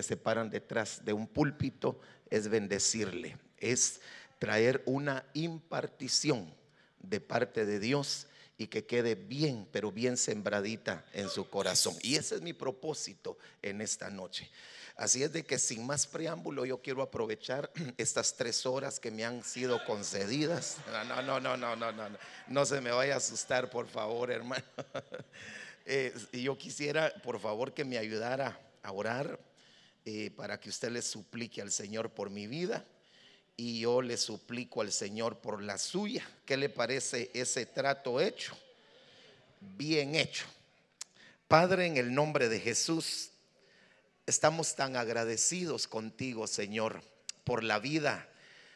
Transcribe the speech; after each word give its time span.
que 0.00 0.04
se 0.04 0.16
paran 0.16 0.48
detrás 0.48 1.04
de 1.04 1.12
un 1.12 1.26
púlpito 1.26 2.00
es 2.30 2.48
bendecirle, 2.48 3.36
es 3.58 4.00
traer 4.38 4.82
una 4.86 5.26
impartición 5.34 6.54
de 7.00 7.20
parte 7.20 7.66
de 7.66 7.78
Dios 7.78 8.26
y 8.56 8.68
que 8.68 8.86
quede 8.86 9.14
bien, 9.14 9.68
pero 9.70 9.92
bien 9.92 10.16
sembradita 10.16 11.04
en 11.12 11.28
su 11.28 11.50
corazón. 11.50 11.94
Y 12.00 12.16
ese 12.16 12.36
es 12.36 12.40
mi 12.40 12.54
propósito 12.54 13.36
en 13.60 13.82
esta 13.82 14.08
noche. 14.08 14.50
Así 14.96 15.22
es 15.22 15.34
de 15.34 15.44
que 15.44 15.58
sin 15.58 15.84
más 15.84 16.06
preámbulo 16.06 16.64
yo 16.64 16.80
quiero 16.80 17.02
aprovechar 17.02 17.70
estas 17.98 18.34
tres 18.36 18.64
horas 18.64 18.98
que 18.98 19.10
me 19.10 19.26
han 19.26 19.44
sido 19.44 19.84
concedidas. 19.84 20.78
No, 20.90 21.04
no, 21.04 21.20
no, 21.20 21.40
no, 21.40 21.56
no, 21.58 21.76
no, 21.76 21.92
no, 21.92 22.18
no 22.48 22.64
se 22.64 22.80
me 22.80 22.90
vaya 22.90 23.12
a 23.12 23.18
asustar, 23.18 23.68
por 23.68 23.86
favor, 23.86 24.30
hermano. 24.30 24.64
Eh, 25.86 26.14
yo 26.34 26.56
quisiera, 26.56 27.12
por 27.24 27.40
favor, 27.40 27.72
que 27.72 27.84
me 27.84 27.98
ayudara 27.98 28.60
a 28.82 28.92
orar 28.92 29.40
eh, 30.04 30.30
para 30.34 30.58
que 30.58 30.70
usted 30.70 30.90
le 30.90 31.02
suplique 31.02 31.60
al 31.60 31.70
Señor 31.70 32.10
por 32.10 32.30
mi 32.30 32.46
vida 32.46 32.84
y 33.56 33.80
yo 33.80 34.00
le 34.00 34.16
suplico 34.16 34.80
al 34.80 34.90
Señor 34.90 35.38
por 35.38 35.62
la 35.62 35.76
suya. 35.76 36.26
¿Qué 36.46 36.56
le 36.56 36.70
parece 36.70 37.30
ese 37.34 37.66
trato 37.66 38.18
hecho? 38.18 38.56
Bien 39.60 40.14
hecho. 40.14 40.46
Padre, 41.46 41.86
en 41.86 41.98
el 41.98 42.14
nombre 42.14 42.48
de 42.48 42.58
Jesús, 42.58 43.30
estamos 44.24 44.76
tan 44.76 44.96
agradecidos 44.96 45.86
contigo, 45.86 46.46
Señor, 46.46 47.02
por 47.44 47.62
la 47.62 47.78
vida, 47.78 48.28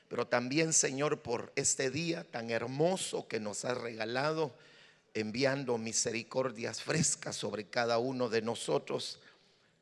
pero 0.08 0.26
también, 0.26 0.74
Señor, 0.74 1.22
por 1.22 1.52
este 1.56 1.90
día 1.90 2.24
tan 2.24 2.50
hermoso 2.50 3.26
que 3.26 3.40
nos 3.40 3.64
has 3.64 3.78
regalado, 3.78 4.54
enviando 5.14 5.78
misericordias 5.78 6.82
frescas 6.82 7.36
sobre 7.36 7.64
cada 7.68 7.98
uno 7.98 8.28
de 8.28 8.42
nosotros, 8.42 9.20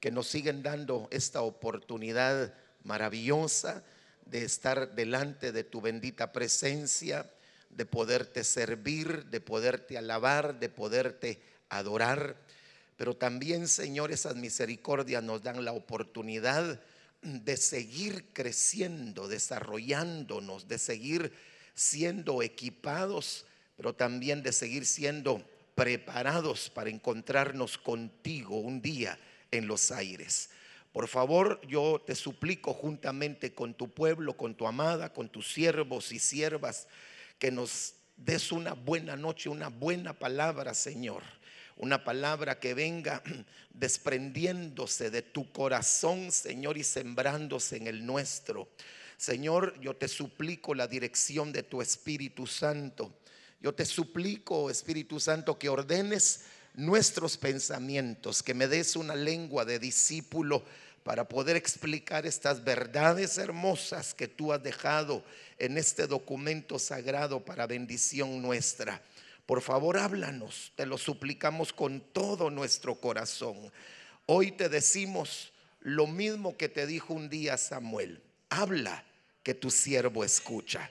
que 0.02 0.10
nos 0.10 0.26
siguen 0.26 0.64
dando 0.64 1.06
esta 1.12 1.42
oportunidad 1.42 2.52
maravillosa 2.82 3.84
de 4.26 4.42
estar 4.44 4.96
delante 4.96 5.52
de 5.52 5.62
tu 5.62 5.80
bendita 5.80 6.32
presencia, 6.32 7.30
de 7.70 7.86
poderte 7.86 8.42
servir, 8.42 9.26
de 9.26 9.40
poderte 9.40 9.96
alabar, 9.96 10.58
de 10.58 10.68
poderte 10.68 11.40
adorar. 11.68 12.36
Pero 12.96 13.14
también, 13.14 13.68
Señor, 13.68 14.10
esas 14.10 14.34
misericordias 14.34 15.22
nos 15.22 15.44
dan 15.44 15.64
la 15.64 15.70
oportunidad 15.70 16.80
de 17.22 17.56
seguir 17.56 18.32
creciendo, 18.32 19.28
desarrollándonos, 19.28 20.66
de 20.66 20.78
seguir 20.78 21.32
siendo 21.76 22.42
equipados, 22.42 23.46
pero 23.76 23.94
también 23.94 24.42
de 24.42 24.50
seguir 24.50 24.84
siendo 24.84 25.48
preparados 25.76 26.70
para 26.70 26.90
encontrarnos 26.90 27.78
contigo 27.78 28.58
un 28.58 28.82
día 28.82 29.16
en 29.52 29.68
los 29.68 29.92
aires. 29.92 30.50
Por 30.92 31.08
favor, 31.08 31.60
yo 31.66 32.02
te 32.04 32.14
suplico 32.14 32.74
juntamente 32.74 33.54
con 33.54 33.74
tu 33.74 33.88
pueblo, 33.88 34.36
con 34.36 34.54
tu 34.54 34.66
amada, 34.66 35.12
con 35.12 35.28
tus 35.28 35.52
siervos 35.52 36.12
y 36.12 36.18
siervas, 36.18 36.88
que 37.38 37.50
nos 37.50 37.94
des 38.16 38.52
una 38.52 38.74
buena 38.74 39.16
noche, 39.16 39.48
una 39.48 39.68
buena 39.68 40.12
palabra, 40.12 40.74
Señor. 40.74 41.22
Una 41.76 42.04
palabra 42.04 42.60
que 42.60 42.74
venga 42.74 43.22
desprendiéndose 43.70 45.10
de 45.10 45.22
tu 45.22 45.50
corazón, 45.50 46.30
Señor, 46.30 46.76
y 46.76 46.84
sembrándose 46.84 47.76
en 47.76 47.86
el 47.86 48.04
nuestro. 48.04 48.68
Señor, 49.16 49.80
yo 49.80 49.96
te 49.96 50.08
suplico 50.08 50.74
la 50.74 50.86
dirección 50.86 51.52
de 51.52 51.62
tu 51.62 51.80
Espíritu 51.80 52.46
Santo. 52.46 53.18
Yo 53.60 53.74
te 53.74 53.86
suplico, 53.86 54.68
Espíritu 54.68 55.20
Santo, 55.20 55.58
que 55.58 55.68
ordenes 55.68 56.44
nuestros 56.74 57.36
pensamientos, 57.36 58.42
que 58.42 58.54
me 58.54 58.66
des 58.66 58.96
una 58.96 59.14
lengua 59.14 59.64
de 59.64 59.78
discípulo 59.78 60.62
para 61.04 61.28
poder 61.28 61.56
explicar 61.56 62.26
estas 62.26 62.64
verdades 62.64 63.36
hermosas 63.38 64.14
que 64.14 64.28
tú 64.28 64.52
has 64.52 64.62
dejado 64.62 65.24
en 65.58 65.76
este 65.76 66.06
documento 66.06 66.78
sagrado 66.78 67.44
para 67.44 67.66
bendición 67.66 68.40
nuestra. 68.40 69.02
Por 69.46 69.60
favor, 69.60 69.98
háblanos, 69.98 70.72
te 70.76 70.86
lo 70.86 70.98
suplicamos 70.98 71.72
con 71.72 72.00
todo 72.00 72.50
nuestro 72.50 72.94
corazón. 72.94 73.72
Hoy 74.26 74.52
te 74.52 74.68
decimos 74.68 75.52
lo 75.80 76.06
mismo 76.06 76.56
que 76.56 76.68
te 76.68 76.86
dijo 76.86 77.12
un 77.12 77.28
día 77.28 77.58
Samuel. 77.58 78.22
Habla 78.48 79.04
que 79.42 79.54
tu 79.54 79.70
siervo 79.70 80.24
escucha. 80.24 80.88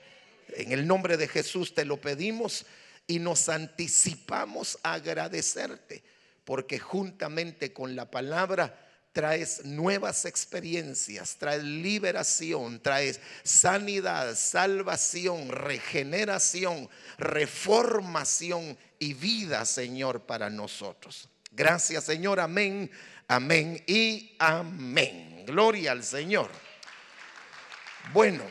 En 0.54 0.72
el 0.72 0.86
nombre 0.86 1.16
de 1.16 1.28
Jesús 1.28 1.74
te 1.74 1.86
lo 1.86 1.98
pedimos 1.98 2.66
y 3.12 3.18
nos 3.18 3.50
anticipamos 3.50 4.78
a 4.82 4.94
agradecerte, 4.94 6.02
porque 6.46 6.78
juntamente 6.78 7.70
con 7.70 7.94
la 7.94 8.10
palabra 8.10 8.88
traes 9.12 9.66
nuevas 9.66 10.24
experiencias, 10.24 11.36
traes 11.36 11.62
liberación, 11.62 12.80
traes 12.80 13.20
sanidad, 13.42 14.34
salvación, 14.34 15.50
regeneración, 15.50 16.88
reformación 17.18 18.78
y 18.98 19.12
vida, 19.12 19.66
Señor, 19.66 20.22
para 20.22 20.48
nosotros. 20.48 21.28
Gracias, 21.50 22.04
Señor. 22.04 22.40
Amén, 22.40 22.90
amén 23.28 23.84
y 23.86 24.34
amén. 24.38 25.44
Gloria 25.44 25.92
al 25.92 26.02
Señor. 26.02 26.50
Bueno. 28.14 28.44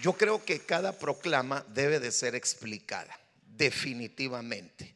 Yo 0.00 0.12
creo 0.12 0.44
que 0.44 0.60
cada 0.60 0.92
proclama 0.92 1.64
debe 1.74 1.98
de 1.98 2.12
ser 2.12 2.34
explicada, 2.36 3.18
definitivamente. 3.56 4.94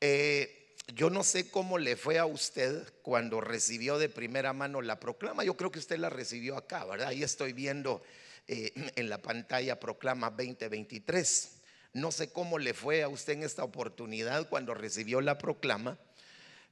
Eh, 0.00 0.76
yo 0.94 1.10
no 1.10 1.24
sé 1.24 1.50
cómo 1.50 1.78
le 1.78 1.96
fue 1.96 2.18
a 2.18 2.24
usted 2.24 2.90
cuando 3.02 3.40
recibió 3.40 3.98
de 3.98 4.08
primera 4.08 4.52
mano 4.52 4.80
la 4.80 4.98
proclama. 4.98 5.44
Yo 5.44 5.56
creo 5.56 5.70
que 5.70 5.78
usted 5.78 5.98
la 5.98 6.08
recibió 6.08 6.56
acá, 6.56 6.84
¿verdad? 6.86 7.08
Ahí 7.08 7.22
estoy 7.22 7.52
viendo 7.52 8.02
eh, 8.48 8.72
en 8.96 9.10
la 9.10 9.18
pantalla 9.18 9.78
proclama 9.78 10.30
2023. 10.30 11.50
No 11.92 12.10
sé 12.10 12.32
cómo 12.32 12.58
le 12.58 12.72
fue 12.72 13.02
a 13.02 13.08
usted 13.08 13.34
en 13.34 13.42
esta 13.42 13.62
oportunidad 13.62 14.48
cuando 14.48 14.74
recibió 14.74 15.20
la 15.20 15.38
proclama, 15.38 15.98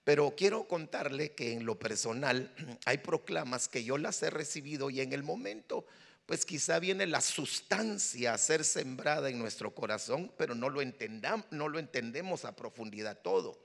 pero 0.05 0.35
quiero 0.37 0.67
contarle 0.67 1.33
que 1.33 1.53
en 1.53 1.67
lo 1.67 1.79
personal 1.79 2.51
hay 2.87 2.99
proclamas 2.99 3.69
que 3.69 3.85
yo 3.85 3.99
las 3.99 4.23
he 4.23 4.31
recibido 4.31 4.91
y 4.91 5.01
en 5.01 5.13
el 5.13 5.23
momento 5.23 5.85
pues 6.29 6.45
quizá 6.45 6.79
viene 6.79 7.07
la 7.07 7.23
sustancia 7.23 8.35
a 8.35 8.39
ser 8.39 8.63
sembrada 8.63 9.31
en 9.31 9.39
nuestro 9.39 9.75
corazón, 9.75 10.31
pero 10.37 10.55
no 10.55 10.69
lo, 10.69 10.83
entendamos, 10.83 11.47
no 11.51 11.69
lo 11.71 11.79
entendemos 11.79 12.45
a 12.45 12.55
profundidad 12.55 13.23
todo. 13.23 13.59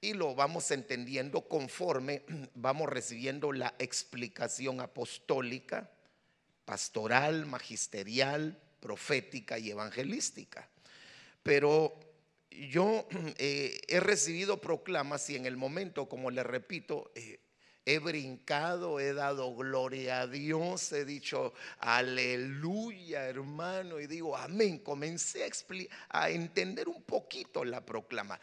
Y 0.00 0.14
lo 0.14 0.34
vamos 0.34 0.72
entendiendo 0.72 1.42
conforme 1.42 2.24
vamos 2.56 2.88
recibiendo 2.88 3.52
la 3.52 3.72
explicación 3.78 4.80
apostólica, 4.80 5.88
pastoral, 6.64 7.46
magisterial, 7.46 8.60
profética 8.80 9.56
y 9.56 9.70
evangelística. 9.70 10.68
Pero 11.44 12.00
yo 12.50 13.06
eh, 13.38 13.80
he 13.86 14.00
recibido 14.00 14.60
proclamas 14.60 15.30
y 15.30 15.36
en 15.36 15.46
el 15.46 15.56
momento, 15.56 16.08
como 16.08 16.32
le 16.32 16.42
repito, 16.42 17.12
eh, 17.14 17.38
he 17.86 18.00
brincado, 18.00 18.98
he 18.98 19.14
dado 19.14 19.54
gloria 19.54 20.22
a 20.22 20.26
Dios, 20.26 20.90
he 20.90 21.04
dicho 21.04 21.54
aleluya 21.78 23.28
hermano 23.28 24.00
y 24.00 24.08
digo 24.08 24.36
amén. 24.36 24.80
Comencé 24.80 25.48
a, 26.08 26.28
entender 26.28 26.88
un 26.88 27.02
poquito 27.02 27.64
la 27.64 27.80
proclama. 27.86 28.38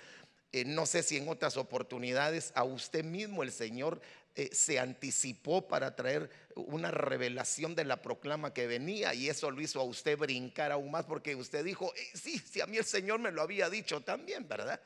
Eh, 0.53 0.63
no 0.63 0.85
sé 0.85 1.03
si 1.03 1.17
en 1.17 1.27
otras 1.27 1.57
oportunidades 1.57 2.53
a 2.55 2.63
usted 2.63 3.03
mismo 3.03 3.43
el 3.43 3.51
Señor 3.51 4.01
eh, 4.35 4.49
se 4.53 4.79
anticipó 4.79 5.67
para 5.67 5.95
traer 5.95 6.29
una 6.55 6.89
revelación 6.89 7.75
de 7.75 7.83
la 7.83 8.01
proclama 8.01 8.53
que 8.53 8.65
venía 8.65 9.13
y 9.13 9.27
eso 9.27 9.51
lo 9.51 9.61
hizo 9.61 9.81
a 9.81 9.83
usted 9.83 10.17
brincar 10.17 10.71
aún 10.71 10.89
más 10.89 11.03
porque 11.03 11.35
usted 11.35 11.65
dijo, 11.65 11.93
eh, 11.95 12.09
sí, 12.13 12.39
sí, 12.39 12.61
a 12.61 12.65
mí 12.65 12.77
el 12.77 12.85
Señor 12.85 13.19
me 13.19 13.31
lo 13.31 13.41
había 13.41 13.69
dicho 13.69 14.01
también, 14.01 14.47
¿verdad? 14.47 14.79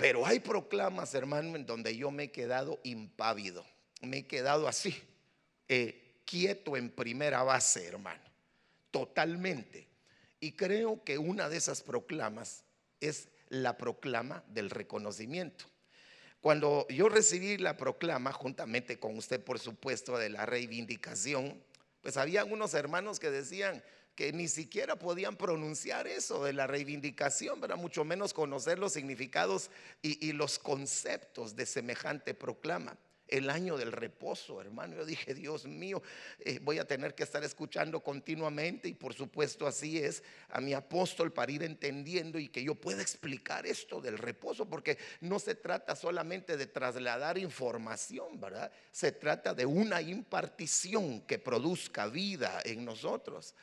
Pero 0.00 0.24
hay 0.24 0.40
proclamas, 0.40 1.14
hermano, 1.14 1.56
en 1.56 1.66
donde 1.66 1.94
yo 1.94 2.10
me 2.10 2.24
he 2.24 2.32
quedado 2.32 2.80
impávido, 2.84 3.66
me 4.00 4.18
he 4.18 4.26
quedado 4.26 4.66
así, 4.66 4.98
eh, 5.68 6.22
quieto 6.24 6.78
en 6.78 6.88
primera 6.88 7.42
base, 7.42 7.86
hermano, 7.86 8.22
totalmente. 8.90 9.86
Y 10.40 10.52
creo 10.52 11.04
que 11.04 11.18
una 11.18 11.50
de 11.50 11.58
esas 11.58 11.82
proclamas 11.82 12.64
es 12.98 13.28
la 13.50 13.76
proclama 13.76 14.42
del 14.48 14.70
reconocimiento. 14.70 15.66
Cuando 16.40 16.86
yo 16.88 17.10
recibí 17.10 17.58
la 17.58 17.76
proclama, 17.76 18.32
juntamente 18.32 18.98
con 18.98 19.18
usted, 19.18 19.44
por 19.44 19.58
supuesto, 19.58 20.16
de 20.16 20.30
la 20.30 20.46
reivindicación, 20.46 21.62
pues 22.00 22.16
había 22.16 22.46
unos 22.46 22.72
hermanos 22.72 23.20
que 23.20 23.30
decían, 23.30 23.84
que 24.14 24.32
ni 24.32 24.48
siquiera 24.48 24.96
podían 24.96 25.36
pronunciar 25.36 26.06
eso 26.06 26.44
de 26.44 26.52
la 26.52 26.66
reivindicación, 26.66 27.60
para 27.60 27.76
mucho 27.76 28.04
menos 28.04 28.34
conocer 28.34 28.78
los 28.78 28.92
significados 28.92 29.70
y, 30.02 30.32
los 30.32 30.58
conceptos 30.58 31.56
de 31.56 31.66
semejante 31.66 32.34
proclama. 32.34 32.96
el 33.28 33.48
año 33.48 33.76
del 33.76 33.92
reposo, 33.92 34.60
hermano. 34.60 34.96
Yo 34.96 35.04
dije, 35.06 35.34
Dios 35.34 35.64
mío, 35.64 36.02
eh, 36.40 36.58
voy 36.60 36.78
a 36.78 36.84
tener 36.84 37.14
que 37.14 37.22
estar 37.22 37.44
escuchando 37.44 38.00
continuamente 38.00 38.88
y 38.88 38.94
por 38.94 39.14
supuesto 39.14 39.68
así 39.68 39.98
es 39.98 40.24
a 40.48 40.60
mi 40.60 40.74
apóstol 40.74 41.32
para 41.32 41.52
ir 41.52 41.62
entendiendo 41.62 42.40
y 42.40 42.48
que 42.48 42.64
yo 42.64 42.74
pueda 42.74 43.00
explicar 43.00 43.66
esto 43.66 44.00
del 44.00 44.18
reposo, 44.18 44.68
porque 44.68 44.98
no 45.20 45.38
se 45.38 45.54
trata 45.54 45.94
solamente 45.94 46.56
de 46.56 46.66
trasladar 46.66 47.38
información, 47.38 48.40
¿verdad? 48.40 48.72
Se 48.90 49.12
trata 49.12 49.54
de 49.54 49.64
una 49.64 50.02
impartición 50.02 51.20
que 51.20 51.38
produzca 51.38 52.08
vida 52.08 52.60
en 52.64 52.84
nosotros. 52.84 53.54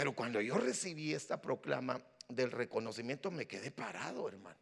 Pero 0.00 0.14
cuando 0.14 0.40
yo 0.40 0.56
recibí 0.56 1.12
esta 1.12 1.42
proclama 1.42 2.00
del 2.26 2.50
reconocimiento 2.50 3.30
me 3.30 3.46
quedé 3.46 3.70
parado, 3.70 4.28
hermano 4.28 4.56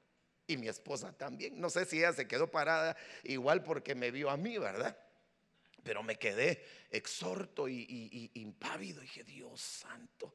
y 0.49 0.57
mi 0.57 0.67
esposa 0.67 1.13
también. 1.13 1.61
No 1.61 1.71
sé 1.71 1.85
si 1.85 1.99
ella 1.99 2.13
se 2.13 2.27
quedó 2.27 2.51
parada 2.51 2.97
igual 3.23 3.63
porque 3.63 3.95
me 3.95 4.11
vio 4.11 4.31
a 4.31 4.37
mí, 4.37 4.59
¿verdad? 4.59 4.99
Pero 5.85 6.03
me 6.03 6.17
quedé 6.17 6.65
exhorto 6.91 7.69
y, 7.69 8.33
impávido. 8.35 9.01
dije, 9.01 9.23
Dios 9.23 9.61
santo. 9.61 10.35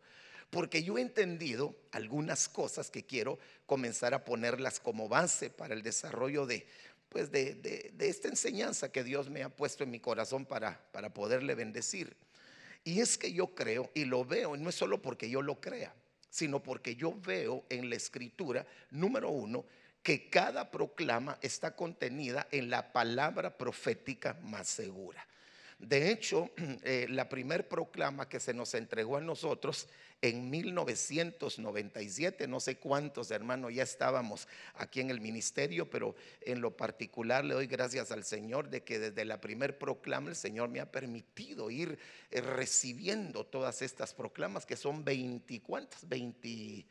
Porque 0.49 0.83
yo 0.83 0.97
he 0.97 1.01
entendido 1.01 1.75
algunas 1.91 2.47
cosas 2.47 2.89
que 2.89 3.05
quiero 3.05 3.39
comenzar 3.65 4.13
a 4.13 4.23
ponerlas 4.23 4.79
como 4.79 5.09
base 5.09 5.49
para 5.49 5.73
el 5.73 5.83
desarrollo 5.83 6.45
de, 6.45 6.65
pues 7.09 7.29
de, 7.29 7.55
de, 7.55 8.07
esta 8.07 8.29
enseñanza 8.29 8.89
que 8.89 9.03
Dios 9.03 9.29
me 9.29 9.43
ha 9.43 9.49
puesto 9.49 9.83
en 9.83 9.91
mi 9.91 9.99
corazón 9.99 10.45
para, 10.45 10.79
para 10.93 11.13
poderle 11.13 11.55
bendecir. 11.55 12.15
Y 12.83 12.99
es 12.99 13.17
que 13.17 13.31
yo 13.31 13.55
creo 13.55 13.89
y 13.93 14.05
lo 14.05 14.25
veo, 14.25 14.57
no 14.57 14.69
es 14.69 14.75
solo 14.75 15.01
porque 15.01 15.29
yo 15.29 15.41
lo 15.41 15.59
crea, 15.61 15.93
sino 16.29 16.61
porque 16.61 16.95
yo 16.95 17.13
veo 17.19 17.63
en 17.69 17.89
la 17.89 17.95
escritura, 17.95 18.65
número 18.91 19.29
uno, 19.29 19.65
que 20.01 20.29
cada 20.29 20.69
proclama 20.69 21.37
está 21.41 21.75
contenida 21.75 22.47
en 22.51 22.69
la 22.69 22.91
palabra 22.91 23.57
profética 23.57 24.37
más 24.43 24.67
segura. 24.67 25.25
De 25.79 26.11
hecho, 26.11 26.51
eh, 26.83 27.07
la 27.09 27.29
primer 27.29 27.67
proclama 27.67 28.27
que 28.27 28.39
se 28.39 28.53
nos 28.53 28.73
entregó 28.73 29.17
a 29.17 29.21
nosotros 29.21 29.87
en 30.23 30.49
1997, 30.49 32.47
no 32.47 32.61
sé 32.61 32.77
cuántos 32.77 33.29
hermanos 33.29 33.73
ya 33.73 33.83
estábamos 33.83 34.47
aquí 34.75 35.01
en 35.01 35.09
el 35.11 35.19
ministerio, 35.19 35.89
pero 35.89 36.15
en 36.39 36.61
lo 36.61 36.77
particular 36.77 37.43
le 37.43 37.55
doy 37.55 37.67
gracias 37.67 38.09
al 38.09 38.23
Señor 38.23 38.69
de 38.69 38.83
que 38.83 38.99
desde 38.99 39.25
la 39.25 39.41
primer 39.41 39.77
proclama 39.77 40.29
el 40.29 40.37
Señor 40.37 40.69
me 40.69 40.79
ha 40.79 40.89
permitido 40.89 41.69
ir 41.69 41.99
eh, 42.31 42.39
recibiendo 42.39 43.45
todas 43.45 43.81
estas 43.81 44.13
proclamas 44.13 44.65
que 44.65 44.77
son 44.77 45.03
20, 45.03 45.61
¿cuántas? 45.61 46.07
20, 46.07 46.85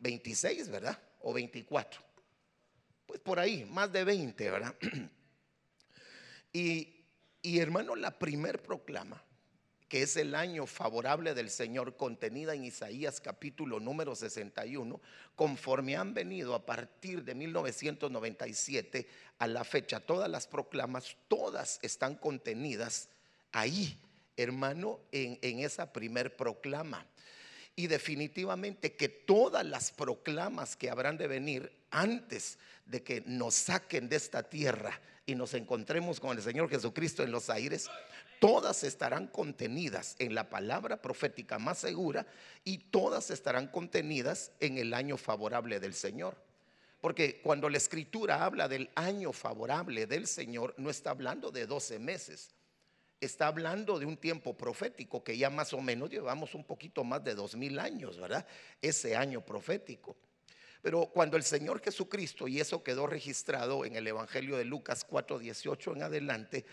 26, 0.00 0.68
¿verdad? 0.68 0.98
o 1.20 1.32
24. 1.32 2.00
Pues 3.06 3.20
por 3.20 3.38
ahí, 3.38 3.64
más 3.66 3.92
de 3.92 4.02
20, 4.04 4.50
¿verdad? 4.50 4.74
Y, 6.52 7.04
y 7.42 7.60
hermano, 7.60 7.94
la 7.94 8.18
primer 8.18 8.60
proclama, 8.60 9.22
que 9.90 10.02
es 10.02 10.16
el 10.16 10.36
año 10.36 10.66
favorable 10.66 11.34
del 11.34 11.50
Señor, 11.50 11.96
contenida 11.96 12.54
en 12.54 12.62
Isaías 12.62 13.20
capítulo 13.20 13.80
número 13.80 14.14
61, 14.14 15.00
conforme 15.34 15.96
han 15.96 16.14
venido 16.14 16.54
a 16.54 16.64
partir 16.64 17.24
de 17.24 17.34
1997 17.34 19.08
a 19.40 19.48
la 19.48 19.64
fecha, 19.64 19.98
todas 19.98 20.30
las 20.30 20.46
proclamas, 20.46 21.16
todas 21.26 21.80
están 21.82 22.14
contenidas 22.14 23.08
ahí, 23.50 23.98
hermano, 24.36 25.00
en, 25.10 25.40
en 25.42 25.58
esa 25.58 25.92
primer 25.92 26.36
proclama. 26.36 27.04
Y 27.74 27.88
definitivamente 27.88 28.94
que 28.94 29.08
todas 29.08 29.66
las 29.66 29.90
proclamas 29.90 30.76
que 30.76 30.88
habrán 30.88 31.18
de 31.18 31.26
venir 31.26 31.72
antes 31.90 32.60
de 32.86 33.02
que 33.02 33.24
nos 33.26 33.56
saquen 33.56 34.08
de 34.08 34.14
esta 34.14 34.44
tierra 34.44 35.00
y 35.26 35.34
nos 35.34 35.52
encontremos 35.54 36.20
con 36.20 36.36
el 36.36 36.44
Señor 36.44 36.70
Jesucristo 36.70 37.24
en 37.24 37.32
los 37.32 37.50
aires, 37.50 37.90
todas 38.40 38.82
estarán 38.82 39.28
contenidas 39.28 40.16
en 40.18 40.34
la 40.34 40.50
palabra 40.50 41.00
profética 41.00 41.60
más 41.60 41.78
segura 41.78 42.26
y 42.64 42.78
todas 42.78 43.30
estarán 43.30 43.68
contenidas 43.68 44.50
en 44.58 44.78
el 44.78 44.94
año 44.94 45.16
favorable 45.16 45.78
del 45.78 45.94
Señor. 45.94 46.36
Porque 47.00 47.40
cuando 47.42 47.68
la 47.68 47.76
escritura 47.76 48.44
habla 48.44 48.66
del 48.66 48.90
año 48.94 49.32
favorable 49.32 50.06
del 50.06 50.26
Señor, 50.26 50.74
no 50.78 50.90
está 50.90 51.10
hablando 51.10 51.50
de 51.50 51.66
12 51.66 51.98
meses, 51.98 52.50
está 53.20 53.46
hablando 53.46 53.98
de 53.98 54.06
un 54.06 54.16
tiempo 54.16 54.56
profético 54.56 55.22
que 55.22 55.36
ya 55.36 55.50
más 55.50 55.72
o 55.74 55.80
menos 55.80 56.10
llevamos 56.10 56.54
un 56.54 56.64
poquito 56.64 57.04
más 57.04 57.22
de 57.22 57.34
dos 57.34 57.54
mil 57.54 57.78
años, 57.78 58.18
¿verdad? 58.18 58.46
Ese 58.80 59.14
año 59.16 59.44
profético. 59.44 60.16
Pero 60.82 61.06
cuando 61.06 61.36
el 61.36 61.42
Señor 61.42 61.82
Jesucristo, 61.82 62.48
y 62.48 62.58
eso 62.58 62.82
quedó 62.82 63.06
registrado 63.06 63.84
en 63.84 63.96
el 63.96 64.06
Evangelio 64.06 64.56
de 64.56 64.64
Lucas 64.64 65.06
4:18 65.06 65.94
en 65.94 66.02
adelante, 66.02 66.64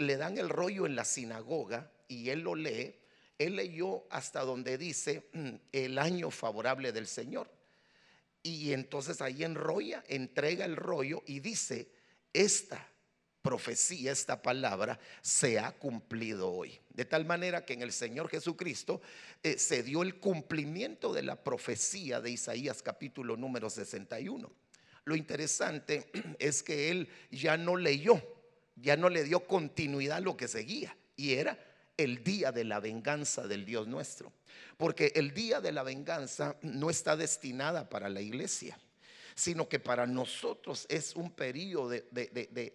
le 0.00 0.16
dan 0.16 0.38
el 0.38 0.48
rollo 0.48 0.86
en 0.86 0.96
la 0.96 1.04
sinagoga 1.04 1.90
y 2.08 2.30
él 2.30 2.40
lo 2.40 2.54
lee, 2.54 2.96
él 3.38 3.56
leyó 3.56 4.04
hasta 4.10 4.40
donde 4.40 4.78
dice 4.78 5.28
mm, 5.32 5.50
el 5.72 5.98
año 5.98 6.30
favorable 6.30 6.92
del 6.92 7.06
Señor. 7.06 7.50
Y 8.42 8.72
entonces 8.72 9.20
ahí 9.20 9.44
enrolla, 9.44 10.02
entrega 10.08 10.64
el 10.64 10.76
rollo 10.76 11.22
y 11.26 11.40
dice, 11.40 11.90
esta 12.32 12.88
profecía, 13.42 14.12
esta 14.12 14.40
palabra, 14.40 14.98
se 15.20 15.58
ha 15.58 15.72
cumplido 15.72 16.50
hoy. 16.50 16.78
De 16.90 17.04
tal 17.04 17.24
manera 17.24 17.64
que 17.64 17.74
en 17.74 17.82
el 17.82 17.92
Señor 17.92 18.28
Jesucristo 18.28 19.00
eh, 19.42 19.58
se 19.58 19.82
dio 19.82 20.02
el 20.02 20.18
cumplimiento 20.18 21.12
de 21.12 21.22
la 21.22 21.42
profecía 21.42 22.20
de 22.20 22.30
Isaías 22.30 22.82
capítulo 22.82 23.36
número 23.36 23.68
61. 23.68 24.50
Lo 25.04 25.16
interesante 25.16 26.10
es 26.38 26.62
que 26.62 26.90
él 26.90 27.08
ya 27.30 27.56
no 27.56 27.76
leyó, 27.76 28.22
ya 28.80 28.96
no 28.96 29.08
le 29.08 29.24
dio 29.24 29.46
continuidad 29.46 30.18
a 30.18 30.20
lo 30.20 30.36
que 30.36 30.48
seguía, 30.48 30.96
y 31.16 31.34
era 31.34 31.58
el 31.96 32.24
día 32.24 32.50
de 32.52 32.64
la 32.64 32.80
venganza 32.80 33.46
del 33.46 33.64
Dios 33.64 33.86
nuestro. 33.86 34.32
Porque 34.76 35.12
el 35.14 35.34
día 35.34 35.60
de 35.60 35.72
la 35.72 35.82
venganza 35.82 36.56
no 36.62 36.90
está 36.90 37.16
destinada 37.16 37.88
para 37.88 38.08
la 38.08 38.20
iglesia 38.20 38.78
sino 39.40 39.68
que 39.68 39.78
para 39.80 40.06
nosotros 40.06 40.86
es 40.88 41.16
un 41.16 41.30
periodo 41.30 41.88
de, 41.88 42.72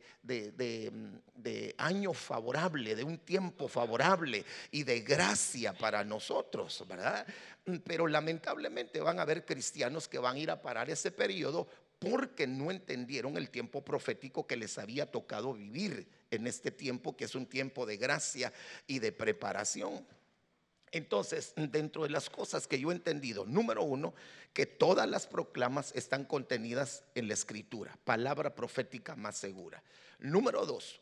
año 1.77 2.13
favorable, 2.13 2.95
de 2.95 3.03
un 3.03 3.19
tiempo 3.19 3.67
favorable 3.67 4.43
y 4.71 4.81
de 4.83 5.01
gracia 5.01 5.73
para 5.73 6.03
nosotros, 6.03 6.83
¿verdad? 6.87 7.27
Pero 7.83 8.07
lamentablemente 8.07 8.99
van 8.99 9.19
a 9.19 9.23
haber 9.23 9.45
cristianos 9.45 10.07
que 10.07 10.17
van 10.17 10.37
a 10.37 10.39
ir 10.39 10.49
a 10.49 10.59
parar 10.61 10.89
ese 10.89 11.11
periodo 11.11 11.67
porque 11.99 12.47
no 12.47 12.71
entendieron 12.71 13.37
el 13.37 13.49
tiempo 13.49 13.83
profético 13.83 14.45
que 14.45 14.57
les 14.57 14.77
había 14.77 15.11
tocado 15.11 15.53
vivir 15.53 16.07
en 16.31 16.47
este 16.47 16.71
tiempo, 16.71 17.15
que 17.15 17.25
es 17.25 17.35
un 17.35 17.45
tiempo 17.45 17.85
de 17.85 17.97
gracia 17.97 18.51
y 18.87 18.99
de 18.99 19.11
preparación. 19.11 20.05
Entonces, 20.91 21.53
dentro 21.55 22.03
de 22.03 22.09
las 22.09 22.29
cosas 22.29 22.67
que 22.67 22.79
yo 22.79 22.91
he 22.91 22.95
entendido, 22.95 23.45
número 23.45 23.83
uno, 23.83 24.13
que 24.53 24.65
todas 24.65 25.09
las 25.09 25.27
proclamas 25.27 25.91
están 25.95 26.23
contenidas 26.23 27.03
en 27.15 27.27
la 27.27 27.33
escritura, 27.33 27.97
palabra 28.05 28.55
profética 28.55 29.15
más 29.15 29.35
segura. 29.35 29.83
Número 30.19 30.65
dos, 30.65 31.01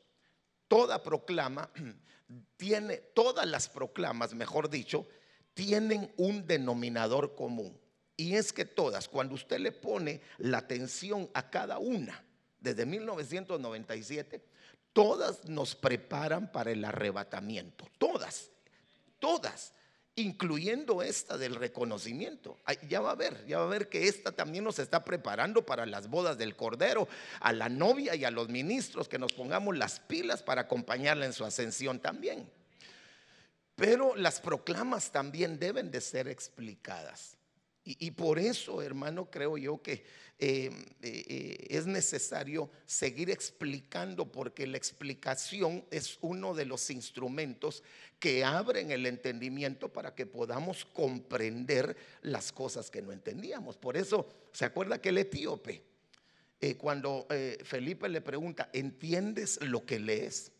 toda 0.67 1.03
proclama 1.03 1.69
tiene, 2.57 2.97
todas 2.97 3.45
las 3.45 3.69
proclamas, 3.69 4.33
mejor 4.33 4.69
dicho, 4.69 5.07
tienen 5.53 6.11
un 6.17 6.47
denominador 6.47 7.35
común. 7.35 7.79
Y 8.15 8.35
es 8.35 8.53
que 8.53 8.65
todas, 8.65 9.07
cuando 9.07 9.35
usted 9.35 9.59
le 9.59 9.71
pone 9.71 10.21
la 10.37 10.59
atención 10.59 11.29
a 11.33 11.49
cada 11.49 11.79
una, 11.79 12.23
desde 12.59 12.85
1997, 12.85 14.43
todas 14.93 15.45
nos 15.45 15.75
preparan 15.75 16.51
para 16.51 16.71
el 16.71 16.85
arrebatamiento. 16.85 17.87
Todas, 17.97 18.51
todas 19.19 19.73
incluyendo 20.15 21.01
esta 21.01 21.37
del 21.37 21.55
reconocimiento. 21.55 22.57
Ya 22.87 23.01
va 23.01 23.11
a 23.11 23.15
ver, 23.15 23.45
ya 23.47 23.59
va 23.59 23.65
a 23.65 23.69
ver 23.69 23.89
que 23.89 24.07
esta 24.07 24.31
también 24.31 24.63
nos 24.63 24.79
está 24.79 25.03
preparando 25.03 25.65
para 25.65 25.85
las 25.85 26.07
bodas 26.07 26.37
del 26.37 26.55
Cordero, 26.55 27.07
a 27.39 27.51
la 27.51 27.69
novia 27.69 28.15
y 28.15 28.23
a 28.23 28.31
los 28.31 28.49
ministros, 28.49 29.09
que 29.09 29.17
nos 29.17 29.33
pongamos 29.33 29.75
las 29.75 29.99
pilas 29.99 30.43
para 30.43 30.61
acompañarla 30.61 31.25
en 31.25 31.33
su 31.33 31.43
ascensión 31.43 31.99
también. 31.99 32.49
Pero 33.75 34.15
las 34.15 34.39
proclamas 34.39 35.11
también 35.11 35.57
deben 35.57 35.89
de 35.89 35.99
ser 35.99 36.27
explicadas. 36.27 37.37
Y, 37.85 38.11
por 38.11 38.39
eso, 38.39 38.81
hermano, 38.81 39.29
creo 39.29 39.57
yo 39.57 39.81
que 39.81 40.05
eh, 40.39 40.71
eh, 41.01 41.67
es 41.69 41.85
necesario 41.85 42.69
seguir 42.85 43.29
explicando 43.29 44.31
porque 44.31 44.65
la 44.65 44.77
explicación 44.77 45.83
es 45.91 46.17
uno 46.21 46.53
de 46.53 46.63
los 46.63 46.89
instrumentos 46.89 47.83
que 48.19 48.45
abren 48.45 48.91
el 48.91 49.05
entendimiento 49.05 49.91
para 49.91 50.15
que 50.15 50.25
podamos 50.25 50.85
comprender 50.85 51.97
las 52.21 52.53
cosas 52.53 52.89
que 52.89 53.01
no 53.01 53.11
entendíamos. 53.11 53.75
Por 53.75 53.97
eso, 53.97 54.29
¿se 54.53 54.63
acuerda 54.63 55.01
que 55.01 55.09
el 55.09 55.17
etíope, 55.17 55.83
eh, 56.61 56.75
cuando 56.75 57.27
Felipe 57.65 58.07
le 58.07 58.21
pregunta, 58.21 58.69
¿entiendes 58.71 59.59
lo 59.61 59.85
que 59.85 59.99
lees? 59.99 60.53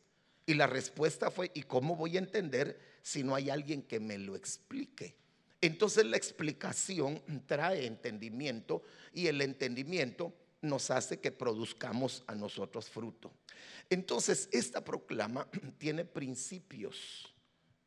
Y 0.46 0.56
la 0.56 0.68
respuesta 0.68 1.32
fue, 1.32 1.52
¿y 1.54 1.64
cómo 1.64 1.96
voy 1.96 2.18
a 2.18 2.20
entender 2.20 2.78
si 3.02 3.24
no 3.24 3.34
hay 3.34 3.50
alguien 3.50 3.82
que 3.82 4.02
me 4.02 4.18
lo 4.18 4.36
explique? 4.36 5.23
Entonces 5.64 6.06
la 6.06 6.18
explicación 6.18 7.24
trae 7.46 7.86
entendimiento 7.86 8.84
y 9.14 9.28
el 9.28 9.40
entendimiento 9.40 10.34
nos 10.60 10.92
hace 10.92 11.22
que 11.22 11.32
produzcamos 11.32 12.22
a 12.28 12.36
nosotros 12.36 12.90
fruto. 12.90 13.32
Entonces, 13.90 14.50
esta 14.52 14.84
proclama 14.84 15.48
tiene 15.78 16.04
principios. 16.04 17.34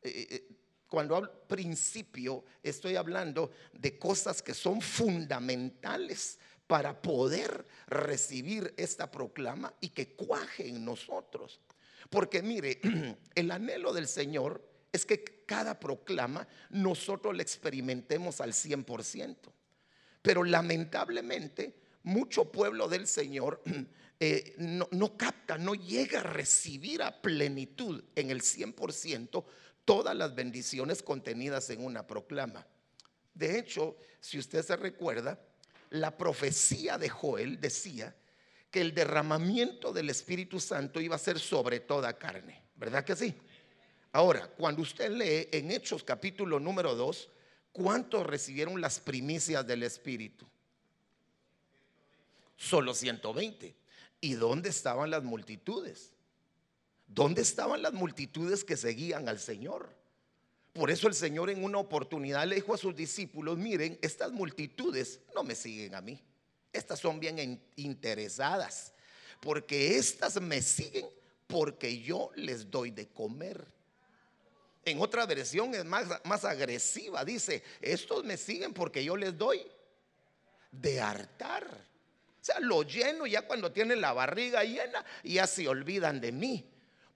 Eh, 0.01 0.09
eh, 0.09 0.27
eh, 0.31 0.55
cuando 0.87 1.17
hablo 1.17 1.47
principio, 1.47 2.45
estoy 2.63 2.95
hablando 2.95 3.51
de 3.73 3.99
cosas 3.99 4.41
que 4.41 4.55
son 4.55 4.81
fundamentales 4.81 6.39
para 6.65 6.99
poder 6.99 7.63
recibir 7.85 8.73
esta 8.75 9.11
proclama 9.11 9.71
y 9.81 9.89
que 9.89 10.15
cuaje 10.15 10.67
en 10.67 10.83
nosotros. 10.83 11.61
Porque 12.09 12.41
mire, 12.41 12.81
el 13.35 13.51
anhelo 13.51 13.93
del 13.93 14.07
Señor 14.07 14.66
es 14.97 15.05
que 15.05 15.43
cada 15.45 15.79
proclama 15.79 16.47
nosotros 16.69 17.35
la 17.35 17.41
experimentemos 17.41 18.41
al 18.41 18.51
100%. 18.51 19.35
Pero 20.21 20.43
lamentablemente, 20.43 21.75
mucho 22.03 22.51
pueblo 22.51 22.87
del 22.89 23.07
Señor 23.07 23.61
eh, 24.19 24.55
no, 24.57 24.87
no 24.91 25.15
capta, 25.15 25.57
no 25.57 25.73
llega 25.73 26.19
a 26.19 26.23
recibir 26.23 27.01
a 27.01 27.21
plenitud 27.21 28.03
en 28.15 28.29
el 28.29 28.41
100% 28.41 29.45
todas 29.85 30.15
las 30.15 30.35
bendiciones 30.35 31.01
contenidas 31.01 31.69
en 31.69 31.85
una 31.85 32.05
proclama. 32.05 32.67
De 33.33 33.57
hecho, 33.57 33.95
si 34.19 34.37
usted 34.37 34.65
se 34.65 34.75
recuerda, 34.75 35.39
la 35.91 36.17
profecía 36.17 36.97
de 36.97 37.07
Joel 37.07 37.61
decía 37.61 38.15
que 38.71 38.81
el 38.81 38.93
derramamiento 38.93 39.93
del 39.93 40.09
Espíritu 40.09 40.59
Santo 40.59 40.99
iba 40.99 41.15
a 41.15 41.19
ser 41.19 41.39
sobre 41.39 41.79
toda 41.79 42.17
carne. 42.17 42.63
¿Verdad 42.75 43.05
que 43.05 43.15
sí? 43.15 43.33
Ahora, 44.11 44.47
cuando 44.47 44.81
usted 44.81 45.11
lee 45.11 45.49
en 45.51 45.71
Hechos 45.71 46.03
capítulo 46.03 46.59
número 46.59 46.95
2, 46.95 47.29
¿cuántos 47.71 48.25
recibieron 48.25 48.79
las 48.81 48.99
primicias 48.99 49.65
del 49.65 49.83
Espíritu? 49.83 50.47
Solo 52.55 52.93
120. 52.93 53.75
¿Y 54.21 54.33
dónde 54.33 54.69
estaban 54.69 55.11
las 55.11 55.23
multitudes? 55.23 56.11
¿Dónde 57.07 57.41
estaban 57.41 57.81
las 57.81 57.93
multitudes 57.93 58.63
que 58.63 58.75
seguían 58.75 59.29
al 59.29 59.39
Señor? 59.39 59.95
Por 60.73 60.91
eso 60.91 61.07
el 61.07 61.13
Señor 61.13 61.49
en 61.49 61.63
una 61.63 61.79
oportunidad 61.79 62.45
le 62.47 62.55
dijo 62.55 62.73
a 62.73 62.77
sus 62.77 62.95
discípulos, 62.95 63.57
miren, 63.57 63.97
estas 64.01 64.31
multitudes 64.31 65.21
no 65.33 65.43
me 65.43 65.55
siguen 65.55 65.95
a 65.95 66.01
mí. 66.01 66.21
Estas 66.73 66.99
son 66.99 67.19
bien 67.19 67.59
interesadas, 67.75 68.93
porque 69.41 69.97
estas 69.97 70.39
me 70.41 70.61
siguen 70.61 71.07
porque 71.47 72.01
yo 72.01 72.29
les 72.35 72.69
doy 72.69 72.91
de 72.91 73.07
comer. 73.07 73.76
En 74.87 75.01
otra 75.01 75.25
versión 75.25 75.75
es 75.75 75.83
más, 75.83 76.07
más 76.23 76.45
agresiva, 76.45 77.25
dice, 77.25 77.61
estos 77.81 78.23
me 78.23 78.37
siguen 78.37 78.73
porque 78.73 79.03
yo 79.03 79.17
les 79.17 79.37
doy 79.37 79.61
de 80.71 81.01
hartar. 81.01 81.65
O 81.65 82.45
sea, 82.47 82.61
lo 82.61 82.83
lleno 82.83 83.27
ya 83.27 83.41
cuando 83.41 83.71
tienen 83.71 83.99
la 83.99 84.13
barriga 84.13 84.63
llena, 84.63 85.03
ya 85.25 85.45
se 85.45 85.67
olvidan 85.67 86.21
de 86.21 86.31
mí, 86.31 86.65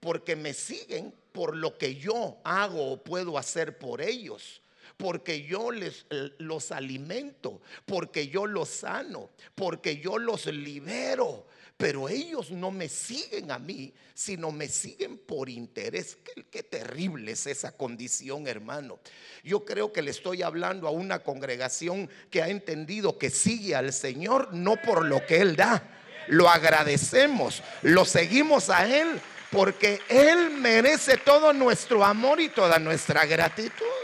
porque 0.01 0.35
me 0.35 0.53
siguen 0.53 1.13
por 1.31 1.55
lo 1.55 1.77
que 1.77 1.95
yo 1.95 2.39
hago 2.43 2.91
o 2.91 3.01
puedo 3.01 3.37
hacer 3.37 3.77
por 3.77 4.01
ellos. 4.01 4.61
Porque 4.97 5.43
yo 5.43 5.71
les 5.71 6.05
eh, 6.09 6.31
los 6.39 6.73
alimento, 6.73 7.61
porque 7.85 8.27
yo 8.27 8.45
los 8.45 8.67
sano, 8.67 9.29
porque 9.55 9.97
yo 9.97 10.17
los 10.17 10.45
libero. 10.47 11.47
Pero 11.81 12.07
ellos 12.07 12.51
no 12.51 12.69
me 12.69 12.87
siguen 12.87 13.49
a 13.49 13.57
mí, 13.57 13.91
sino 14.13 14.51
me 14.51 14.67
siguen 14.67 15.17
por 15.17 15.49
interés. 15.49 16.17
Qué, 16.51 16.61
terrible 16.61 17.31
es 17.31 17.47
esa 17.47 17.75
condición, 17.75 18.47
hermano. 18.47 18.99
Yo 19.43 19.65
creo 19.65 19.91
que 19.91 20.03
le 20.03 20.11
estoy 20.11 20.43
hablando 20.43 20.87
a 20.87 20.91
una 20.91 21.23
congregación 21.23 22.07
que 22.29 22.43
ha 22.43 22.49
entendido 22.49 23.17
que 23.17 23.31
sigue 23.31 23.75
al 23.75 23.93
Señor 23.93 24.53
no 24.53 24.75
por 24.79 25.05
lo 25.05 25.25
que 25.25 25.41
Él 25.41 25.55
da. 25.55 25.83
Lo 26.27 26.47
agradecemos, 26.49 27.63
lo 27.81 28.05
seguimos 28.05 28.69
a 28.69 28.85
Él 28.85 29.19
porque 29.49 29.99
Él 30.07 30.51
merece 30.51 31.17
todo 31.17 31.51
nuestro 31.51 32.05
amor 32.05 32.39
y 32.39 32.49
toda 32.49 32.77
nuestra 32.77 33.25
gratitud. 33.25 34.00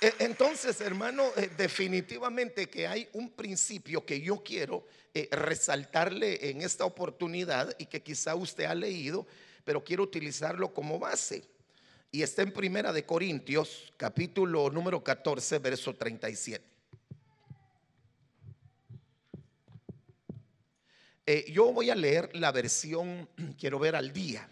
E, 0.00 0.14
entonces, 0.20 0.80
hermano, 0.80 1.24
eh, 1.36 1.50
definitivamente 1.58 2.70
que 2.70 2.86
hay 2.86 3.06
un 3.12 3.30
principio 3.30 4.04
que 4.06 4.18
yo 4.20 4.42
quiero 4.42 4.86
eh, 5.12 5.28
resaltarle 5.30 6.50
en 6.50 6.62
esta 6.62 6.86
oportunidad 6.86 7.74
y 7.78 7.84
que 7.84 8.02
quizá 8.02 8.34
usted 8.34 8.64
ha 8.64 8.74
leído, 8.74 9.26
pero 9.62 9.84
quiero 9.84 10.02
utilizarlo 10.02 10.72
como 10.72 10.98
base. 10.98 11.44
Y 12.10 12.22
está 12.22 12.40
en 12.40 12.52
Primera 12.52 12.94
de 12.94 13.04
Corintios, 13.04 13.92
capítulo 13.98 14.70
número 14.70 15.04
14, 15.04 15.58
verso 15.58 15.94
37. 15.94 16.64
Eh, 21.26 21.52
yo 21.52 21.72
voy 21.72 21.90
a 21.90 21.94
leer 21.94 22.34
la 22.34 22.52
versión, 22.52 23.28
quiero 23.60 23.78
ver 23.78 23.94
al 23.96 24.14
día. 24.14 24.48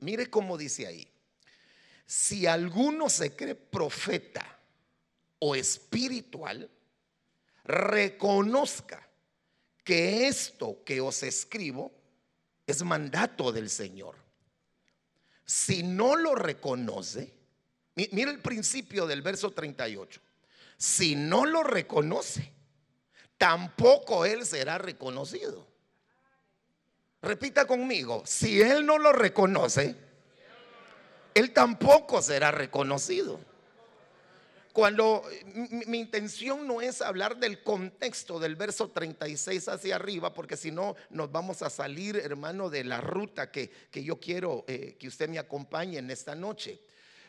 Mire 0.00 0.30
cómo 0.30 0.56
dice 0.56 0.86
ahí. 0.86 1.08
Si 2.06 2.46
alguno 2.46 3.10
se 3.10 3.34
cree 3.34 3.56
profeta 3.56 4.51
o 5.44 5.56
espiritual, 5.56 6.70
reconozca 7.64 9.08
que 9.82 10.28
esto 10.28 10.84
que 10.84 11.00
os 11.00 11.24
escribo 11.24 11.90
es 12.64 12.84
mandato 12.84 13.50
del 13.50 13.68
Señor. 13.68 14.14
Si 15.44 15.82
no 15.82 16.14
lo 16.14 16.36
reconoce, 16.36 17.34
mire 17.96 18.30
el 18.30 18.40
principio 18.40 19.08
del 19.08 19.20
verso 19.20 19.50
38. 19.50 20.20
Si 20.76 21.16
no 21.16 21.44
lo 21.44 21.64
reconoce, 21.64 22.52
tampoco 23.36 24.24
él 24.24 24.46
será 24.46 24.78
reconocido. 24.78 25.66
Repita 27.20 27.66
conmigo, 27.66 28.22
si 28.24 28.60
Él 28.60 28.86
no 28.86 28.98
lo 28.98 29.12
reconoce, 29.12 29.96
Él 31.34 31.52
tampoco 31.52 32.20
será 32.22 32.50
reconocido. 32.50 33.51
Cuando 34.72 35.22
mi, 35.86 35.98
intención 35.98 36.66
no 36.66 36.80
es 36.80 37.02
hablar 37.02 37.36
del 37.36 37.62
contexto 37.62 38.40
del 38.40 38.56
verso 38.56 38.90
36 38.90 39.68
hacia 39.68 39.96
arriba, 39.96 40.32
porque 40.32 40.56
si 40.56 40.70
no 40.70 40.96
nos 41.10 41.30
vamos 41.30 41.60
a 41.60 41.68
salir, 41.68 42.16
hermano, 42.16 42.70
de 42.70 42.82
la 42.82 43.02
ruta 43.02 43.50
que, 43.50 43.70
yo 43.92 44.18
quiero 44.18 44.64
eh, 44.66 44.96
que 44.98 45.08
usted 45.08 45.28
me 45.28 45.38
acompañe 45.38 45.98
en 45.98 46.10
esta 46.10 46.34
noche. 46.34 46.80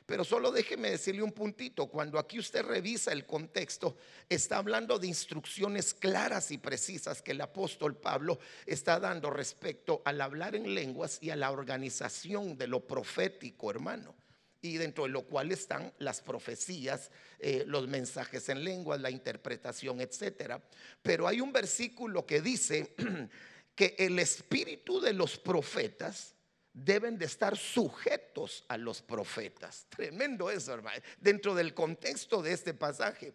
Pero 0.06 0.24
solo 0.24 0.52
déjeme 0.52 0.92
decirle 0.92 1.22
un 1.22 1.34
puntito, 1.34 1.88
cuando 1.88 2.18
aquí 2.18 2.40
usted 2.40 2.64
revisa 2.64 3.12
el 3.12 3.26
contexto, 3.26 3.98
está 4.30 4.58
hablando 4.58 4.98
de 4.98 5.08
instrucciones 5.08 5.94
claras 5.94 6.50
y 6.52 6.58
precisas 6.58 7.22
que 7.22 7.32
el 7.32 7.42
apóstol 7.42 7.98
Pablo 7.98 8.40
está 8.66 9.02
dando 9.02 9.30
respecto 9.30 10.02
al 10.06 10.22
hablar 10.22 10.56
en 10.56 10.74
lenguas 10.74 11.20
y 11.22 11.30
a 11.30 11.36
la 11.36 11.52
organización 11.52 12.58
de 12.58 12.68
lo 12.68 12.88
profético, 12.88 13.70
hermano 13.70 14.23
y 14.64 14.78
dentro 14.78 15.04
de 15.04 15.10
lo 15.10 15.24
cual 15.24 15.52
están 15.52 15.94
las 16.00 16.22
profecías, 16.22 17.12
eh, 17.38 17.66
los 17.68 17.90
mensajes 17.90 18.48
en 18.48 18.64
lenguas, 18.64 19.02
la 19.02 19.12
interpretación, 19.12 20.00
etcétera. 20.00 20.64
Pero 21.02 21.28
hay 21.28 21.42
un 21.42 21.52
versículo 21.52 22.26
que 22.26 22.42
dice 22.42 22.96
que 23.76 23.94
el 24.00 24.18
espíritu 24.20 25.02
de 25.02 25.12
los 25.12 25.38
profetas 25.38 26.34
deben 26.72 27.18
de 27.18 27.26
estar 27.26 27.58
sujetos 27.58 28.64
a 28.70 28.78
los 28.78 29.02
profetas. 29.02 29.86
Tremendo 29.90 30.50
eso, 30.50 30.74
hermano, 30.74 31.04
dentro 31.20 31.54
del 31.54 31.74
contexto 31.74 32.42
de 32.42 32.54
este 32.54 32.74
pasaje. 32.74 33.34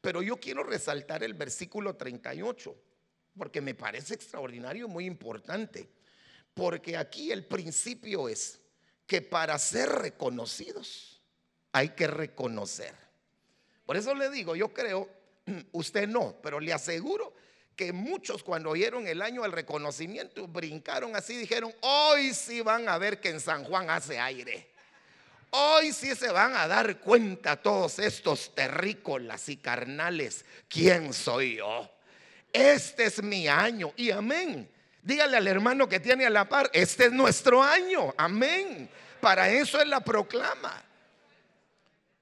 Pero 0.00 0.22
yo 0.22 0.38
quiero 0.38 0.64
resaltar 0.64 1.22
el 1.22 1.34
versículo 1.34 1.94
38, 1.94 2.76
porque 3.36 3.60
me 3.60 3.76
parece 3.76 4.14
extraordinario 4.14 4.88
muy 4.88 5.06
importante. 5.06 5.88
Porque 6.52 6.96
aquí 6.96 7.30
el 7.30 7.46
principio 7.46 8.28
es 8.28 8.60
que 9.08 9.22
para 9.22 9.58
ser 9.58 9.88
reconocidos 9.88 11.20
hay 11.72 11.88
que 11.88 12.06
reconocer. 12.06 12.94
Por 13.86 13.96
eso 13.96 14.14
le 14.14 14.30
digo, 14.30 14.54
yo 14.54 14.72
creo, 14.72 15.08
usted 15.72 16.06
no, 16.06 16.36
pero 16.42 16.60
le 16.60 16.74
aseguro 16.74 17.32
que 17.74 17.92
muchos 17.92 18.42
cuando 18.42 18.70
oyeron 18.70 19.06
el 19.06 19.22
año 19.22 19.42
del 19.42 19.52
reconocimiento 19.52 20.46
brincaron 20.46 21.16
así, 21.16 21.36
dijeron, 21.36 21.74
hoy 21.80 22.34
sí 22.34 22.60
van 22.60 22.86
a 22.86 22.98
ver 22.98 23.18
que 23.18 23.30
en 23.30 23.40
San 23.40 23.64
Juan 23.64 23.88
hace 23.88 24.20
aire. 24.20 24.68
Hoy 25.50 25.94
sí 25.94 26.14
se 26.14 26.30
van 26.30 26.54
a 26.54 26.68
dar 26.68 27.00
cuenta 27.00 27.56
todos 27.56 27.98
estos 28.00 28.54
terrícolas 28.54 29.48
y 29.48 29.56
carnales, 29.56 30.44
¿quién 30.68 31.14
soy 31.14 31.56
yo? 31.56 31.90
Este 32.52 33.04
es 33.04 33.22
mi 33.22 33.48
año 33.48 33.94
y 33.96 34.10
amén. 34.10 34.68
Dígale 35.08 35.38
al 35.38 35.48
hermano 35.48 35.88
que 35.88 36.00
tiene 36.00 36.26
a 36.26 36.30
la 36.30 36.46
par, 36.46 36.68
este 36.74 37.06
es 37.06 37.12
nuestro 37.12 37.62
año, 37.62 38.12
amén. 38.18 38.90
Para 39.22 39.48
eso 39.48 39.80
es 39.80 39.88
la 39.88 40.00
proclama. 40.00 40.84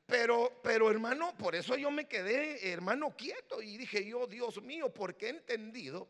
Pero, 0.06 0.60
pero 0.62 0.88
hermano, 0.88 1.36
por 1.36 1.56
eso 1.56 1.76
yo 1.76 1.90
me 1.90 2.06
quedé, 2.06 2.70
hermano, 2.70 3.16
quieto 3.16 3.60
y 3.60 3.76
dije 3.76 4.06
yo, 4.06 4.28
Dios 4.28 4.62
mío, 4.62 4.94
porque 4.94 5.26
he 5.26 5.30
entendido 5.30 6.08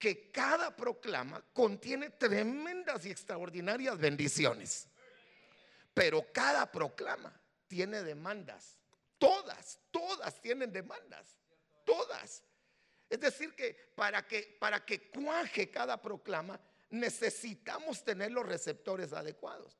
que 0.00 0.32
cada 0.32 0.74
proclama 0.74 1.44
contiene 1.52 2.10
tremendas 2.10 3.06
y 3.06 3.12
extraordinarias 3.12 3.96
bendiciones. 3.96 4.88
Pero 5.94 6.26
cada 6.32 6.72
proclama 6.72 7.40
tiene 7.68 8.02
demandas. 8.02 8.80
Todas, 9.16 9.78
todas 9.92 10.40
tienen 10.40 10.72
demandas. 10.72 11.36
Todas. 11.84 12.42
Es 13.10 13.18
decir, 13.18 13.54
que 13.54 13.74
para 13.96 14.26
que, 14.26 14.56
para 14.60 14.84
que 14.84 15.10
cuaje 15.10 15.68
cada 15.68 16.00
proclama, 16.00 16.60
necesitamos 16.90 18.04
tener 18.04 18.30
los 18.30 18.46
receptores 18.46 19.12
adecuados. 19.12 19.76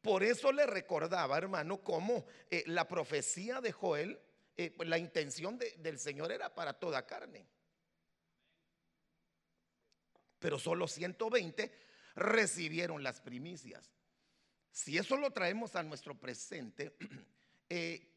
Por 0.00 0.22
eso 0.22 0.52
le 0.52 0.64
recordaba, 0.66 1.36
hermano, 1.36 1.82
cómo 1.82 2.24
eh, 2.50 2.62
la 2.66 2.86
profecía 2.86 3.60
de 3.60 3.72
Joel, 3.72 4.20
eh, 4.56 4.76
la 4.84 4.98
intención 4.98 5.58
del 5.58 5.98
Señor 5.98 6.30
era 6.30 6.54
para 6.54 6.74
toda 6.74 7.04
carne. 7.04 7.46
Pero 10.38 10.58
solo 10.58 10.86
120 10.86 11.72
recibieron 12.14 13.02
las 13.02 13.20
primicias. 13.20 13.90
Si 14.70 14.98
eso 14.98 15.16
lo 15.16 15.32
traemos 15.32 15.74
a 15.74 15.82
nuestro 15.82 16.14
presente, 16.14 16.96
eh, 17.70 18.13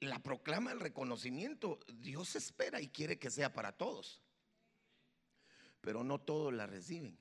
la 0.00 0.18
proclama 0.22 0.72
el 0.72 0.80
reconocimiento, 0.80 1.80
Dios 1.94 2.36
espera 2.36 2.80
y 2.80 2.88
quiere 2.88 3.18
que 3.18 3.30
sea 3.30 3.52
para 3.52 3.72
todos. 3.72 4.22
Pero 5.80 6.04
no 6.04 6.20
todos 6.20 6.52
la 6.52 6.66
reciben. 6.66 7.18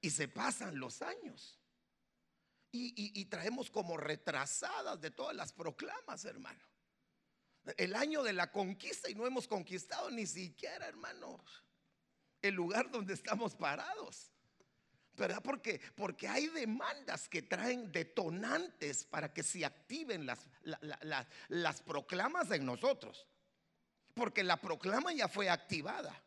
Y 0.00 0.10
se 0.10 0.28
pasan 0.28 0.78
los 0.78 1.02
años. 1.02 1.58
Y, 2.72 3.24
traemos 3.24 3.68
como 3.70 3.96
retrasadas 3.96 5.00
de 5.00 5.10
todas 5.10 5.34
las 5.34 5.52
proclamas, 5.52 6.24
hermano. 6.24 6.64
El 7.76 7.96
año 7.96 8.22
de 8.22 8.32
la 8.32 8.52
conquista 8.52 9.10
y 9.10 9.14
no 9.14 9.26
hemos 9.26 9.48
conquistado 9.48 10.10
ni 10.10 10.26
siquiera, 10.26 10.86
hermano, 10.86 11.44
el 12.42 12.54
lugar 12.54 12.90
donde 12.90 13.14
estamos 13.14 13.56
parados. 13.56 14.32
¿Verdad? 15.20 15.42
Porque, 15.42 15.78
porque 15.94 16.26
hay 16.26 16.46
demandas 16.46 17.28
que 17.28 17.42
traen 17.42 17.92
detonantes 17.92 19.04
para 19.04 19.30
que 19.30 19.42
se 19.42 19.66
activen 19.66 20.24
las, 20.24 20.48
las 21.48 21.82
proclamas 21.82 22.50
en 22.52 22.64
nosotros. 22.64 23.26
Porque 24.14 24.42
la 24.42 24.56
proclama 24.56 25.12
ya 25.12 25.28
fue 25.28 25.50
activada 25.50 26.18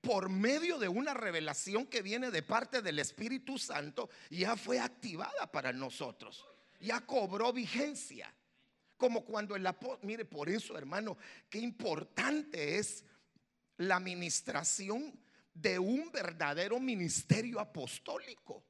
por 0.00 0.28
medio 0.28 0.78
de 0.78 0.88
una 0.88 1.14
revelación 1.14 1.86
que 1.86 2.02
viene 2.02 2.32
de 2.32 2.42
parte 2.42 2.82
del 2.82 2.98
Espíritu 2.98 3.58
Santo, 3.58 4.10
ya 4.28 4.56
fue 4.56 4.80
activada 4.80 5.50
para 5.50 5.72
nosotros, 5.72 6.44
ya 6.80 7.00
cobró 7.06 7.52
vigencia. 7.52 8.32
Como 8.96 9.24
cuando 9.24 9.54
el 9.54 9.66
apóstol, 9.66 10.00
mire, 10.02 10.24
por 10.24 10.48
eso 10.48 10.76
hermano, 10.76 11.16
qué 11.48 11.58
importante 11.58 12.78
es 12.78 13.04
la 13.76 13.96
administración 13.96 15.16
de 15.60 15.78
un 15.78 16.10
verdadero 16.12 16.78
ministerio 16.78 17.60
apostólico. 17.60 18.64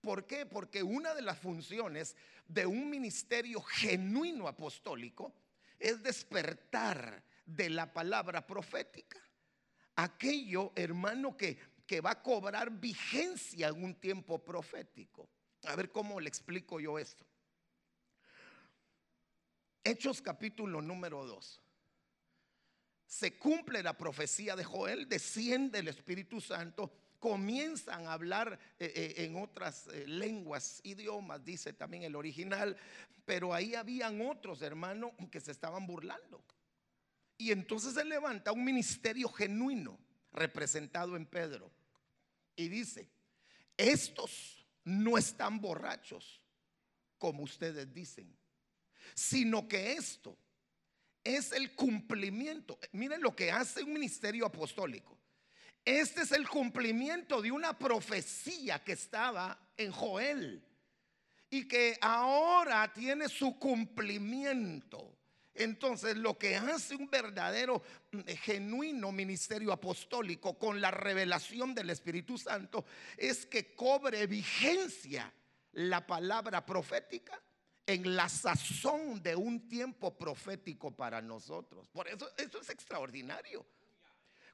¿Por 0.00 0.26
qué? 0.26 0.46
Porque 0.46 0.82
una 0.82 1.14
de 1.14 1.22
las 1.22 1.38
funciones 1.38 2.16
de 2.46 2.66
un 2.66 2.88
ministerio 2.88 3.60
genuino 3.60 4.48
apostólico 4.48 5.34
es 5.78 6.02
despertar 6.02 7.22
de 7.44 7.70
la 7.70 7.92
palabra 7.92 8.46
profética 8.46 9.18
aquello, 9.98 10.72
hermano, 10.76 11.36
que, 11.36 11.58
que 11.86 12.00
va 12.00 12.12
a 12.12 12.22
cobrar 12.22 12.70
vigencia 12.70 13.68
en 13.68 13.82
un 13.82 13.94
tiempo 13.96 14.42
profético. 14.44 15.28
A 15.64 15.74
ver 15.74 15.90
cómo 15.90 16.20
le 16.20 16.28
explico 16.28 16.78
yo 16.78 16.98
esto. 16.98 17.26
Hechos 19.82 20.22
capítulo 20.22 20.80
número 20.80 21.26
2. 21.26 21.60
Se 23.08 23.38
cumple 23.38 23.82
la 23.82 23.96
profecía 23.96 24.54
de 24.54 24.64
Joel, 24.64 25.08
desciende 25.08 25.78
el 25.78 25.88
Espíritu 25.88 26.42
Santo, 26.42 26.92
comienzan 27.18 28.06
a 28.06 28.12
hablar 28.12 28.58
eh, 28.78 28.92
eh, 28.94 29.24
en 29.24 29.36
otras 29.36 29.86
eh, 29.86 30.06
lenguas, 30.06 30.82
idiomas, 30.84 31.42
dice 31.42 31.72
también 31.72 32.02
el 32.02 32.14
original, 32.14 32.76
pero 33.24 33.54
ahí 33.54 33.74
habían 33.74 34.20
otros 34.20 34.60
hermanos 34.60 35.12
que 35.30 35.40
se 35.40 35.52
estaban 35.52 35.86
burlando. 35.86 36.44
Y 37.38 37.50
entonces 37.50 37.94
se 37.94 38.04
levanta 38.04 38.52
un 38.52 38.62
ministerio 38.62 39.30
genuino 39.30 39.98
representado 40.30 41.16
en 41.16 41.24
Pedro 41.24 41.72
y 42.56 42.68
dice, 42.68 43.08
estos 43.78 44.66
no 44.84 45.16
están 45.16 45.62
borrachos 45.62 46.42
como 47.16 47.42
ustedes 47.42 47.90
dicen, 47.90 48.36
sino 49.14 49.66
que 49.66 49.92
esto 49.92 50.36
es 51.36 51.52
el 51.52 51.74
cumplimiento. 51.74 52.78
Miren 52.92 53.20
lo 53.20 53.36
que 53.36 53.52
hace 53.52 53.82
un 53.82 53.92
ministerio 53.92 54.46
apostólico. 54.46 55.18
Este 55.84 56.22
es 56.22 56.32
el 56.32 56.48
cumplimiento 56.48 57.42
de 57.42 57.52
una 57.52 57.78
profecía 57.78 58.82
que 58.82 58.92
estaba 58.92 59.58
en 59.76 59.92
Joel 59.92 60.64
y 61.50 61.68
que 61.68 61.98
ahora 62.00 62.90
tiene 62.92 63.28
su 63.28 63.58
cumplimiento. 63.58 65.14
Entonces, 65.54 66.16
lo 66.16 66.38
que 66.38 66.56
hace 66.56 66.94
un 66.94 67.10
verdadero, 67.10 67.82
mm, 68.12 68.20
genuino 68.42 69.12
ministerio 69.12 69.72
apostólico 69.72 70.58
con 70.58 70.80
la 70.80 70.90
revelación 70.90 71.74
del 71.74 71.90
Espíritu 71.90 72.38
Santo 72.38 72.86
es 73.16 73.44
que 73.44 73.74
cobre 73.74 74.26
vigencia 74.26 75.32
la 75.72 76.06
palabra 76.06 76.64
profética 76.64 77.38
en 77.88 78.14
la 78.14 78.28
sazón 78.28 79.22
de 79.22 79.34
un 79.34 79.66
tiempo 79.66 80.14
profético 80.14 80.90
para 80.90 81.22
nosotros. 81.22 81.88
Por 81.88 82.06
eso, 82.06 82.30
eso 82.36 82.60
es 82.60 82.68
extraordinario. 82.68 83.64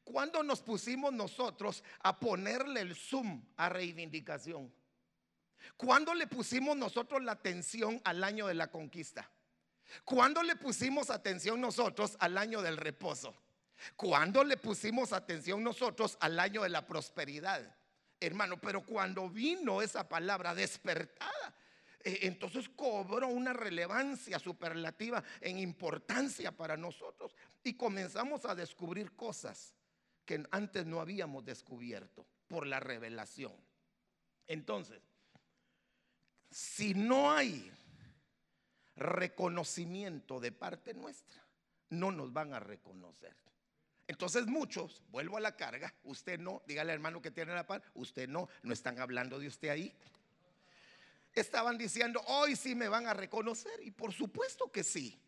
Cuando 0.05 0.45
nos 0.45 0.63
pusimos 0.63 1.13
nosotros 1.13 1.83
a 2.05 2.17
ponerle 2.21 2.81
el 2.81 2.95
zoom 2.95 3.45
a 3.57 3.69
reivindicación? 3.69 4.73
Cuando 5.77 6.15
le 6.15 6.29
pusimos 6.29 6.77
nosotros 6.77 7.25
la 7.25 7.33
atención 7.33 8.01
al 8.05 8.23
año 8.23 8.47
de 8.47 8.55
la 8.55 8.71
conquista? 8.71 9.29
¿Cuándo 10.05 10.45
le 10.45 10.55
pusimos 10.55 11.11
atención 11.11 11.61
nosotros 11.61 12.17
al 12.21 12.39
año 12.39 12.63
del 12.63 12.77
reposo? 12.77 13.35
¿Cuándo 13.97 14.45
le 14.45 14.57
pusimos 14.57 15.13
atención 15.13 15.61
nosotros 15.65 16.17
al 16.21 16.39
año 16.39 16.63
de 16.63 16.69
la 16.69 16.87
prosperidad? 16.87 17.77
Hermano, 18.21 18.61
pero 18.61 18.87
cuando 18.87 19.29
vino 19.29 19.83
esa 19.83 20.09
palabra 20.09 20.55
despertada, 20.55 21.57
entonces 22.05 22.69
cobró 22.69 23.29
una 23.29 23.53
relevancia 23.53 24.39
superlativa 24.39 25.25
en 25.41 25.59
importancia 25.59 26.53
para 26.53 26.77
nosotros 26.77 27.35
y 27.63 27.75
comenzamos 27.75 28.45
a 28.45 28.55
descubrir 28.55 29.13
cosas 29.13 29.75
que 30.27 30.45
antes 30.51 30.85
no 30.87 31.01
habíamos 31.01 31.45
descubierto 31.45 32.27
por 32.47 32.67
la 32.67 32.79
revelación. 32.79 33.53
Entonces, 34.47 35.01
si 36.51 36.95
no 36.95 37.33
hay 37.33 37.71
reconocimiento 38.97 40.41
de 40.41 40.53
parte 40.53 40.95
nuestra, 40.95 41.43
no 41.91 42.13
nos 42.13 42.33
van 42.33 42.53
a 42.53 42.61
reconocer. 42.61 43.35
Entonces 44.07 44.47
muchos, 44.47 45.03
vuelvo 45.09 45.39
a 45.39 45.41
la 45.41 45.57
carga, 45.57 45.95
usted 46.05 46.39
no, 46.39 46.63
dígale 46.67 46.93
al 46.93 46.97
hermano 46.97 47.23
que 47.23 47.31
tiene 47.31 47.55
la 47.55 47.67
par, 47.67 47.83
usted 47.95 48.29
no, 48.29 48.49
no 48.63 48.73
están 48.73 48.99
hablando 48.99 49.39
de 49.39 49.49
usted 49.49 49.71
ahí. 49.71 49.95
Estaban 51.35 51.77
diciendo, 51.77 52.23
hoy 52.27 52.57
sí 52.57 52.75
me 52.75 52.89
van 52.89 53.07
a 53.07 53.15
reconocer 53.15 53.83
y 53.83 53.91
por 53.91 54.13
supuesto 54.13 54.71
que 54.71 54.85
sí. 54.85 55.21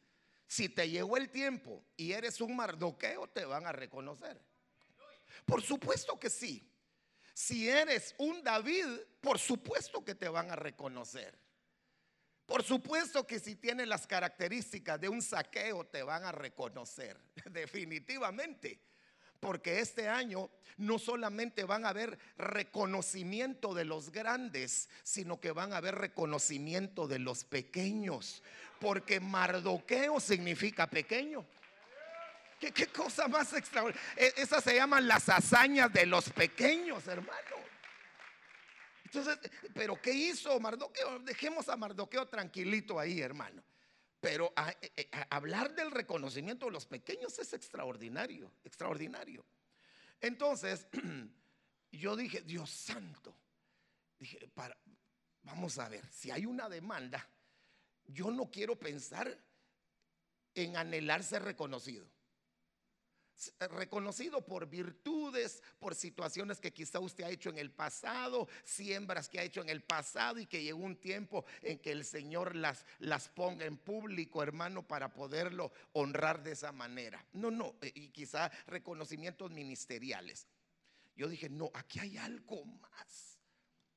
Si 0.47 0.69
te 0.69 0.89
llegó 0.89 1.17
el 1.17 1.29
tiempo 1.29 1.83
y 1.97 2.13
eres 2.13 2.41
un 2.41 2.55
mardoqueo, 2.55 3.27
te 3.27 3.45
van 3.45 3.67
a 3.67 3.73
reconocer. 3.73 4.41
Por 5.45 5.63
supuesto 5.63 6.19
que 6.19 6.31
sí. 6.31 6.71
Si 7.35 7.69
eres 7.69 8.15
un 8.19 8.43
David, 8.43 8.87
por 9.21 9.39
supuesto 9.39 10.05
que 10.05 10.15
te 10.15 10.29
van 10.29 10.51
a 10.51 10.57
reconocer. 10.57 11.37
Por 12.47 12.63
supuesto 12.63 13.27
que 13.27 13.41
si 13.41 13.57
tienes 13.57 13.89
las 13.89 14.07
características 14.07 15.01
de 15.01 15.09
un 15.09 15.21
saqueo 15.21 15.85
te 15.85 16.03
van 16.03 16.25
a 16.25 16.33
reconocer, 16.33 17.21
definitivamente. 17.51 18.81
Porque 19.41 19.81
este 19.81 20.09
año 20.09 20.51
no 20.77 20.99
solamente 20.99 21.65
van 21.65 21.85
a 21.85 21.91
haber 21.91 22.19
reconocimiento 22.37 23.75
de 23.75 23.85
los 23.85 24.11
grandes, 24.11 24.89
sino 25.03 25.41
que 25.41 25.53
van 25.53 25.73
a 25.73 25.79
haber 25.79 25.95
reconocimiento 25.95 27.09
de 27.09 27.19
los 27.19 27.45
pequeños. 27.45 28.43
Porque 28.81 29.21
mardoqueo 29.21 30.21
significa 30.21 30.87
pequeño. 30.87 31.45
¿Qué, 32.59 32.87
cosa 32.87 33.29
más 33.29 33.53
extraordinaria? 33.53 34.13
E, 34.17 34.33
esas 34.37 34.65
se 34.65 34.75
llaman 34.75 35.07
las 35.07 35.29
hazañas 35.29 35.93
de 35.93 36.07
los 36.07 36.31
pequeños, 36.31 37.07
hermano. 37.07 37.57
Entonces, 39.05 39.39
pero 39.75 40.01
¿qué 40.01 40.13
hizo 40.13 40.59
Mardoqueo? 40.59 41.21
Dejemos 41.21 41.69
a 41.69 41.77
Mardoqueo 41.77 42.27
tranquilito 42.27 42.99
ahí, 42.99 43.21
hermano. 43.21 43.63
Pero 44.27 44.53
eh, 44.81 44.93
eh, 44.97 45.09
hablar 45.31 45.73
del 45.77 45.93
reconocimiento 45.93 46.67
de 46.67 46.73
los 46.73 46.85
pequeños 46.85 47.39
es 47.39 47.53
extraordinario, 47.53 48.51
extraordinario. 48.65 49.45
Entonces, 50.21 50.89
yo 51.93 52.17
dije, 52.17 52.41
Dios 52.41 52.69
santo, 52.69 53.33
dije, 54.19 54.51
vamos 55.45 55.79
a 55.79 55.89
ver, 55.89 56.05
si 56.11 56.33
hay 56.33 56.45
una 56.45 56.69
demanda, 56.69 57.25
yo 58.05 58.33
no 58.33 58.51
quiero 58.51 58.77
pensar 58.77 59.33
en 60.57 60.77
anhelar 60.77 61.23
ser 61.23 61.45
reconocido. 61.45 62.11
Eh, 63.61 63.69
reconocido 63.69 64.45
por 64.45 64.69
virtudes, 64.69 65.63
por 65.79 65.95
situaciones 65.95 66.61
que 66.61 66.73
quizá 66.73 67.01
usted 67.01 67.25
ha 67.25 67.31
hecho 67.31 67.51
en 67.51 67.59
el 67.59 67.71
pasado, 67.71 68.49
siembras 68.65 69.29
que 69.29 69.39
ha 69.39 69.43
hecho 69.43 69.61
en 69.61 69.69
el 69.69 69.83
pasado 69.83 70.39
y 70.39 70.47
que 70.47 70.63
llegó 70.63 70.79
un 70.79 70.97
tiempo 70.97 71.45
en 71.63 71.79
que 71.79 71.93
el 71.93 72.05
Señor 72.05 72.57
las, 72.57 72.85
las 72.99 73.29
ponga 73.29 73.65
en 73.65 73.77
público, 73.77 74.43
hermano, 74.43 74.87
para 74.87 75.13
poderlo 75.13 75.73
honrar 75.93 76.43
de 76.43 76.53
esa 76.53 76.73
manera. 76.73 77.25
No, 77.33 77.51
no, 77.51 77.77
eh, 77.83 77.93
y 77.95 78.09
quizá 78.09 78.51
reconocimientos 78.67 79.51
ministeriales. 79.51 80.47
Yo 81.15 81.29
dije, 81.29 81.49
no, 81.49 81.71
aquí 81.75 81.99
hay 81.99 82.17
algo 82.17 82.65
más. 82.65 83.39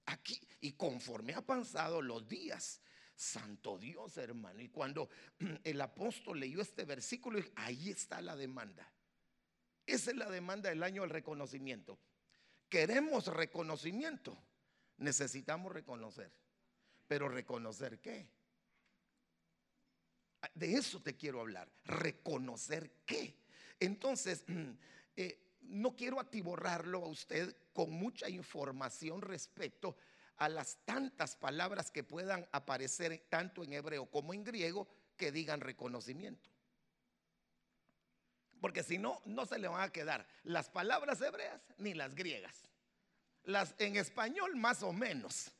Aquí, 0.06 0.39
y 0.62 0.73
conforme 0.73 1.34
ha 1.34 1.41
pasado 1.41 2.02
los 2.02 2.28
días, 2.28 2.82
Santo 3.15 3.78
Dios, 3.78 4.17
hermano. 4.17 4.62
Y 4.62 4.69
cuando 4.69 5.10
el 5.63 5.82
apóstol 5.82 6.39
leyó 6.39 6.62
este 6.62 6.86
versículo, 6.86 7.39
ahí 7.56 7.89
está 7.89 8.21
la 8.21 8.36
demanda. 8.36 8.91
Esa 9.89 10.12
es 10.12 10.17
la 10.17 10.30
demanda 10.30 10.69
del 10.69 10.84
año 10.84 11.02
del 11.02 11.10
reconocimiento. 11.10 11.97
Queremos 12.69 13.25
reconocimiento. 13.25 14.38
Necesitamos 14.97 15.73
reconocer. 15.73 16.32
Pero 17.08 17.28
reconocer 17.28 17.99
qué? 17.99 18.30
De 20.54 20.73
eso 20.73 21.02
te 21.02 21.15
quiero 21.15 21.41
hablar. 21.41 21.71
Reconocer 21.86 22.91
qué. 23.08 23.36
Entonces, 23.80 24.43
eh, 25.15 25.39
no 25.62 25.95
quiero 25.95 26.19
atiborrarlo 26.19 27.04
a 27.04 27.08
usted 27.08 27.56
con 27.73 27.91
mucha 27.91 28.30
información 28.30 29.23
respecto 29.23 29.97
a 30.38 30.49
las 30.49 30.78
tantas 30.86 31.36
palabras 31.36 31.89
que 31.89 32.04
puedan 32.04 32.47
aparecer 32.52 33.25
tanto 33.28 33.63
en 33.63 33.73
hebreo 33.73 34.06
como 34.06 34.36
en 34.36 34.43
griego 34.43 34.88
que 35.17 35.32
digan 35.32 35.62
reconocimiento. 35.62 36.49
Porque 38.60 38.84
si 38.84 38.98
no, 38.98 39.22
no 39.26 39.45
se 39.45 39.58
le 39.58 39.67
van 39.67 39.82
a 39.82 39.91
quedar 39.91 40.28
las 40.43 40.69
palabras 40.69 41.22
hebreas 41.22 41.62
ni 41.78 41.93
las 41.93 42.15
griegas. 42.15 42.69
Las 43.43 43.74
en 43.80 43.95
español 43.95 44.56
más 44.56 44.84
o 44.84 44.91
menos. 44.91 45.52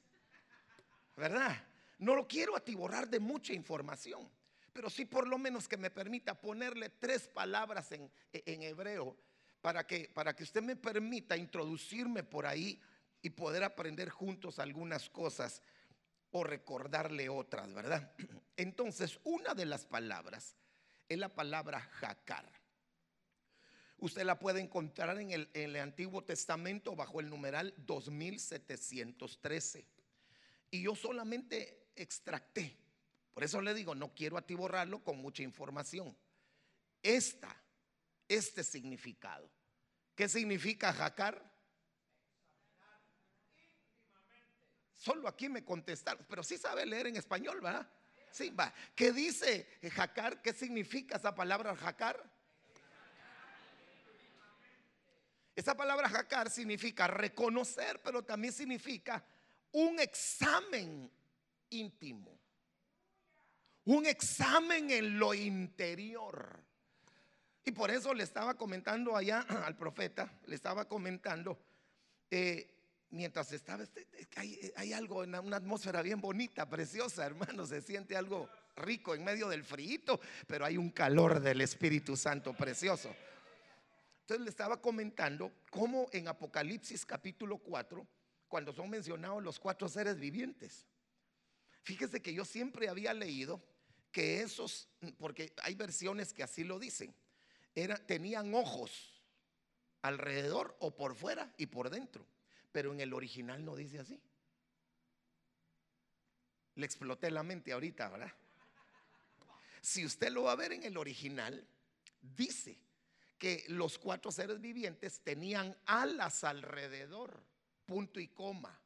¿Verdad? 1.16 1.56
No 1.98 2.16
lo 2.16 2.28
quiero 2.28 2.56
atiborrar 2.56 3.10
de 3.10 3.20
mucha 3.20 3.54
información, 3.54 4.30
pero 4.72 4.90
sí 4.90 5.06
por 5.06 5.28
lo 5.28 5.38
menos 5.38 5.68
que 5.68 5.78
me 5.78 5.90
permita 5.90 6.40
ponerle 6.40 6.90
tres 6.90 7.28
palabras 7.28 7.92
en, 7.92 8.10
en 8.32 8.64
hebreo 8.64 9.18
para 9.62 9.86
que, 9.86 10.10
para 10.14 10.34
que 10.36 10.44
usted 10.44 10.62
me 10.62 10.76
permita 10.76 11.36
introducirme 11.36 12.24
por 12.24 12.46
ahí 12.46 12.82
y 13.22 13.30
poder 13.32 13.64
aprender 13.64 14.10
juntos 14.10 14.60
algunas 14.60 15.10
cosas 15.10 15.62
o 16.32 16.44
recordarle 16.44 17.28
otras, 17.30 17.74
¿verdad? 17.74 18.14
Entonces, 18.56 19.20
una 19.24 19.54
de 19.54 19.66
las 19.66 19.86
palabras 19.86 20.56
es 21.08 21.18
la 21.18 21.30
palabra 21.30 21.82
jacar. 21.82 22.50
Usted 24.02 24.24
la 24.24 24.40
puede 24.40 24.62
encontrar 24.62 25.20
en 25.20 25.50
el, 25.54 25.76
Antiguo 25.76 26.24
Testamento 26.24 26.96
bajo 26.96 27.20
el 27.20 27.30
numeral 27.30 27.74
2713. 27.78 29.86
Y 30.72 30.84
yo 30.84 30.96
solamente 30.96 31.90
extracté, 31.96 32.78
por 33.34 33.44
eso 33.44 33.62
le 33.62 33.74
digo, 33.74 33.96
no 33.96 34.14
quiero 34.14 34.38
atiborrarlo 34.38 35.04
con 35.04 35.18
mucha 35.18 35.44
información. 35.44 36.16
Esta, 37.04 37.56
este 38.28 38.64
significado. 38.64 39.50
¿Qué 40.16 40.30
significa 40.30 40.94
jacar? 40.94 41.50
Solo 44.96 45.28
aquí 45.28 45.50
me 45.50 45.64
contestaron, 45.64 46.26
pero 46.30 46.44
sí 46.44 46.58
sabe 46.58 46.86
leer 46.86 47.08
en 47.08 47.16
español, 47.16 47.62
¿verdad? 47.62 47.90
Sí, 48.32 48.50
va. 48.50 48.74
¿Qué 48.96 49.12
dice 49.12 49.80
jacar? 49.92 50.42
¿Qué 50.42 50.54
significa 50.54 51.18
esa 51.18 51.34
palabra 51.34 51.76
jacar? 51.76 52.39
Esa 55.60 55.76
palabra 55.76 56.08
jacar 56.08 56.50
significa 56.50 57.06
reconocer, 57.06 58.00
pero 58.02 58.24
también 58.24 58.54
significa 58.54 59.22
un 59.74 60.00
examen 60.00 61.12
íntimo. 61.70 62.40
Un 63.84 64.06
examen 64.06 64.90
en 64.90 65.20
lo 65.20 65.34
interior. 65.34 66.64
Y 67.66 67.74
por 67.74 67.92
eso 67.92 68.14
le 68.14 68.24
estaba 68.24 68.54
comentando 68.54 69.18
allá 69.18 69.42
al 69.66 69.76
profeta, 69.76 70.32
le 70.46 70.56
estaba 70.56 70.88
comentando, 70.88 71.60
eh, 72.32 72.74
mientras 73.10 73.52
estaba, 73.52 73.84
este, 73.84 74.08
hay, 74.38 74.72
hay, 74.78 74.94
algo, 74.94 75.26
en 75.26 75.36
una 75.36 75.58
atmósfera 75.58 76.02
bien 76.02 76.22
bonita, 76.22 76.70
preciosa, 76.70 77.26
hermano, 77.26 77.68
se 77.68 77.82
siente 77.82 78.16
algo 78.16 78.48
rico 78.78 79.14
en 79.14 79.26
medio 79.26 79.50
del 79.50 79.66
frío, 79.66 80.22
pero 80.48 80.64
hay 80.64 80.78
un 80.78 80.90
calor 80.90 81.42
del 81.42 81.60
Espíritu 81.60 82.16
Santo 82.16 82.54
precioso. 82.54 83.14
Entonces 84.30 84.46
le 84.46 84.52
estaba 84.52 84.80
comentando 84.80 85.52
cómo 85.72 86.08
en 86.12 86.28
Apocalipsis 86.28 87.04
capítulo 87.04 87.58
4, 87.58 88.08
cuando 88.48 88.72
son 88.72 88.88
mencionados 88.88 89.42
los 89.42 89.60
cuatro 89.60 89.90
seres 89.90 90.20
vivientes, 90.20 90.86
fíjese 91.82 92.22
que 92.22 92.32
yo 92.32 92.46
siempre 92.46 92.90
había 92.90 93.12
leído 93.16 93.60
que 94.12 94.42
esos, 94.42 94.88
porque 95.18 95.52
hay 95.64 95.74
versiones 95.74 96.32
que 96.32 96.44
así 96.44 96.64
lo 96.64 96.78
dicen, 96.78 97.12
tenían 98.06 98.54
ojos 98.54 99.20
alrededor 100.04 100.78
o 100.80 100.96
por 100.96 101.16
fuera 101.16 101.52
y 101.58 101.66
por 101.66 101.90
dentro, 101.90 102.24
pero 102.72 102.94
en 102.94 103.00
el 103.00 103.16
original 103.16 103.66
no 103.66 103.76
dice 103.76 103.98
así. 103.98 104.22
Le 106.76 106.86
exploté 106.86 107.32
la 107.32 107.42
mente 107.42 107.72
ahorita, 107.72 108.10
¿verdad? 108.10 108.34
Si 109.82 110.06
usted 110.06 110.30
lo 110.30 110.44
va 110.44 110.52
a 110.52 110.56
ver 110.56 110.74
en 110.74 110.84
el 110.84 110.98
original, 110.98 111.68
dice 112.22 112.78
que 113.40 113.64
los 113.70 113.98
cuatro 113.98 114.32
seres 114.32 114.60
vivientes 114.60 115.22
tenían 115.22 115.76
alas 115.86 116.44
alrededor, 116.44 117.42
punto 117.86 118.20
y 118.20 118.28
coma, 118.28 118.80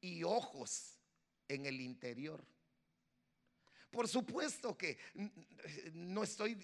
y 0.00 0.22
ojos 0.22 0.98
en 1.48 1.64
el 1.64 1.80
interior. 1.80 2.44
Por 3.90 4.06
supuesto 4.06 4.76
que 4.76 4.98
no 5.94 6.22
estoy 6.22 6.58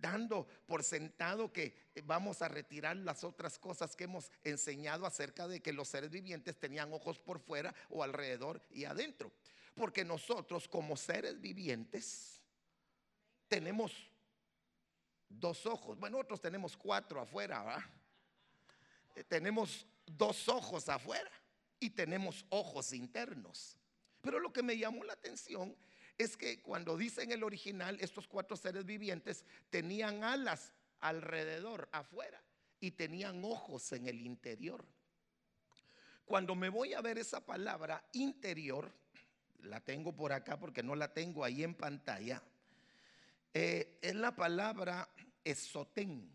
dando 0.00 0.46
por 0.66 0.84
sentado 0.84 1.52
que 1.52 1.74
vamos 2.04 2.42
a 2.42 2.48
retirar 2.48 2.96
las 2.96 3.24
otras 3.24 3.58
cosas 3.58 3.96
que 3.96 4.04
hemos 4.04 4.30
enseñado 4.44 5.06
acerca 5.06 5.48
de 5.48 5.60
que 5.60 5.72
los 5.72 5.88
seres 5.88 6.10
vivientes 6.10 6.58
tenían 6.58 6.92
ojos 6.92 7.18
por 7.18 7.40
fuera 7.40 7.74
o 7.88 8.02
alrededor 8.02 8.60
y 8.70 8.84
adentro. 8.84 9.32
Porque 9.74 10.04
nosotros 10.04 10.68
como 10.68 10.96
seres 10.96 11.40
vivientes 11.40 12.42
tenemos 13.48 14.11
dos 15.38 15.66
ojos. 15.66 15.98
Bueno, 15.98 16.16
nosotros 16.18 16.40
tenemos 16.40 16.76
cuatro 16.76 17.20
afuera, 17.20 17.88
eh, 19.14 19.24
tenemos 19.24 19.86
dos 20.06 20.48
ojos 20.48 20.88
afuera 20.88 21.30
y 21.78 21.90
tenemos 21.90 22.44
ojos 22.50 22.92
internos. 22.92 23.76
Pero 24.20 24.38
lo 24.38 24.52
que 24.52 24.62
me 24.62 24.78
llamó 24.78 25.04
la 25.04 25.14
atención 25.14 25.76
es 26.16 26.36
que 26.36 26.60
cuando 26.62 26.96
dice 26.96 27.22
en 27.22 27.32
el 27.32 27.42
original, 27.42 27.98
estos 28.00 28.28
cuatro 28.28 28.56
seres 28.56 28.84
vivientes 28.84 29.44
tenían 29.70 30.22
alas 30.22 30.72
alrededor, 31.00 31.88
afuera, 31.92 32.40
y 32.80 32.92
tenían 32.92 33.44
ojos 33.44 33.92
en 33.92 34.06
el 34.06 34.20
interior. 34.20 34.84
Cuando 36.24 36.54
me 36.54 36.68
voy 36.68 36.94
a 36.94 37.00
ver 37.00 37.18
esa 37.18 37.44
palabra 37.44 38.04
interior, 38.12 38.92
la 39.62 39.80
tengo 39.80 40.14
por 40.14 40.32
acá 40.32 40.58
porque 40.58 40.82
no 40.82 40.94
la 40.94 41.12
tengo 41.12 41.44
ahí 41.44 41.62
en 41.62 41.74
pantalla, 41.74 42.42
eh, 43.54 43.98
es 44.00 44.14
la 44.14 44.34
palabra 44.34 45.08
esotén, 45.44 46.30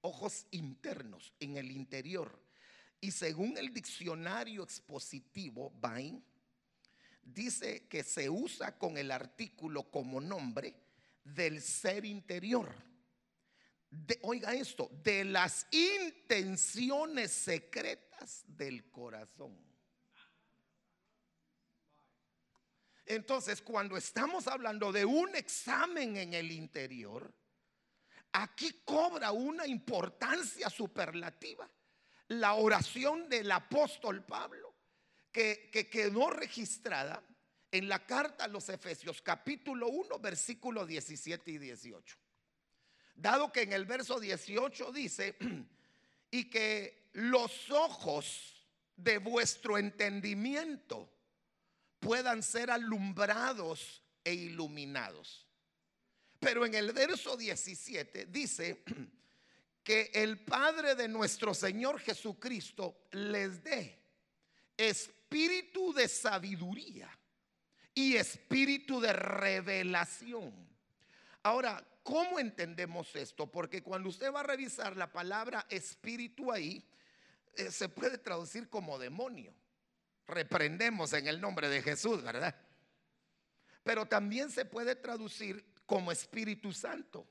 ojos 0.00 0.46
internos, 0.50 1.32
en 1.40 1.56
el 1.56 1.70
interior. 1.70 2.42
Y 3.00 3.10
según 3.10 3.56
el 3.58 3.72
diccionario 3.72 4.62
expositivo, 4.62 5.70
Bain, 5.80 6.24
dice 7.22 7.86
que 7.86 8.02
se 8.02 8.28
usa 8.28 8.76
con 8.78 8.96
el 8.96 9.10
artículo 9.10 9.90
como 9.90 10.20
nombre 10.20 10.74
del 11.22 11.60
ser 11.60 12.04
interior. 12.04 12.74
oiga 14.22 14.54
esto, 14.54 14.90
de 15.02 15.24
las 15.24 15.66
intenciones 15.70 17.30
secretas 17.30 18.44
del 18.46 18.90
corazón. 18.90 19.73
Entonces, 23.06 23.60
cuando 23.60 23.96
estamos 23.96 24.46
hablando 24.48 24.92
de 24.92 25.04
un 25.04 25.34
examen 25.36 26.16
en 26.16 26.34
el 26.34 26.50
interior, 26.50 27.32
aquí 28.32 28.82
cobra 28.84 29.32
una 29.32 29.66
importancia 29.66 30.70
superlativa 30.70 31.68
la 32.28 32.54
oración 32.54 33.28
del 33.28 33.50
apóstol 33.50 34.24
Pablo, 34.24 34.74
que, 35.30 35.70
quedó 35.90 36.30
registrada 36.30 37.22
en 37.70 37.88
la 37.88 38.06
carta 38.06 38.44
a 38.44 38.48
los 38.48 38.68
Efesios, 38.68 39.20
capítulo 39.20 39.88
1, 39.88 40.18
versículos 40.20 40.86
17 40.86 41.50
y 41.50 41.58
18. 41.58 42.16
Dado 43.16 43.52
que 43.52 43.62
en 43.62 43.72
el 43.72 43.84
verso 43.84 44.18
18 44.18 44.92
dice, 44.92 45.36
y 46.30 46.48
que 46.48 47.10
los 47.12 47.70
ojos 47.70 48.66
de 48.96 49.18
vuestro 49.18 49.76
entendimiento 49.76 51.10
puedan 52.04 52.42
ser 52.42 52.70
alumbrados 52.70 54.02
e 54.22 54.34
iluminados. 54.34 55.46
Pero 56.38 56.66
en 56.66 56.74
el 56.74 56.92
verso 56.92 57.36
17 57.36 58.26
dice 58.26 58.84
que 59.82 60.10
el 60.12 60.44
Padre 60.44 60.94
de 60.94 61.08
nuestro 61.08 61.54
Señor 61.54 61.98
Jesucristo 61.98 63.06
les 63.12 63.64
dé 63.64 63.98
espíritu 64.76 65.94
de 65.94 66.06
sabiduría 66.06 67.08
y 67.94 68.16
espíritu 68.16 69.00
de 69.00 69.12
revelación. 69.12 70.52
Ahora, 71.42 71.82
¿cómo 72.02 72.38
entendemos 72.38 73.16
esto? 73.16 73.50
Porque 73.50 73.82
cuando 73.82 74.10
usted 74.10 74.30
va 74.30 74.40
a 74.40 74.44
revisar 74.44 74.96
la 74.96 75.10
palabra 75.10 75.64
espíritu 75.70 76.52
ahí, 76.52 76.84
eh, 77.56 77.70
se 77.70 77.88
puede 77.88 78.18
traducir 78.18 78.68
como 78.68 78.98
demonio. 78.98 79.54
Reprendemos 80.26 81.12
en 81.12 81.26
el 81.26 81.40
nombre 81.40 81.68
de 81.68 81.82
Jesús, 81.82 82.22
¿verdad? 82.22 82.54
Pero 83.82 84.06
también 84.06 84.50
se 84.50 84.64
puede 84.64 84.96
traducir 84.96 85.64
como 85.86 86.10
Espíritu 86.10 86.72
Santo. 86.72 87.26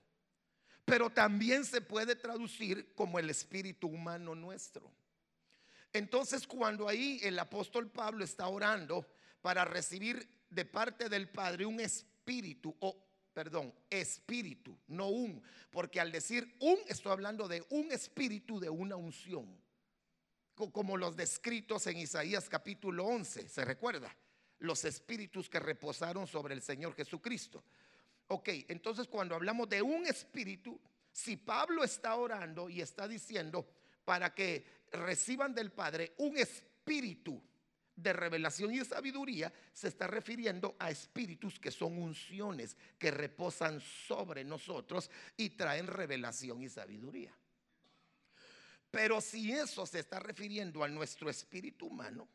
Pero 0.85 1.09
también 1.09 1.65
se 1.65 1.81
puede 1.81 2.15
traducir 2.15 2.93
como 2.93 3.17
el 3.17 3.29
espíritu 3.29 3.87
humano 3.87 4.35
nuestro. 4.35 4.91
Entonces 5.93 6.45
cuando 6.45 6.89
ahí 6.89 7.19
el 7.23 7.39
apóstol 7.39 7.89
Pablo 7.89 8.23
está 8.23 8.47
orando 8.47 9.07
para 9.41 9.63
recibir 9.63 10.27
de 10.49 10.65
parte 10.65 11.07
del 11.07 11.29
Padre 11.29 11.65
un 11.65 11.79
espíritu 11.79 12.75
o 12.79 12.99
perdón, 13.33 13.73
espíritu, 13.89 14.77
no 14.87 15.07
un, 15.07 15.41
porque 15.71 15.99
al 15.99 16.11
decir 16.11 16.55
un 16.59 16.77
estoy 16.87 17.11
hablando 17.11 17.47
de 17.47 17.65
un 17.69 17.91
espíritu 17.91 18.59
de 18.59 18.69
una 18.69 18.95
unción, 18.95 19.59
como 20.55 20.97
los 20.97 21.15
descritos 21.15 21.87
en 21.87 21.97
Isaías 21.97 22.47
capítulo 22.47 23.05
11, 23.05 23.49
¿se 23.49 23.65
recuerda? 23.65 24.15
Los 24.59 24.85
espíritus 24.85 25.49
que 25.49 25.59
reposaron 25.59 26.27
sobre 26.27 26.53
el 26.53 26.61
Señor 26.61 26.95
Jesucristo. 26.95 27.63
Ok, 28.27 28.49
entonces 28.67 29.07
cuando 29.07 29.35
hablamos 29.35 29.67
de 29.69 29.81
un 29.81 30.05
espíritu, 30.05 30.79
si 31.11 31.37
Pablo 31.37 31.83
está 31.83 32.15
orando 32.15 32.69
y 32.69 32.81
está 32.81 33.07
diciendo 33.07 33.67
para 34.05 34.33
que 34.33 34.65
reciban 34.91 35.53
del 35.53 35.71
Padre 35.71 36.13
un 36.17 36.37
espíritu 36.37 37.41
de 37.95 38.13
revelación 38.13 38.73
y 38.73 38.79
de 38.79 38.85
sabiduría, 38.85 39.53
se 39.71 39.87
está 39.87 40.07
refiriendo 40.07 40.75
a 40.79 40.89
espíritus 40.89 41.59
que 41.59 41.71
son 41.71 41.97
unciones, 41.97 42.75
que 42.97 43.11
reposan 43.11 43.79
sobre 43.79 44.43
nosotros 44.43 45.11
y 45.37 45.51
traen 45.51 45.87
revelación 45.87 46.61
y 46.63 46.69
sabiduría. 46.69 47.35
Pero 48.93 49.19
si 49.21 49.51
eso 49.51 49.87
se 49.87 50.01
está 50.01 50.19
refiriendo 50.19 50.83
a 50.83 50.87
nuestro 50.87 51.27
espíritu 51.27 51.87
humano, 51.87 52.27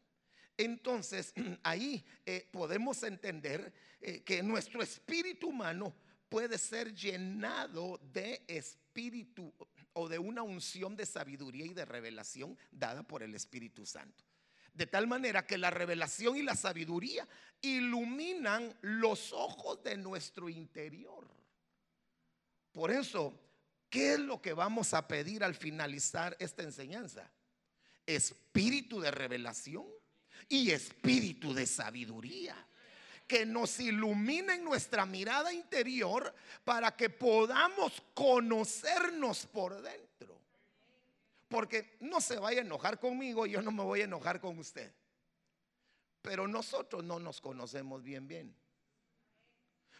entonces 0.56 1.32
ahí 1.62 2.04
eh, 2.26 2.48
podemos 2.50 3.00
entender 3.04 3.72
eh, 4.00 4.24
que 4.24 4.42
nuestro 4.42 4.82
espíritu 4.82 5.50
humano 5.50 5.94
puede 6.28 6.58
ser 6.58 6.92
llenado 6.92 8.00
de 8.12 8.42
espíritu 8.48 9.54
o 9.92 10.08
de 10.08 10.18
una 10.18 10.42
unción 10.42 10.96
de 10.96 11.06
sabiduría 11.06 11.64
y 11.64 11.74
de 11.74 11.84
revelación 11.84 12.58
dada 12.72 13.04
por 13.04 13.22
el 13.22 13.36
Espíritu 13.36 13.86
Santo. 13.86 14.24
De 14.74 14.86
tal 14.86 15.06
manera 15.06 15.46
que 15.46 15.58
la 15.58 15.70
revelación 15.70 16.36
y 16.36 16.42
la 16.42 16.56
sabiduría 16.56 17.28
iluminan 17.62 18.76
los 18.80 19.32
ojos 19.32 19.80
de 19.84 19.96
nuestro 19.96 20.48
interior. 20.48 21.24
Por 22.72 22.90
eso, 22.90 23.47
¿qué 23.90 24.14
es 24.14 24.18
lo 24.20 24.40
que 24.40 24.52
vamos 24.52 24.94
a 24.94 25.08
pedir 25.08 25.44
al 25.44 25.54
finalizar 25.54 26.36
esta 26.38 26.62
enseñanza? 26.62 27.30
Espíritu 28.06 29.00
de 29.00 29.10
revelación 29.10 29.86
y 30.48 30.70
espíritu 30.70 31.52
de 31.52 31.66
sabiduría 31.66 32.56
que 33.28 33.44
nos 33.44 33.78
iluminen 33.78 34.64
nuestra 34.64 35.04
mirada 35.04 35.52
interior 35.52 36.34
para 36.64 36.96
que 36.96 37.10
podamos 37.10 38.02
conocernos 38.14 39.44
por 39.46 39.82
dentro. 39.82 40.40
Porque 41.48 41.96
no 42.00 42.22
se 42.22 42.38
vaya 42.38 42.62
a 42.62 42.64
enojar 42.64 42.98
conmigo, 42.98 43.46
yo 43.46 43.60
no 43.60 43.70
me 43.70 43.82
voy 43.84 44.00
a 44.00 44.04
enojar 44.04 44.40
con 44.40 44.58
usted. 44.58 44.90
Pero 46.22 46.48
nosotros 46.48 47.04
no 47.04 47.18
nos 47.20 47.40
conocemos 47.40 48.02
bien 48.02 48.26
bien. 48.26 48.54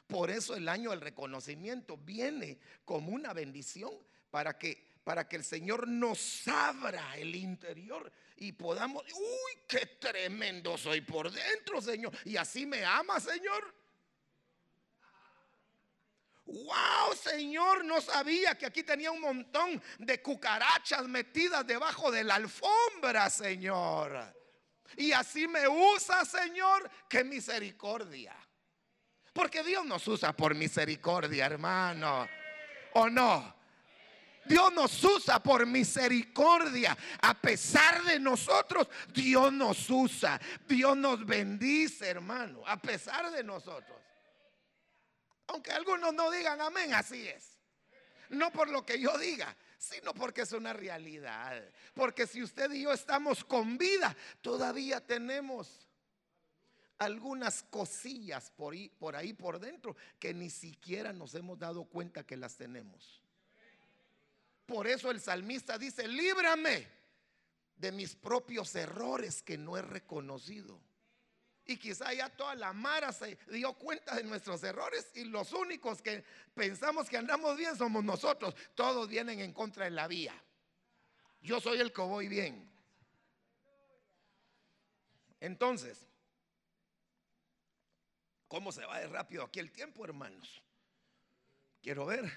Por 0.08 0.30
eso 0.30 0.56
el 0.56 0.68
año 0.68 0.90
del 0.90 1.00
reconocimiento 1.00 1.96
viene 1.96 2.58
como 2.84 3.12
una 3.12 3.32
bendición 3.32 3.92
para 4.30 4.58
que 4.58 4.88
para 5.08 5.26
que 5.26 5.36
el 5.36 5.44
Señor 5.44 5.88
nos 5.88 6.46
abra 6.48 7.16
el 7.16 7.34
interior 7.34 8.12
y 8.36 8.52
podamos, 8.52 9.02
uy, 9.10 9.52
qué 9.66 9.86
tremendo 9.98 10.76
soy 10.76 11.00
por 11.00 11.30
dentro, 11.30 11.80
Señor. 11.80 12.12
Y 12.26 12.36
así 12.36 12.66
me 12.66 12.84
ama, 12.84 13.18
Señor. 13.18 13.74
Wow, 16.44 17.14
Señor, 17.14 17.86
no 17.86 18.02
sabía 18.02 18.56
que 18.58 18.66
aquí 18.66 18.82
tenía 18.82 19.10
un 19.10 19.22
montón 19.22 19.82
de 19.98 20.20
cucarachas 20.20 21.08
metidas 21.08 21.66
debajo 21.66 22.10
de 22.10 22.24
la 22.24 22.34
alfombra, 22.34 23.30
Señor. 23.30 24.34
Y 24.96 25.12
así 25.12 25.48
me 25.48 25.66
usa, 25.68 26.22
Señor, 26.26 26.90
qué 27.08 27.24
misericordia. 27.24 28.36
Porque 29.38 29.62
Dios 29.62 29.86
nos 29.86 30.08
usa 30.08 30.32
por 30.32 30.52
misericordia, 30.56 31.46
hermano. 31.46 32.28
¿O 32.94 33.08
no? 33.08 33.54
Dios 34.44 34.72
nos 34.72 35.04
usa 35.04 35.40
por 35.40 35.64
misericordia. 35.64 36.98
A 37.20 37.34
pesar 37.34 38.02
de 38.02 38.18
nosotros, 38.18 38.88
Dios 39.14 39.52
nos 39.52 39.88
usa. 39.90 40.40
Dios 40.66 40.96
nos 40.96 41.24
bendice, 41.24 42.08
hermano. 42.08 42.64
A 42.66 42.78
pesar 42.78 43.30
de 43.30 43.44
nosotros. 43.44 43.96
Aunque 45.46 45.70
algunos 45.70 46.12
no 46.12 46.32
digan 46.32 46.60
amén, 46.60 46.92
así 46.94 47.28
es. 47.28 47.60
No 48.30 48.50
por 48.50 48.68
lo 48.68 48.84
que 48.84 48.98
yo 48.98 49.16
diga, 49.18 49.56
sino 49.78 50.14
porque 50.14 50.40
es 50.40 50.50
una 50.50 50.72
realidad. 50.72 51.62
Porque 51.94 52.26
si 52.26 52.42
usted 52.42 52.72
y 52.72 52.82
yo 52.82 52.92
estamos 52.92 53.44
con 53.44 53.78
vida, 53.78 54.16
todavía 54.42 55.00
tenemos 55.00 55.87
algunas 56.98 57.62
cosillas 57.62 58.50
por 58.50 59.16
ahí, 59.16 59.32
por 59.32 59.58
dentro 59.58 59.96
que 60.18 60.34
ni 60.34 60.50
siquiera 60.50 61.12
nos 61.12 61.34
hemos 61.34 61.58
dado 61.58 61.84
cuenta 61.84 62.26
que 62.26 62.36
las 62.36 62.56
tenemos. 62.56 63.22
Por 64.66 64.86
eso 64.86 65.10
el 65.10 65.20
salmista 65.20 65.78
dice, 65.78 66.06
líbrame 66.06 66.86
de 67.76 67.92
mis 67.92 68.14
propios 68.14 68.74
errores 68.74 69.42
que 69.42 69.56
no 69.56 69.76
he 69.76 69.82
reconocido. 69.82 70.78
Y 71.64 71.76
quizá 71.76 72.12
ya 72.14 72.30
toda 72.30 72.54
la 72.54 72.72
mara 72.72 73.12
se 73.12 73.38
dio 73.50 73.74
cuenta 73.74 74.14
de 74.16 74.24
nuestros 74.24 74.62
errores 74.64 75.10
y 75.14 75.24
los 75.24 75.52
únicos 75.52 76.00
que 76.00 76.24
pensamos 76.54 77.08
que 77.08 77.18
andamos 77.18 77.56
bien 77.56 77.76
somos 77.76 78.02
nosotros. 78.02 78.54
Todos 78.74 79.08
vienen 79.08 79.40
en 79.40 79.52
contra 79.52 79.84
de 79.84 79.90
la 79.90 80.08
vía. 80.08 80.34
Yo 81.42 81.60
soy 81.60 81.78
el 81.78 81.92
que 81.92 82.00
voy 82.00 82.26
bien. 82.26 82.68
Entonces, 85.40 86.07
¿cómo 88.48 88.72
se 88.72 88.84
va 88.84 88.98
de 88.98 89.06
rápido 89.06 89.44
aquí 89.44 89.60
el 89.60 89.70
tiempo, 89.70 90.04
hermanos? 90.04 90.62
Quiero 91.80 92.06
ver 92.06 92.30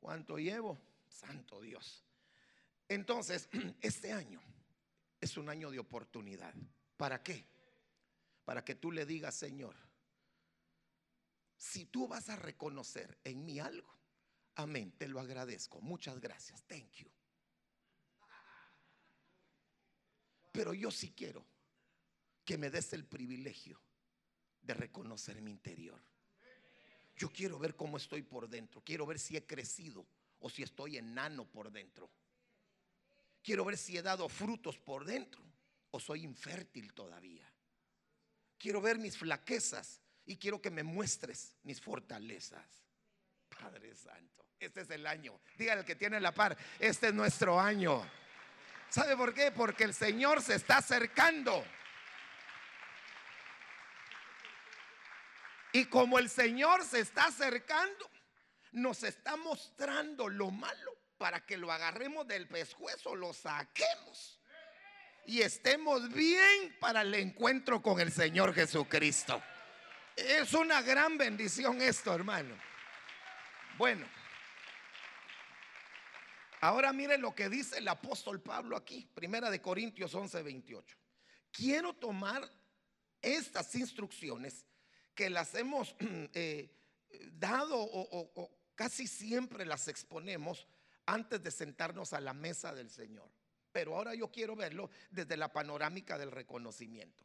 cuánto 0.00 0.36
llevo. 0.38 0.78
Santo 1.08 1.60
Dios. 1.60 2.04
Entonces, 2.88 3.48
este 3.80 4.12
año 4.12 4.40
es 5.20 5.36
un 5.36 5.48
año 5.48 5.70
de 5.70 5.78
oportunidad. 5.78 6.54
¿Para 6.96 7.22
qué? 7.22 7.46
Para 8.44 8.64
que 8.64 8.74
tú 8.74 8.92
le 8.92 9.04
digas, 9.04 9.34
Señor, 9.34 9.74
si 11.56 11.86
tú 11.86 12.06
vas 12.06 12.28
a 12.28 12.36
reconocer 12.36 13.18
en 13.24 13.44
mí 13.44 13.58
algo, 13.58 13.92
amén, 14.54 14.92
te 14.92 15.08
lo 15.08 15.20
agradezco. 15.20 15.80
Muchas 15.80 16.20
gracias. 16.20 16.62
Thank 16.64 16.92
you. 16.92 17.10
Pero 20.52 20.72
yo 20.74 20.90
sí 20.90 21.12
quiero 21.12 21.44
que 22.44 22.58
me 22.58 22.70
des 22.70 22.92
el 22.92 23.04
privilegio 23.04 23.80
de 24.62 24.74
reconocer 24.74 25.40
mi 25.40 25.50
interior. 25.50 26.00
Yo 27.16 27.30
quiero 27.30 27.58
ver 27.58 27.74
cómo 27.74 27.96
estoy 27.96 28.22
por 28.22 28.48
dentro. 28.48 28.80
Quiero 28.82 29.06
ver 29.06 29.18
si 29.18 29.36
he 29.36 29.44
crecido 29.44 30.06
o 30.40 30.48
si 30.48 30.62
estoy 30.62 30.98
enano 30.98 31.44
por 31.44 31.70
dentro. 31.70 32.10
Quiero 33.42 33.64
ver 33.64 33.76
si 33.76 33.96
he 33.96 34.02
dado 34.02 34.28
frutos 34.28 34.78
por 34.78 35.04
dentro 35.04 35.42
o 35.90 35.98
soy 35.98 36.22
infértil 36.22 36.92
todavía. 36.92 37.50
Quiero 38.56 38.80
ver 38.80 38.98
mis 38.98 39.16
flaquezas 39.16 40.00
y 40.26 40.36
quiero 40.36 40.60
que 40.60 40.70
me 40.70 40.82
muestres 40.82 41.54
mis 41.62 41.80
fortalezas. 41.80 42.66
Padre 43.48 43.94
Santo, 43.96 44.44
este 44.60 44.82
es 44.82 44.90
el 44.90 45.06
año. 45.06 45.40
Dígale 45.56 45.84
que 45.84 45.96
tiene 45.96 46.20
la 46.20 46.32
par, 46.32 46.56
este 46.78 47.08
es 47.08 47.14
nuestro 47.14 47.58
año. 47.58 48.08
¿Sabe 48.90 49.16
por 49.16 49.34
qué? 49.34 49.50
Porque 49.50 49.84
el 49.84 49.94
Señor 49.94 50.42
se 50.42 50.54
está 50.54 50.78
acercando. 50.78 51.64
Y 55.72 55.86
como 55.86 56.18
el 56.18 56.28
Señor 56.30 56.84
se 56.84 57.00
está 57.00 57.26
acercando, 57.26 58.10
nos 58.72 59.02
está 59.02 59.36
mostrando 59.36 60.28
lo 60.28 60.50
malo 60.50 60.92
para 61.18 61.44
que 61.44 61.56
lo 61.56 61.70
agarremos 61.72 62.26
del 62.26 62.46
pescuezo, 62.48 63.14
lo 63.14 63.32
saquemos 63.32 64.38
y 65.26 65.42
estemos 65.42 66.10
bien 66.10 66.74
para 66.80 67.02
el 67.02 67.14
encuentro 67.14 67.82
con 67.82 68.00
el 68.00 68.10
Señor 68.10 68.54
Jesucristo. 68.54 69.42
Es 70.16 70.54
una 70.54 70.80
gran 70.80 71.18
bendición 71.18 71.82
esto, 71.82 72.14
hermano. 72.14 72.56
Bueno, 73.76 74.06
Ahora 76.60 76.92
mire 76.92 77.18
lo 77.18 77.34
que 77.34 77.48
dice 77.48 77.78
el 77.78 77.86
apóstol 77.86 78.40
Pablo 78.40 78.76
aquí, 78.76 79.08
primera 79.14 79.48
de 79.48 79.62
Corintios 79.62 80.12
11, 80.12 80.42
28. 80.42 80.96
Quiero 81.52 81.94
tomar 81.94 82.50
estas 83.22 83.72
instrucciones 83.76 84.66
que 85.18 85.30
las 85.30 85.52
hemos 85.56 85.96
eh, 86.32 86.70
dado 87.32 87.76
o, 87.76 88.56
casi 88.76 89.08
siempre 89.08 89.66
las 89.66 89.88
exponemos 89.88 90.68
antes 91.06 91.42
de 91.42 91.50
sentarnos 91.50 92.12
a 92.12 92.20
la 92.20 92.32
mesa 92.32 92.72
del 92.72 92.88
Señor. 92.88 93.28
Pero 93.72 93.96
ahora 93.96 94.14
yo 94.14 94.30
quiero 94.30 94.54
verlo 94.54 94.90
desde 95.10 95.36
la 95.36 95.52
panorámica 95.52 96.18
del 96.18 96.30
reconocimiento. 96.30 97.24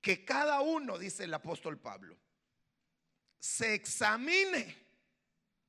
Que 0.00 0.24
cada 0.24 0.62
uno, 0.62 0.98
dice 0.98 1.24
el 1.24 1.34
apóstol 1.34 1.78
Pablo, 1.78 2.16
se 3.38 3.72
examine 3.72 4.76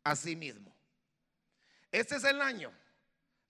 a 0.04 0.16
sí 0.16 0.36
mismo. 0.36 0.76
Este 1.92 2.16
es 2.16 2.24
el 2.24 2.42
año, 2.42 2.74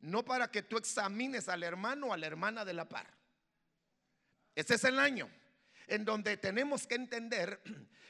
no 0.01 0.25
para 0.25 0.51
que 0.51 0.61
tú 0.61 0.75
examines 0.75 1.47
al 1.47 1.63
hermano 1.63 2.07
o 2.07 2.13
a 2.13 2.17
la 2.17 2.27
hermana 2.27 2.65
de 2.65 2.73
la 2.73 2.89
par. 2.89 3.07
Este 4.55 4.73
es 4.73 4.83
el 4.83 4.99
año 4.99 5.31
en 5.87 6.05
donde 6.05 6.37
tenemos 6.37 6.87
que 6.87 6.95
entender 6.95 7.61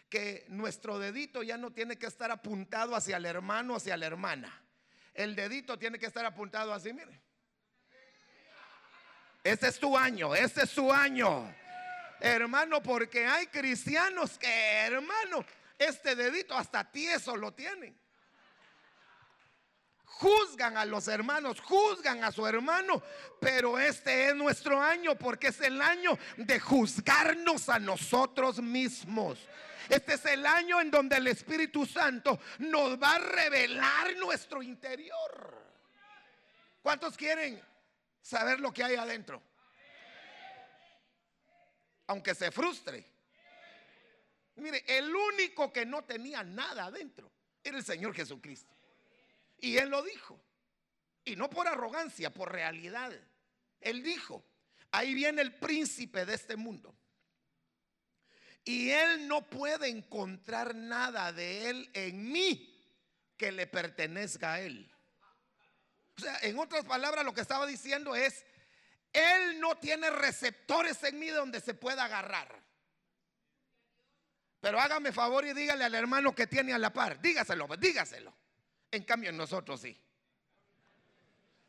que 0.09 0.45
nuestro 0.49 0.99
dedito 0.99 1.43
ya 1.43 1.57
no 1.57 1.71
tiene 1.71 1.97
que 1.97 2.07
estar 2.07 2.31
apuntado 2.31 2.95
hacia 2.95 3.17
el 3.17 3.25
hermano, 3.25 3.75
hacia 3.75 3.95
la 3.97 4.07
hermana. 4.07 4.63
El 5.13 5.35
dedito 5.35 5.77
tiene 5.79 5.99
que 5.99 6.05
estar 6.05 6.25
apuntado 6.25 6.73
así, 6.73 6.91
mire. 6.93 7.21
Este 9.43 9.67
es 9.67 9.79
tu 9.79 9.97
año, 9.97 10.35
este 10.35 10.63
es 10.63 10.69
su 10.69 10.91
año. 10.91 11.53
Hermano, 12.19 12.83
porque 12.83 13.25
hay 13.25 13.47
cristianos 13.47 14.37
que, 14.37 14.47
hermano, 14.47 15.45
este 15.77 16.15
dedito 16.15 16.55
hasta 16.55 16.91
tieso 16.91 17.35
lo 17.35 17.53
tienen 17.53 18.00
juzgan 20.19 20.77
a 20.77 20.85
los 20.85 21.07
hermanos, 21.07 21.59
juzgan 21.61 22.23
a 22.23 22.31
su 22.31 22.45
hermano, 22.45 23.01
pero 23.39 23.79
este 23.79 24.29
es 24.29 24.35
nuestro 24.35 24.79
año 24.81 25.15
porque 25.17 25.47
es 25.47 25.61
el 25.61 25.81
año 25.81 26.17
de 26.37 26.59
juzgarnos 26.59 27.69
a 27.69 27.79
nosotros 27.79 28.61
mismos. 28.61 29.39
Este 29.89 30.13
es 30.13 30.25
el 30.25 30.45
año 30.45 30.79
en 30.79 30.91
donde 30.91 31.17
el 31.17 31.27
Espíritu 31.27 31.85
Santo 31.85 32.39
nos 32.59 33.01
va 33.01 33.15
a 33.15 33.19
revelar 33.19 34.15
nuestro 34.17 34.61
interior. 34.61 35.57
¿Cuántos 36.81 37.17
quieren 37.17 37.61
saber 38.21 38.59
lo 38.59 38.71
que 38.71 38.83
hay 38.83 38.95
adentro? 38.95 39.41
Aunque 42.07 42.35
se 42.35 42.51
frustre. 42.51 43.05
Mire, 44.55 44.83
el 44.85 45.15
único 45.15 45.71
que 45.71 45.85
no 45.85 46.03
tenía 46.03 46.43
nada 46.43 46.85
adentro 46.85 47.31
era 47.63 47.77
el 47.77 47.83
Señor 47.83 48.13
Jesucristo. 48.13 48.73
Y 49.61 49.77
él 49.77 49.89
lo 49.89 50.01
dijo. 50.01 50.43
Y 51.23 51.35
no 51.35 51.49
por 51.49 51.67
arrogancia, 51.67 52.33
por 52.33 52.51
realidad. 52.51 53.13
Él 53.79 54.03
dijo, 54.03 54.43
ahí 54.91 55.13
viene 55.13 55.41
el 55.41 55.55
príncipe 55.55 56.25
de 56.25 56.33
este 56.33 56.55
mundo. 56.55 56.95
Y 58.63 58.89
él 58.89 59.27
no 59.27 59.49
puede 59.49 59.87
encontrar 59.87 60.75
nada 60.75 61.31
de 61.31 61.69
él 61.69 61.89
en 61.93 62.31
mí 62.31 62.67
que 63.37 63.51
le 63.51 63.67
pertenezca 63.67 64.53
a 64.53 64.61
él. 64.61 64.91
O 66.17 66.21
sea, 66.21 66.37
en 66.41 66.59
otras 66.59 66.85
palabras, 66.85 67.25
lo 67.25 67.33
que 67.33 67.41
estaba 67.41 67.65
diciendo 67.65 68.15
es, 68.15 68.45
él 69.13 69.59
no 69.59 69.77
tiene 69.77 70.09
receptores 70.09 71.03
en 71.03 71.19
mí 71.19 71.27
donde 71.27 71.59
se 71.59 71.73
pueda 71.73 72.05
agarrar. 72.05 72.61
Pero 74.59 74.79
hágame 74.79 75.11
favor 75.11 75.43
y 75.45 75.53
dígale 75.53 75.83
al 75.83 75.95
hermano 75.95 76.35
que 76.35 76.45
tiene 76.45 76.73
a 76.73 76.77
la 76.77 76.93
par, 76.93 77.19
dígaselo, 77.19 77.67
dígaselo. 77.77 78.40
En 78.91 79.03
cambio, 79.03 79.31
nosotros 79.31 79.81
sí. 79.81 79.97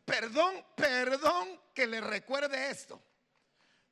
Perdón, 0.04 0.64
perdón 0.74 1.60
que 1.72 1.86
le 1.86 2.00
recuerde 2.00 2.70
esto. 2.70 3.00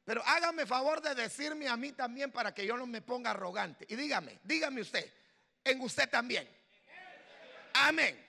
Pero 0.04 0.22
hágame 0.26 0.66
favor 0.66 1.00
de 1.00 1.14
decirme 1.14 1.68
a 1.68 1.76
mí 1.76 1.92
también 1.92 2.32
para 2.32 2.52
que 2.52 2.66
yo 2.66 2.76
no 2.76 2.86
me 2.86 3.00
ponga 3.00 3.30
arrogante. 3.30 3.86
Y 3.88 3.94
dígame, 3.94 4.40
dígame 4.42 4.80
usted, 4.80 5.08
en 5.62 5.80
usted 5.80 6.08
también. 6.10 6.48
Amén. 7.74 8.26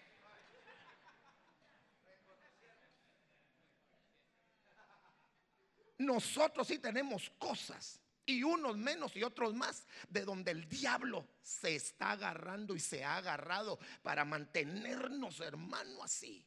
Nosotros 5.98 6.68
sí 6.68 6.80
tenemos 6.80 7.32
cosas 7.38 8.01
y 8.32 8.44
unos 8.44 8.78
menos 8.78 9.16
y 9.16 9.24
otros 9.24 9.54
más, 9.54 9.86
de 10.10 10.24
donde 10.24 10.52
el 10.52 10.68
diablo 10.68 11.28
se 11.42 11.76
está 11.76 12.12
agarrando 12.12 12.76
y 12.76 12.80
se 12.80 13.04
ha 13.04 13.18
agarrado 13.18 13.80
para 14.02 14.26
mantenernos, 14.26 15.40
hermano, 15.40 16.04
así. 16.04 16.46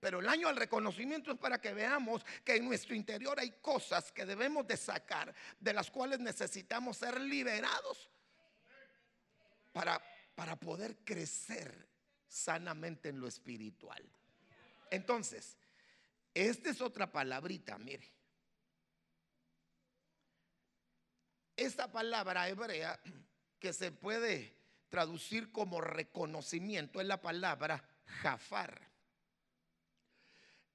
Pero 0.00 0.20
el 0.20 0.28
año 0.28 0.46
del 0.46 0.56
reconocimiento 0.56 1.32
es 1.32 1.38
para 1.38 1.60
que 1.60 1.74
veamos 1.74 2.24
que 2.44 2.56
en 2.56 2.64
nuestro 2.66 2.94
interior 2.94 3.38
hay 3.40 3.50
cosas 3.60 4.12
que 4.12 4.24
debemos 4.24 4.66
de 4.66 4.76
sacar, 4.76 5.34
de 5.58 5.72
las 5.72 5.90
cuales 5.90 6.20
necesitamos 6.20 6.98
ser 6.98 7.20
liberados 7.20 8.08
para, 9.72 10.00
para 10.34 10.54
poder 10.56 10.98
crecer 11.04 11.88
sanamente 12.28 13.08
en 13.08 13.20
lo 13.20 13.26
espiritual. 13.26 14.04
Entonces, 14.90 15.56
esta 16.32 16.70
es 16.70 16.80
otra 16.80 17.10
palabrita, 17.10 17.76
mire. 17.78 18.17
Esta 21.58 21.90
palabra 21.90 22.48
hebrea 22.48 22.98
que 23.58 23.72
se 23.72 23.90
puede 23.90 24.56
traducir 24.88 25.50
como 25.50 25.80
reconocimiento 25.80 27.00
es 27.00 27.06
la 27.08 27.20
palabra 27.20 27.82
jafar. 28.04 28.88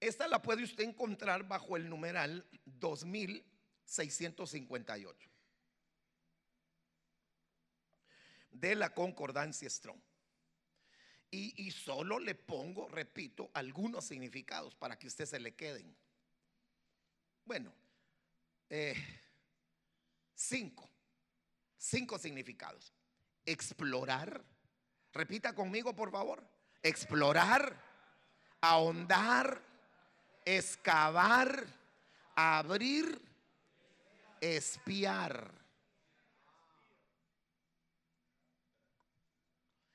Esta 0.02 0.28
la 0.28 0.42
puede 0.42 0.64
usted 0.64 0.84
encontrar 0.84 1.48
bajo 1.48 1.78
el 1.78 1.90
numeral 1.90 2.46
2658 2.66 5.30
de 8.52 8.76
la 8.76 8.94
concordancia 8.94 9.70
Strong. 9.70 10.02
Y, 11.32 11.72
solo 11.72 12.20
le 12.20 12.36
pongo, 12.36 12.90
repito, 12.90 13.50
algunos 13.54 14.04
significados 14.04 14.76
para 14.76 15.00
que 15.00 15.08
usted 15.08 15.26
se 15.26 15.40
le 15.40 15.56
queden. 15.56 15.96
Bueno, 17.46 17.74
eh, 18.70 19.23
Cinco. 20.44 20.90
Cinco 21.78 22.20
significados. 22.20 22.94
Explorar. 23.46 24.44
Repita 25.14 25.56
conmigo, 25.56 25.96
por 25.96 26.12
favor. 26.12 26.46
Explorar, 26.82 27.74
ahondar, 28.60 29.62
excavar, 30.44 31.66
abrir, 32.36 33.22
espiar. 34.42 35.50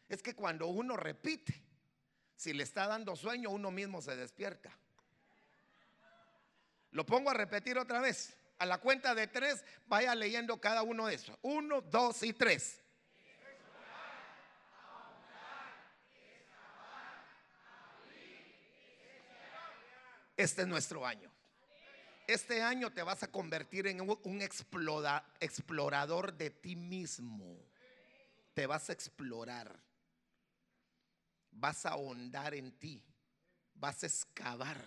Es 0.09 0.23
que 0.23 0.35
cuando 0.35 0.69
uno 0.69 0.97
repite, 0.97 1.63
si 2.37 2.55
le 2.55 2.63
está 2.63 2.87
dando 2.87 3.17
sueño, 3.17 3.51
uno 3.51 3.71
mismo 3.71 4.01
se 4.01 4.17
despierta. 4.17 4.75
Lo 6.93 7.05
pongo 7.05 7.29
a 7.29 7.35
repetir 7.35 7.77
otra 7.77 8.01
vez. 8.01 8.38
A 8.59 8.67
la 8.67 8.79
cuenta 8.79 9.15
de 9.15 9.27
tres, 9.27 9.65
vaya 9.87 10.15
leyendo 10.15 10.61
cada 10.61 10.83
uno 10.83 11.07
de 11.07 11.15
esos. 11.15 11.39
Uno, 11.43 11.81
dos 11.81 12.23
y 12.23 12.33
tres. 12.33 12.83
Este 20.37 20.63
es 20.63 20.69
nuestro 20.69 21.05
año. 21.05 21.31
Este 22.29 22.63
año 22.63 22.93
te 22.93 23.03
vas 23.03 23.23
a 23.23 23.31
convertir 23.31 23.87
en 23.87 24.01
un 24.01 24.43
explorador 25.41 26.33
de 26.35 26.51
ti 26.51 26.77
mismo. 26.77 27.59
Te 28.55 28.67
vas 28.67 28.89
a 28.91 28.93
explorar. 28.93 29.81
Vas 31.51 31.87
a 31.87 31.91
ahondar 31.91 32.55
en 32.55 32.71
ti. 32.79 33.05
Vas 33.75 34.03
a 34.03 34.07
excavar 34.07 34.79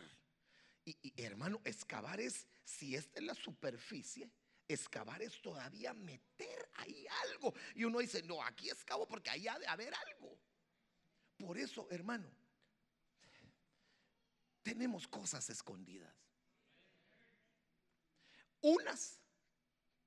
y, 0.86 1.14
hermano, 1.22 1.62
excavar 1.64 2.20
es, 2.20 2.48
si 2.64 2.96
esta 2.96 3.20
es 3.20 3.26
la 3.26 3.36
superficie, 3.36 4.32
excavar 4.68 5.22
es 5.22 5.42
todavía 5.42 5.94
meter 5.94 6.70
ahí 6.76 7.06
algo. 7.24 7.54
Y 7.76 7.84
uno 7.84 8.00
dice, 8.00 8.24
no, 8.24 8.42
aquí 8.44 8.70
excavo 8.70 9.08
porque 9.08 9.30
ahí 9.30 9.48
ha 9.48 9.58
de 9.60 9.68
haber 9.68 9.94
algo. 9.94 10.38
Por 11.38 11.58
eso, 11.58 11.88
hermano, 11.90 12.30
tenemos 14.64 15.08
cosas 15.08 15.50
escondidas. 15.50 16.14
Unas 18.62 19.20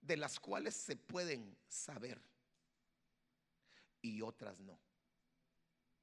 de 0.01 0.17
las 0.17 0.39
cuales 0.39 0.77
se 0.77 0.97
pueden 0.97 1.57
saber 1.67 2.21
y 4.01 4.21
otras 4.23 4.61
no. 4.61 4.79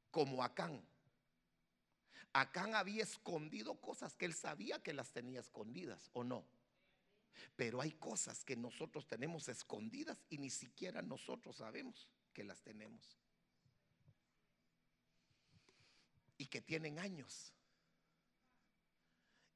Como 0.10 0.44
Acán. 0.44 0.86
Acán 2.34 2.76
había 2.76 3.04
escondido 3.04 3.80
cosas 3.82 4.16
que 4.16 4.26
él 4.26 4.34
sabía 4.34 4.82
que 4.82 4.94
las 4.94 5.12
tenía 5.12 5.40
escondidas, 5.42 6.10
¿o 6.14 6.24
no? 6.24 6.46
Pero 7.56 7.82
hay 7.82 7.92
cosas 7.92 8.44
que 8.44 8.56
nosotros 8.56 9.08
tenemos 9.08 9.50
escondidas 9.50 10.24
y 10.30 10.38
ni 10.38 10.50
siquiera 10.50 11.02
nosotros 11.02 11.58
sabemos 11.58 12.10
que 12.34 12.44
las 12.44 12.62
tenemos. 12.62 13.18
Y 16.38 16.48
que 16.48 16.62
tienen 16.62 17.00
años 17.00 17.54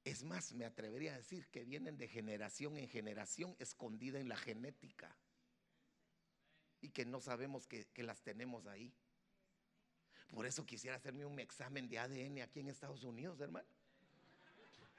Es 0.06 0.24
más, 0.24 0.54
me 0.54 0.66
atrevería 0.66 1.14
a 1.14 1.18
decir 1.18 1.48
que 1.48 1.66
vienen 1.66 1.98
de 1.98 2.08
generación 2.08 2.78
en 2.78 2.88
generación 2.88 3.56
escondida 3.58 4.20
en 4.20 4.30
la 4.30 4.38
genética 4.38 5.18
y 6.80 6.90
que 6.90 7.06
no 7.06 7.20
sabemos 7.20 7.66
que, 7.66 7.88
que 7.88 8.04
las 8.04 8.22
tenemos 8.22 8.68
ahí. 8.68 8.94
Por 10.36 10.46
eso 10.46 10.66
quisiera 10.66 10.98
hacerme 10.98 11.26
un 11.26 11.40
examen 11.40 11.88
de 11.88 11.98
ADN 11.98 12.42
aquí 12.42 12.60
en 12.60 12.68
Estados 12.68 13.06
Unidos, 13.06 13.40
hermano. 13.40 13.66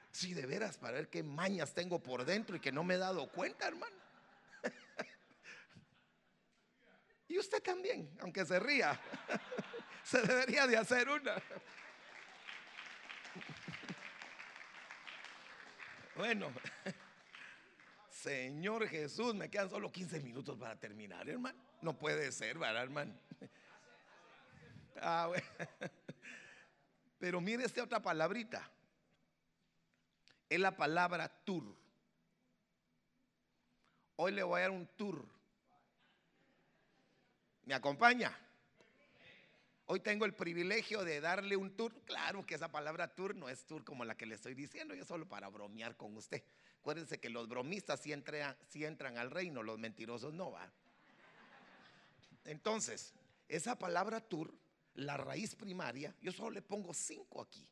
Sí, 0.09 0.33
de 0.33 0.47
veras, 0.47 0.79
para 0.79 0.95
ver 0.95 1.09
qué 1.09 1.21
mañas 1.21 1.75
tengo 1.75 2.01
por 2.01 2.25
dentro 2.25 2.55
y 2.55 2.59
que 2.59 2.71
no 2.71 2.83
me 2.83 2.95
he 2.95 2.97
dado 2.97 3.31
cuenta, 3.31 3.67
hermano. 3.67 3.95
Y 7.29 7.37
usted 7.37 7.61
también, 7.61 8.09
aunque 8.21 8.45
se 8.45 8.57
ría, 8.57 8.97
se 10.03 10.21
debería 10.21 10.65
de 10.65 10.77
hacer 10.77 11.07
una. 11.07 11.35
Bueno, 16.15 16.51
Señor 18.09 18.87
Jesús, 18.87 19.35
me 19.35 19.51
quedan 19.51 19.69
solo 19.69 19.91
15 19.91 20.19
minutos 20.21 20.57
para 20.57 20.79
terminar, 20.79 21.29
hermano. 21.29 21.59
No 21.83 21.95
puede 21.99 22.31
ser, 22.31 22.57
¿verdad, 22.57 22.81
hermano? 22.81 23.13
Ah, 25.01 25.27
bueno. 25.27 25.45
Pero 27.19 27.41
mire 27.41 27.65
esta 27.65 27.83
otra 27.83 28.01
palabrita. 28.01 28.69
Es 30.49 30.59
la 30.59 30.75
palabra 30.75 31.27
tour. 31.27 31.63
Hoy 34.15 34.31
le 34.31 34.43
voy 34.43 34.59
a 34.59 34.61
dar 34.63 34.71
un 34.71 34.87
tour. 34.87 35.25
¿Me 37.65 37.73
acompaña? 37.73 38.35
Hoy 39.89 39.99
tengo 40.01 40.25
el 40.25 40.33
privilegio 40.33 41.03
de 41.03 41.21
darle 41.21 41.55
un 41.55 41.75
tour. 41.75 41.93
Claro 42.03 42.45
que 42.45 42.55
esa 42.55 42.69
palabra 42.69 43.13
tour 43.13 43.35
no 43.35 43.49
es 43.49 43.65
tour 43.65 43.83
como 43.83 44.05
la 44.05 44.15
que 44.15 44.25
le 44.25 44.35
estoy 44.35 44.53
diciendo, 44.53 44.93
yo 44.93 45.05
solo 45.05 45.27
para 45.27 45.47
bromear 45.49 45.95
con 45.95 46.15
usted. 46.17 46.43
Acuérdense 46.79 47.19
que 47.19 47.29
los 47.29 47.47
bromistas 47.47 48.01
sí 48.01 48.11
entran, 48.13 48.57
entran 48.73 49.17
al 49.17 49.31
reino, 49.31 49.63
los 49.63 49.79
mentirosos 49.79 50.33
no 50.33 50.51
van. 50.51 50.71
Entonces, 52.45 53.13
esa 53.47 53.77
palabra 53.77 54.21
tour, 54.21 54.53
la 54.97 55.15
raíz 55.15 55.55
primaria, 55.55 56.15
yo 56.21 56.31
solo 56.31 56.51
le 56.51 56.61
pongo 56.61 56.93
cinco 56.93 57.41
aquí. 57.41 57.67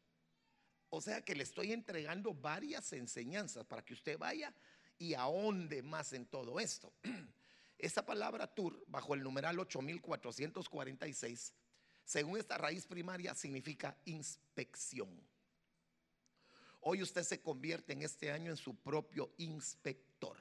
O 0.89 1.01
sea 1.01 1.21
que 1.23 1.35
le 1.35 1.43
estoy 1.43 1.73
entregando 1.73 2.33
varias 2.33 2.93
enseñanzas 2.93 3.65
para 3.65 3.83
que 3.83 3.93
usted 3.93 4.17
vaya 4.17 4.53
y 4.97 5.13
ahonde 5.13 5.81
más 5.81 6.13
en 6.13 6.25
todo 6.25 6.59
esto. 6.59 6.93
Esa 7.77 8.05
palabra 8.05 8.47
tour, 8.47 8.81
bajo 8.87 9.13
el 9.13 9.23
numeral 9.23 9.59
8446, 9.59 11.53
según 12.05 12.37
esta 12.37 12.57
raíz 12.57 12.85
primaria, 12.85 13.33
significa 13.33 13.97
inspección. 14.05 15.09
Hoy 16.81 17.01
usted 17.01 17.23
se 17.23 17.41
convierte 17.41 17.93
en 17.93 18.03
este 18.03 18.31
año 18.31 18.51
en 18.51 18.57
su 18.57 18.75
propio 18.75 19.33
inspector. 19.37 20.37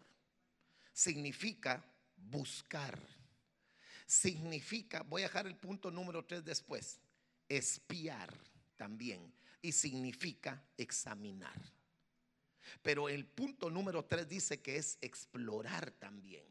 Significa 0.93 1.83
buscar. 2.17 3.01
Significa, 4.07 5.03
voy 5.03 5.23
a 5.23 5.27
dejar 5.27 5.47
el 5.47 5.57
punto 5.57 5.91
número 5.91 6.25
tres 6.25 6.45
después, 6.45 7.01
espiar 7.49 8.33
también. 8.77 9.33
Y 9.63 9.73
significa 9.73 10.63
examinar. 10.77 11.59
Pero 12.83 13.09
el 13.09 13.25
punto 13.25 13.71
número 13.71 14.05
tres 14.05 14.29
dice 14.29 14.61
que 14.61 14.77
es 14.77 14.99
explorar 15.01 15.91
también. 15.93 16.45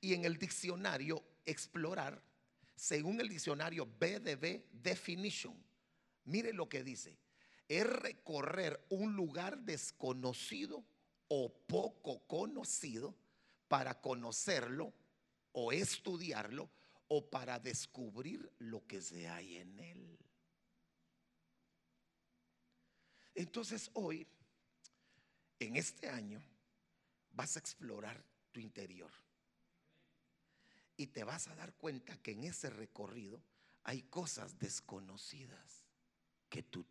Y 0.00 0.14
en 0.14 0.24
el 0.24 0.38
diccionario, 0.38 1.22
explorar 1.44 2.22
según 2.78 3.20
el 3.20 3.28
diccionario 3.28 3.86
BDB 3.86 4.64
Definition, 4.70 5.56
mire 6.24 6.52
lo 6.52 6.68
que 6.68 6.84
dice, 6.84 7.18
es 7.66 7.84
recorrer 7.84 8.86
un 8.88 9.14
lugar 9.16 9.58
desconocido 9.58 10.84
o 11.26 11.52
poco 11.66 12.20
conocido 12.26 13.14
para 13.66 14.00
conocerlo 14.00 14.94
o 15.60 15.72
estudiarlo 15.72 16.70
o 17.08 17.28
para 17.28 17.58
descubrir 17.58 18.48
lo 18.58 18.86
que 18.86 19.02
se 19.02 19.28
hay 19.28 19.56
en 19.56 19.80
él. 19.80 20.18
Entonces 23.34 23.90
hoy, 23.94 24.24
en 25.58 25.74
este 25.74 26.08
año, 26.08 26.40
vas 27.32 27.56
a 27.56 27.58
explorar 27.58 28.24
tu 28.52 28.60
interior 28.60 29.10
y 30.96 31.08
te 31.08 31.24
vas 31.24 31.48
a 31.48 31.56
dar 31.56 31.74
cuenta 31.74 32.16
que 32.18 32.32
en 32.32 32.44
ese 32.44 32.70
recorrido 32.70 33.42
hay 33.82 34.02
cosas 34.02 34.60
desconocidas 34.60 35.84
que 36.48 36.62
tú 36.62 36.84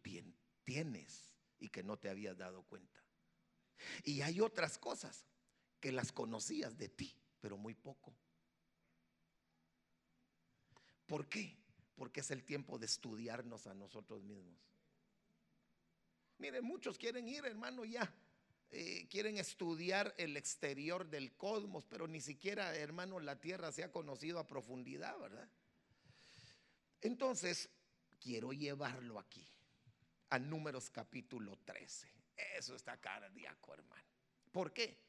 tienes 0.66 1.34
y 1.58 1.70
que 1.70 1.84
no 1.84 1.98
te 1.98 2.10
habías 2.10 2.38
dado 2.38 2.64
cuenta. 2.64 3.02
Y 4.04 4.22
hay 4.24 4.42
otras 4.42 4.78
cosas 4.78 5.26
que 5.80 5.94
las 5.94 6.12
conocías 6.12 6.78
de 6.78 6.90
ti, 6.90 7.16
pero 7.40 7.56
muy 7.56 7.74
poco. 7.74 8.14
¿Por 11.08 11.28
qué? 11.28 11.58
Porque 11.96 12.20
es 12.20 12.30
el 12.30 12.44
tiempo 12.44 12.78
de 12.78 12.86
estudiarnos 12.86 13.66
a 13.66 13.74
nosotros 13.74 14.24
mismos. 14.24 14.60
Mire, 16.38 16.62
muchos 16.62 16.98
quieren 16.98 17.28
ir, 17.28 17.46
hermano, 17.46 17.84
ya 17.84 18.14
eh, 18.70 19.08
quieren 19.10 19.38
estudiar 19.38 20.14
el 20.18 20.36
exterior 20.36 21.10
del 21.10 21.34
cosmos, 21.36 21.86
pero 21.86 22.08
ni 22.08 22.20
siquiera, 22.20 22.76
hermano, 22.76 23.20
la 23.20 23.40
Tierra 23.40 23.72
se 23.72 23.84
ha 23.84 23.92
conocido 23.92 24.40
a 24.40 24.46
profundidad, 24.46 25.18
¿verdad? 25.18 25.50
Entonces, 27.02 27.70
quiero 28.20 28.52
llevarlo 28.52 29.20
aquí, 29.20 29.48
a 30.30 30.38
Números 30.38 30.90
capítulo 30.90 31.58
13. 31.64 32.12
Eso 32.58 32.76
está 32.76 32.98
cardíaco, 32.98 33.74
hermano. 33.74 34.04
¿Por 34.52 34.74
qué? 34.74 35.00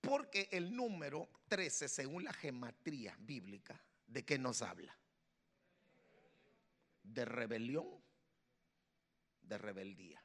Porque 0.00 0.48
el 0.52 0.76
número 0.76 1.30
13, 1.48 1.88
según 1.88 2.24
la 2.24 2.32
gematría 2.34 3.16
bíblica, 3.18 3.82
¿de 4.06 4.24
qué 4.24 4.38
nos 4.38 4.62
habla? 4.62 4.96
De 7.02 7.24
rebelión, 7.24 7.88
de 9.42 9.58
rebeldía. 9.58 10.22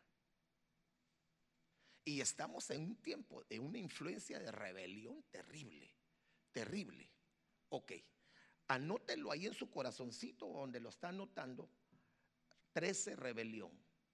Y 2.06 2.22
estamos 2.22 2.70
en 2.72 2.82
un 2.82 2.96
tiempo 2.96 3.44
de 3.44 3.60
una 3.60 3.78
influencia 3.78 4.40
de 4.40 4.52
rebelión 4.52 5.24
terrible, 5.30 5.94
terrible. 6.52 7.10
Ok, 7.70 7.92
anótelo 8.68 9.32
ahí 9.32 9.46
en 9.46 9.54
su 9.54 9.70
corazoncito 9.70 10.48
donde 10.48 10.80
lo 10.80 10.90
está 10.90 11.10
anotando. 11.10 11.70
13 12.74 13.16
rebelión. 13.16 13.72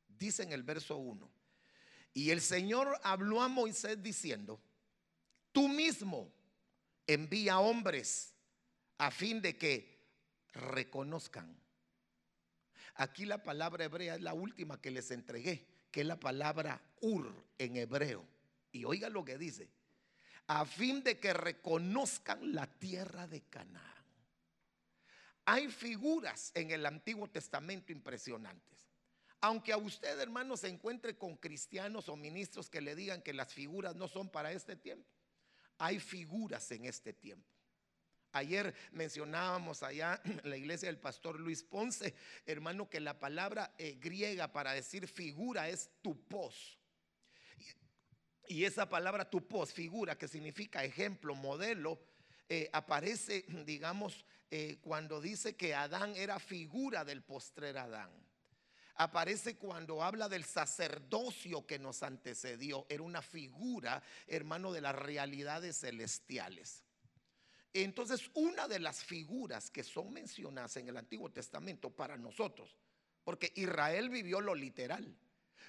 Dice 0.08 0.44
en 0.44 0.52
el 0.52 0.64
verso 0.64 0.98
1. 0.98 1.32
Y 2.14 2.32
el 2.32 2.42
Señor 2.42 3.00
habló 3.04 3.42
a 3.42 3.48
Moisés 3.48 4.02
diciendo, 4.02 4.62
tú 5.52 5.68
mismo 5.68 6.32
envía 7.08 7.60
hombres 7.60 8.35
a 8.98 9.12
fin 9.12 9.42
de 9.42 9.58
que 9.58 9.98
reconozcan. 10.54 11.56
Aquí 12.96 13.26
la 13.26 13.44
palabra 13.44 13.86
hebrea 13.86 14.16
es 14.16 14.22
la 14.22 14.34
última 14.34 14.80
que 14.82 14.92
les 14.92 15.12
entregué 15.12 15.68
que 15.96 16.02
es 16.02 16.08
la 16.08 16.20
palabra 16.20 16.82
ur 17.00 17.34
en 17.58 17.78
hebreo. 17.78 18.22
Y 18.74 18.84
oiga 18.84 19.08
lo 19.08 19.24
que 19.24 19.38
dice, 19.38 19.70
a 20.46 20.66
fin 20.66 21.02
de 21.04 21.22
que 21.22 21.34
reconozcan 21.34 22.54
la 22.54 22.68
tierra 22.68 23.28
de 23.28 23.40
Canaán. 23.44 24.04
Hay 25.46 25.70
figuras 25.70 26.52
en 26.54 26.72
el 26.72 26.86
Antiguo 26.86 27.30
Testamento 27.30 27.94
impresionantes. 27.94 28.90
Aunque 29.40 29.72
a 29.72 29.78
usted, 29.78 30.20
hermano, 30.20 30.58
se 30.58 30.68
encuentre 30.68 31.18
con 31.18 31.38
cristianos 31.38 32.10
o 32.10 32.18
ministros 32.18 32.70
que 32.70 32.82
le 32.82 32.94
digan 32.94 33.22
que 33.22 33.32
las 33.32 33.54
figuras 33.54 33.96
no 33.96 34.10
son 34.10 34.28
para 34.28 34.52
este 34.52 34.76
tiempo, 34.76 35.08
hay 35.78 36.02
figuras 36.02 36.70
en 36.72 36.84
este 36.84 37.14
tiempo. 37.14 37.55
Ayer 38.36 38.76
mencionábamos 38.92 39.82
allá 39.82 40.20
en 40.26 40.50
la 40.50 40.58
iglesia 40.58 40.90
del 40.90 40.98
pastor 40.98 41.40
Luis 41.40 41.64
Ponce, 41.64 42.14
hermano, 42.46 42.90
que 42.90 43.00
la 43.00 43.18
palabra 43.18 43.74
eh, 43.78 43.98
griega 43.98 44.52
para 44.52 44.74
decir 44.74 45.08
figura 45.08 45.70
es 45.70 45.90
tupos. 46.02 46.78
Y 48.50 48.66
esa 48.66 48.90
palabra 48.90 49.30
tupos, 49.30 49.72
figura, 49.72 50.18
que 50.18 50.28
significa 50.28 50.84
ejemplo, 50.84 51.34
modelo, 51.34 51.98
eh, 52.50 52.70
aparece, 52.74 53.46
digamos, 53.66 54.26
eh, 54.52 54.80
cuando 54.82 55.22
dice 55.22 55.56
que 55.56 55.74
Adán 55.74 56.14
era 56.18 56.38
figura 56.38 57.06
del 57.06 57.24
postrer 57.24 57.78
Adán. 57.78 58.12
Aparece 58.96 59.56
cuando 59.56 60.04
habla 60.04 60.28
del 60.28 60.44
sacerdocio 60.44 61.66
que 61.66 61.80
nos 61.80 62.04
antecedió. 62.04 62.86
Era 62.90 63.04
una 63.04 63.22
figura, 63.22 64.04
hermano, 64.28 64.74
de 64.74 64.82
las 64.82 64.96
realidades 64.96 65.80
celestiales. 65.80 66.85
Entonces, 67.84 68.32
una 68.36 68.70
de 68.70 68.80
las 68.80 69.04
figuras 69.04 69.70
que 69.70 69.84
son 69.84 70.14
mencionadas 70.14 70.78
en 70.78 70.88
el 70.88 70.96
Antiguo 70.96 71.30
Testamento 71.30 71.90
para 71.90 72.16
nosotros, 72.16 72.78
porque 73.22 73.52
Israel 73.56 74.10
vivió 74.10 74.40
lo 74.40 74.56
literal, 74.56 75.14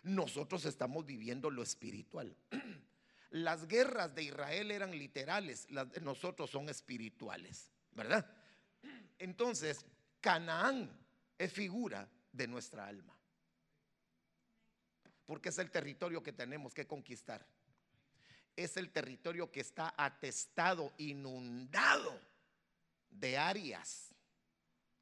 nosotros 0.05 0.65
estamos 0.67 1.05
viviendo 1.05 1.51
lo 1.51 1.65
espiritual. 1.65 2.37
Las 3.31 3.67
guerras 3.67 4.15
de 4.15 4.23
Israel 4.23 4.71
eran 4.71 4.97
literales, 4.97 5.69
las 5.69 5.91
de 5.91 6.01
nosotros 6.01 6.49
son 6.49 6.69
espirituales, 6.69 7.73
¿verdad? 7.91 8.25
Entonces, 9.19 9.85
Canaán 10.21 10.89
es 11.37 11.53
figura 11.53 12.09
de 12.31 12.47
nuestra 12.47 12.87
alma. 12.87 13.19
porque 15.27 15.49
es 15.49 15.59
el 15.59 15.73
territorio 15.73 16.23
que 16.23 16.33
tenemos 16.33 16.73
que 16.73 16.87
conquistar. 16.87 17.45
Es 18.57 18.77
el 18.77 18.91
territorio 18.91 19.53
que 19.53 19.61
está 19.61 19.95
atestado, 19.97 20.93
inundado 20.99 22.19
de 23.11 23.37
áreas 23.37 24.15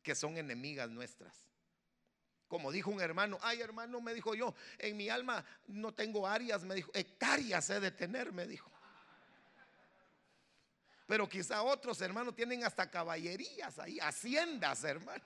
que 0.03 0.15
son 0.15 0.37
enemigas 0.37 0.91
nuestras. 0.91 1.45
Como 2.49 2.71
dijo 2.71 2.91
un 2.91 3.01
hermano, 3.01 3.39
ay 3.43 3.61
hermano, 3.63 4.01
me 4.01 4.13
dijo 4.15 4.35
yo, 4.35 4.55
en 4.79 4.97
mi 4.97 5.09
alma 5.09 5.45
no 5.67 5.95
tengo 5.95 6.27
áreas, 6.27 6.63
me 6.63 6.75
dijo, 6.75 6.91
hectáreas 6.95 7.71
he 7.71 7.81
de 7.81 7.91
tener, 7.91 8.33
me 8.33 8.47
dijo. 8.47 8.71
Pero 11.07 11.29
quizá 11.29 11.63
otros 11.63 12.01
hermanos 12.01 12.35
tienen 12.35 12.65
hasta 12.65 12.91
caballerías 12.91 13.79
ahí, 13.79 13.99
haciendas, 14.01 14.85
hermano. 14.85 15.25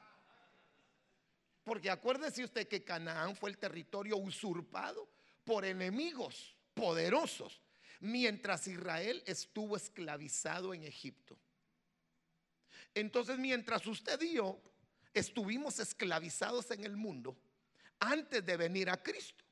Porque 1.65 1.91
acuérdese 1.91 2.45
usted 2.45 2.67
que 2.67 2.83
Canaán 2.83 3.37
fue 3.37 3.51
el 3.51 3.59
territorio 3.59 4.17
usurpado 4.17 5.09
por 5.45 5.65
enemigos 5.65 6.57
poderosos, 6.75 7.61
mientras 8.01 8.67
Israel 8.67 9.23
estuvo 9.27 9.77
esclavizado 9.77 10.75
en 10.75 10.85
Egipto. 10.85 11.39
Entonces, 12.95 13.39
mientras 13.39 13.87
usted 13.87 14.21
y 14.23 14.35
yo 14.35 14.61
estuvimos 15.13 15.79
esclavizados 15.79 16.71
en 16.71 16.85
el 16.85 16.97
mundo, 16.97 17.37
antes 18.01 18.45
de 18.45 18.57
venir 18.57 18.91
a 18.91 19.03
Cristo, 19.03 19.45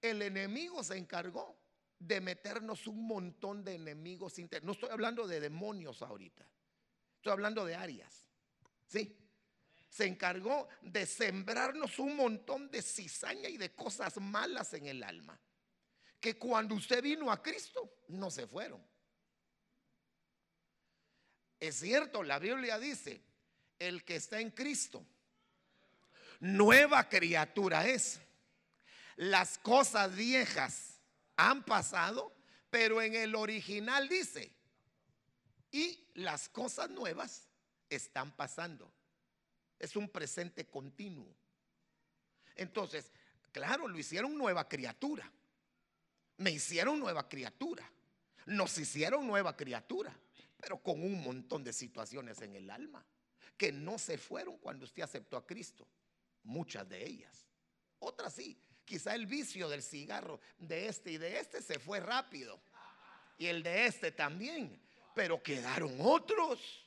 el 0.00 0.22
enemigo 0.22 0.82
se 0.82 0.96
encargó 0.96 1.56
de 1.98 2.20
meternos 2.20 2.86
un 2.86 3.06
montón 3.06 3.64
de 3.64 3.74
enemigos 3.74 4.38
internos. 4.38 4.66
No 4.66 4.72
estoy 4.72 4.90
hablando 4.90 5.26
de 5.26 5.40
demonios 5.40 6.02
ahorita, 6.02 6.46
estoy 7.16 7.32
hablando 7.32 7.64
de 7.64 7.74
áreas. 7.74 8.28
¿Sí? 8.86 9.16
Se 9.88 10.04
encargó 10.04 10.68
de 10.82 11.06
sembrarnos 11.06 11.98
un 11.98 12.16
montón 12.16 12.70
de 12.70 12.82
cizaña 12.82 13.48
y 13.48 13.56
de 13.56 13.74
cosas 13.74 14.18
malas 14.20 14.74
en 14.74 14.86
el 14.86 15.02
alma. 15.02 15.40
Que 16.20 16.38
cuando 16.38 16.74
usted 16.74 17.02
vino 17.02 17.30
a 17.30 17.42
Cristo, 17.42 18.02
no 18.08 18.30
se 18.30 18.46
fueron. 18.46 18.82
Es 21.58 21.76
cierto, 21.76 22.22
la 22.22 22.38
Biblia 22.38 22.78
dice, 22.78 23.22
el 23.78 24.04
que 24.04 24.16
está 24.16 24.40
en 24.40 24.50
Cristo, 24.50 25.04
nueva 26.40 27.08
criatura 27.08 27.86
es. 27.86 28.20
Las 29.16 29.58
cosas 29.58 30.14
viejas 30.14 31.00
han 31.36 31.64
pasado, 31.64 32.32
pero 32.70 33.00
en 33.00 33.14
el 33.14 33.34
original 33.34 34.08
dice, 34.08 34.52
y 35.70 36.06
las 36.14 36.48
cosas 36.48 36.90
nuevas 36.90 37.48
están 37.88 38.32
pasando. 38.32 38.92
Es 39.78 39.96
un 39.96 40.08
presente 40.08 40.66
continuo. 40.66 41.34
Entonces, 42.54 43.10
claro, 43.52 43.88
lo 43.88 43.98
hicieron 43.98 44.36
nueva 44.36 44.68
criatura. 44.68 45.30
Me 46.38 46.50
hicieron 46.50 46.98
nueva 46.98 47.28
criatura. 47.28 47.90
Nos 48.46 48.78
hicieron 48.78 49.26
nueva 49.26 49.56
criatura, 49.56 50.16
pero 50.60 50.78
con 50.78 51.02
un 51.02 51.22
montón 51.22 51.64
de 51.64 51.72
situaciones 51.72 52.40
en 52.42 52.54
el 52.54 52.70
alma 52.70 53.04
que 53.56 53.72
no 53.72 53.98
se 53.98 54.18
fueron 54.18 54.58
cuando 54.58 54.84
usted 54.84 55.02
aceptó 55.02 55.36
a 55.36 55.46
Cristo. 55.46 55.86
Muchas 56.44 56.88
de 56.88 57.04
ellas. 57.04 57.46
Otras 57.98 58.34
sí. 58.34 58.58
Quizá 58.84 59.14
el 59.14 59.26
vicio 59.26 59.68
del 59.68 59.82
cigarro 59.82 60.40
de 60.58 60.86
este 60.86 61.12
y 61.12 61.18
de 61.18 61.40
este 61.40 61.60
se 61.60 61.78
fue 61.78 61.98
rápido. 61.98 62.60
Y 63.36 63.46
el 63.46 63.62
de 63.62 63.86
este 63.86 64.12
también. 64.12 64.80
Pero 65.14 65.42
quedaron 65.42 65.96
otros. 66.00 66.84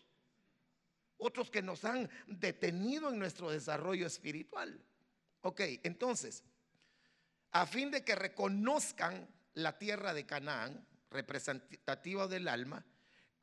Otros 1.17 1.49
que 1.49 1.61
nos 1.61 1.83
han 1.83 2.09
detenido 2.27 3.09
en 3.09 3.19
nuestro 3.19 3.51
desarrollo 3.51 4.07
espiritual. 4.07 4.81
Ok, 5.41 5.61
entonces, 5.83 6.43
a 7.51 7.65
fin 7.65 7.91
de 7.91 8.05
que 8.05 8.15
reconozcan 8.15 9.27
la 9.53 9.77
tierra 9.77 10.13
de 10.13 10.25
Canaán, 10.25 10.85
representativa 11.09 12.27
del 12.27 12.47
alma, 12.47 12.85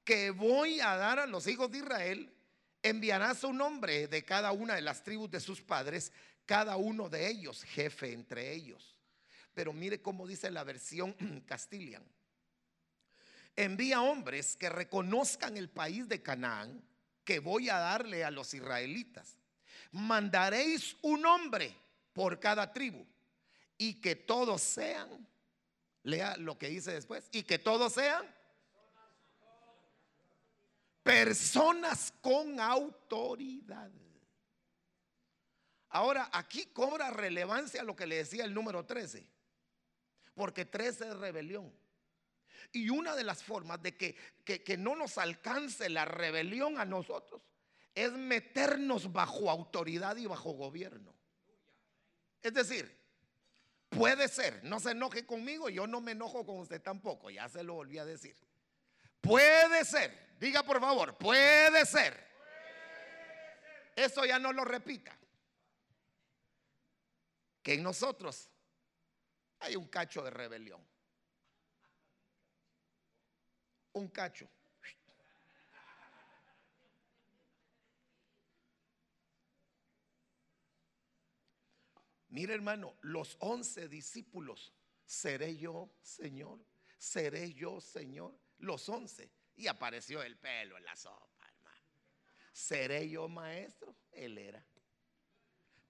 que 0.05 0.31
voy 0.31 0.81
a 0.81 0.97
dar 0.97 1.19
a 1.19 1.27
los 1.27 1.47
hijos 1.47 1.71
de 1.71 1.79
Israel, 1.79 2.33
enviará 2.83 3.35
su 3.35 3.53
nombre 3.53 4.07
de 4.07 4.25
cada 4.25 4.53
una 4.53 4.75
de 4.75 4.83
las 4.83 5.03
tribus 5.03 5.31
de 5.31 5.41
sus 5.41 5.61
padres, 5.61 6.13
cada 6.45 6.77
uno 6.77 7.09
de 7.09 7.29
ellos 7.29 7.65
jefe 7.65 8.13
entre 8.13 8.53
ellos. 8.53 8.97
Pero 9.55 9.73
mire 9.73 10.01
cómo 10.01 10.27
dice 10.27 10.51
la 10.51 10.65
versión 10.65 11.13
Castilian. 11.47 12.05
Envía 13.57 14.03
hombres 14.03 14.55
que 14.57 14.69
reconozcan 14.69 15.57
el 15.57 15.71
país 15.71 16.09
de 16.09 16.23
Canaán 16.23 16.83
que 17.25 17.41
voy 17.41 17.69
a 17.69 17.79
darle 17.79 18.25
a 18.25 18.31
los 18.31 18.55
israelitas. 18.55 19.37
Mandaréis 19.91 20.97
un 21.03 21.27
hombre 21.27 21.75
por 22.13 22.39
cada 22.39 22.73
tribu 22.73 23.05
y 23.77 23.95
que 23.95 24.15
todos 24.15 24.63
sean, 24.63 25.27
lea 26.07 26.37
lo 26.37 26.57
que 26.57 26.69
dice 26.69 26.93
después, 26.93 27.29
y 27.33 27.43
que 27.43 27.59
todos 27.59 27.93
sean 27.93 28.25
personas 31.03 32.15
con 32.21 32.61
autoridad. 32.61 33.91
Ahora, 35.89 36.31
aquí 36.33 36.67
cobra 36.67 37.11
relevancia 37.11 37.83
lo 37.83 37.97
que 37.97 38.07
le 38.07 38.17
decía 38.17 38.45
el 38.45 38.55
número 38.55 38.87
13, 38.87 39.27
porque 40.35 40.65
13 40.65 41.09
es 41.09 41.17
rebelión. 41.17 41.73
Y 42.73 42.89
una 42.89 43.17
de 43.17 43.25
las 43.25 43.43
formas 43.43 43.83
de 43.83 43.97
que, 43.97 44.17
que, 44.45 44.77
no 44.77 44.95
nos 44.95 45.19
alcance 45.19 45.89
la 45.89 46.05
rebelión 46.05 46.79
a 46.79 46.85
nosotros 46.85 47.43
es 47.95 48.13
meternos 48.13 49.13
bajo 49.13 49.51
autoridad 49.51 50.17
y 50.17 50.27
bajo 50.27 50.53
gobierno. 50.53 51.15
Es 52.43 52.55
decir, 52.55 53.06
puede 53.89 54.29
ser, 54.29 54.63
no 54.65 54.81
se 54.81 54.91
enoje 54.91 55.27
conmigo, 55.27 55.69
yo 55.69 55.87
no 55.87 56.01
me 56.01 56.13
enojo 56.13 56.45
con 56.45 56.59
usted 56.59 56.81
tampoco, 56.83 57.31
ya 57.31 57.49
se 57.49 57.63
lo 57.63 57.75
volví 57.75 57.99
a 57.99 58.05
decir. 58.05 58.37
Puede 59.21 59.85
ser, 59.85 60.37
diga 60.39 60.63
por 60.63 60.81
favor, 60.81 61.17
puede 61.17 61.85
ser. 61.87 62.27
Eso 63.97 64.25
ya 64.25 64.39
no 64.39 64.53
lo 64.53 64.65
repita. 64.65 65.17
Que 67.63 67.75
en 67.75 67.83
nosotros 67.83 68.49
hay 69.61 69.75
un 69.75 69.89
cacho 69.89 70.23
de 70.23 70.31
rebelión. 70.31 70.81
Un 73.95 74.09
cacho. 74.09 74.49
Mire 82.29 82.55
hermano, 82.55 82.97
los 83.03 83.37
once 83.41 83.89
discípulos, 83.89 84.73
¿seré 85.05 85.57
yo, 85.57 85.91
Señor? 86.03 86.61
¿Seré 86.99 87.53
yo, 87.55 87.81
Señor? 87.81 88.35
los 88.59 88.89
once. 88.89 89.31
Y 89.57 89.67
apareció 89.67 90.23
el 90.23 90.37
pelo 90.37 90.77
en 90.77 90.85
la 90.85 90.97
sopa, 90.97 91.49
hermano. 91.49 91.85
¿Seré 92.53 93.09
yo 93.09 93.29
maestro? 93.29 93.97
Él 94.13 94.39
era. 94.39 94.65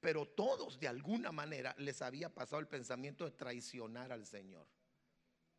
Pero 0.00 0.26
todos 0.26 0.78
de 0.78 0.88
alguna 0.88 1.32
manera 1.32 1.74
les 1.78 2.00
había 2.02 2.32
pasado 2.32 2.60
el 2.60 2.68
pensamiento 2.68 3.24
de 3.24 3.32
traicionar 3.32 4.12
al 4.12 4.24
Señor. 4.26 4.68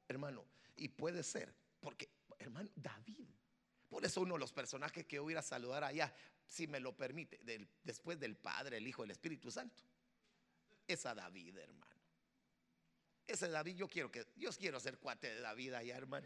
Hermano, 0.07 0.45
y 0.77 0.87
puede 0.87 1.21
ser, 1.23 1.53
porque, 1.81 2.09
hermano, 2.39 2.69
David, 2.75 3.27
por 3.89 4.05
eso 4.05 4.21
uno 4.21 4.35
de 4.35 4.39
los 4.39 4.53
personajes 4.53 5.05
que 5.05 5.19
voy 5.19 5.33
a 5.33 5.39
a 5.39 5.41
saludar 5.41 5.83
allá, 5.83 6.13
si 6.45 6.65
me 6.65 6.79
lo 6.79 6.95
permite, 6.95 7.39
después 7.83 8.17
del 8.19 8.37
Padre, 8.37 8.77
el 8.77 8.87
Hijo, 8.87 9.03
el 9.03 9.11
Espíritu 9.11 9.51
Santo, 9.51 9.83
es 10.87 11.03
David, 11.03 11.57
hermano. 11.57 11.95
Ese 13.27 13.49
David, 13.49 13.75
yo 13.75 13.87
quiero 13.87 14.09
que, 14.09 14.25
yo 14.37 14.51
quiero 14.51 14.79
ser 14.79 14.97
cuate 14.97 15.27
de 15.27 15.41
David 15.41 15.73
allá, 15.73 15.97
hermano. 15.97 16.25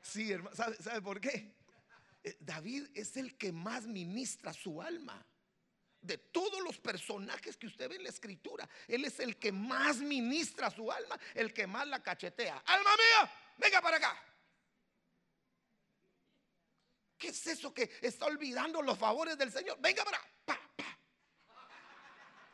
Sí, 0.00 0.32
hermano, 0.32 0.56
¿sabe, 0.56 1.00
por 1.00 1.20
qué? 1.20 1.54
Eh, 2.24 2.36
David 2.40 2.88
es 2.94 3.16
el 3.16 3.36
que 3.38 3.52
más 3.52 3.86
ministra 3.86 4.52
su 4.52 4.82
alma. 4.82 5.24
De 6.00 6.18
todos 6.18 6.60
los 6.64 6.78
personajes 6.78 7.56
que 7.56 7.68
usted 7.68 7.88
ve 7.88 7.94
en 7.94 8.02
la 8.02 8.08
escritura, 8.08 8.68
Él 8.88 9.04
es 9.04 9.20
el 9.20 9.38
que 9.38 9.52
más 9.52 9.98
ministra 9.98 10.68
su 10.68 10.90
alma, 10.90 11.16
el 11.32 11.54
que 11.54 11.64
más 11.68 11.86
la 11.86 12.02
cachetea. 12.02 12.58
Alma 12.66 12.90
mía, 12.96 13.32
venga 13.56 13.80
para 13.80 13.98
acá. 13.98 14.20
¿Qué 17.16 17.28
es 17.28 17.46
eso 17.46 17.72
que 17.72 17.88
está 18.00 18.26
olvidando 18.26 18.82
los 18.82 18.98
favores 18.98 19.38
del 19.38 19.52
Señor? 19.52 19.78
Venga 19.80 20.02
para 20.02 20.18
acá. 20.18 20.61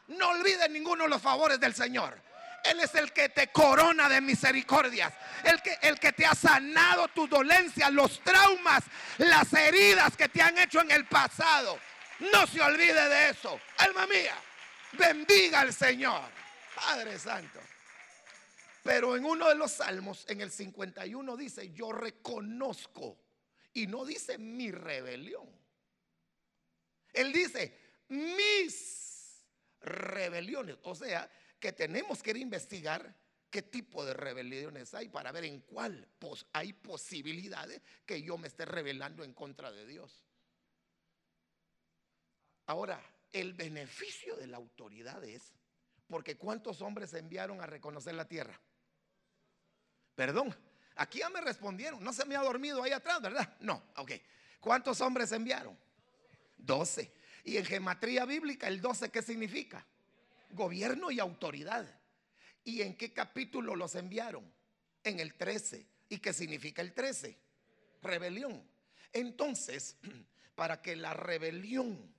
No 0.08 0.30
olvide 0.30 0.68
ninguno 0.68 1.04
de 1.04 1.10
los 1.10 1.22
favores 1.22 1.60
del 1.60 1.74
Señor. 1.74 2.20
Él 2.64 2.80
es 2.80 2.94
el 2.94 3.12
que 3.12 3.28
te 3.28 3.48
corona 3.48 4.08
de 4.08 4.20
misericordias. 4.20 5.12
El 5.44 5.62
que, 5.62 5.78
el 5.82 5.98
que 5.98 6.12
te 6.12 6.26
ha 6.26 6.34
sanado 6.34 7.08
tus 7.08 7.28
dolencias, 7.30 7.90
los 7.92 8.20
traumas, 8.20 8.84
las 9.18 9.52
heridas 9.52 10.16
que 10.16 10.28
te 10.28 10.42
han 10.42 10.58
hecho 10.58 10.80
en 10.80 10.90
el 10.90 11.06
pasado. 11.06 11.78
No 12.32 12.46
se 12.46 12.60
olvide 12.60 13.08
de 13.08 13.30
eso. 13.30 13.60
Alma 13.78 14.06
mía, 14.06 14.34
bendiga 14.92 15.60
al 15.60 15.72
Señor. 15.72 16.30
Padre 16.74 17.18
Santo. 17.18 17.60
Pero 18.82 19.16
en 19.16 19.24
uno 19.24 19.48
de 19.48 19.54
los 19.54 19.72
salmos, 19.72 20.24
en 20.28 20.40
el 20.40 20.50
51, 20.50 21.36
dice, 21.36 21.72
yo 21.72 21.92
reconozco. 21.92 23.18
Y 23.74 23.86
no 23.86 24.04
dice 24.04 24.38
mi 24.38 24.70
rebelión. 24.70 25.46
Él 27.12 27.32
dice, 27.32 27.78
mis 28.08 29.07
rebeliones. 29.80 30.76
O 30.82 30.94
sea, 30.94 31.30
que 31.58 31.72
tenemos 31.72 32.22
que 32.22 32.30
ir 32.30 32.36
a 32.36 32.40
investigar 32.40 33.14
qué 33.50 33.62
tipo 33.62 34.04
de 34.04 34.14
rebeliones 34.14 34.94
hay 34.94 35.08
para 35.08 35.32
ver 35.32 35.44
en 35.44 35.60
cuál 35.60 36.08
hay 36.52 36.72
posibilidades 36.72 37.82
que 38.04 38.22
yo 38.22 38.36
me 38.38 38.48
esté 38.48 38.64
rebelando 38.64 39.24
en 39.24 39.32
contra 39.32 39.72
de 39.72 39.86
Dios. 39.86 40.24
Ahora, 42.66 43.02
el 43.32 43.54
beneficio 43.54 44.36
de 44.36 44.46
la 44.46 44.58
autoridad 44.58 45.24
es, 45.24 45.54
porque 46.06 46.36
¿cuántos 46.36 46.82
hombres 46.82 47.14
enviaron 47.14 47.60
a 47.60 47.66
reconocer 47.66 48.14
la 48.14 48.26
tierra? 48.26 48.60
Perdón, 50.14 50.54
aquí 50.96 51.20
ya 51.20 51.30
me 51.30 51.40
respondieron, 51.40 52.02
no 52.02 52.12
se 52.12 52.26
me 52.26 52.36
ha 52.36 52.42
dormido 52.42 52.82
ahí 52.82 52.92
atrás, 52.92 53.22
¿verdad? 53.22 53.56
No, 53.60 53.82
ok. 53.96 54.12
¿Cuántos 54.60 55.00
hombres 55.00 55.32
enviaron? 55.32 55.78
Doce. 56.56 57.12
Y 57.48 57.56
en 57.56 57.64
gematría 57.64 58.26
bíblica, 58.26 58.68
el 58.68 58.82
doce, 58.82 59.08
¿qué 59.08 59.22
significa? 59.22 59.86
Gobierno 60.50 61.10
y 61.10 61.18
autoridad. 61.18 61.88
¿Y 62.62 62.82
en 62.82 62.94
qué 62.94 63.14
capítulo 63.14 63.74
los 63.74 63.94
enviaron? 63.94 64.44
En 65.02 65.18
el 65.18 65.32
13. 65.32 65.86
¿Y 66.10 66.18
qué 66.18 66.34
significa 66.34 66.82
el 66.82 66.92
13? 66.92 67.38
Rebelión. 68.02 68.62
Entonces, 69.14 69.96
para 70.56 70.82
que 70.82 70.94
la 70.94 71.14
rebelión 71.14 72.14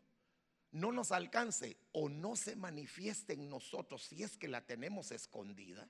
no 0.71 0.91
nos 0.91 1.11
alcance 1.11 1.77
o 1.91 2.09
no 2.09 2.35
se 2.35 2.55
manifieste 2.55 3.33
en 3.33 3.51
nosotros 3.51 4.05
si 4.05 4.23
es 4.23 4.35
que 4.35 4.47
la 4.47 4.65
tenemos 4.65 5.11
escondida, 5.11 5.87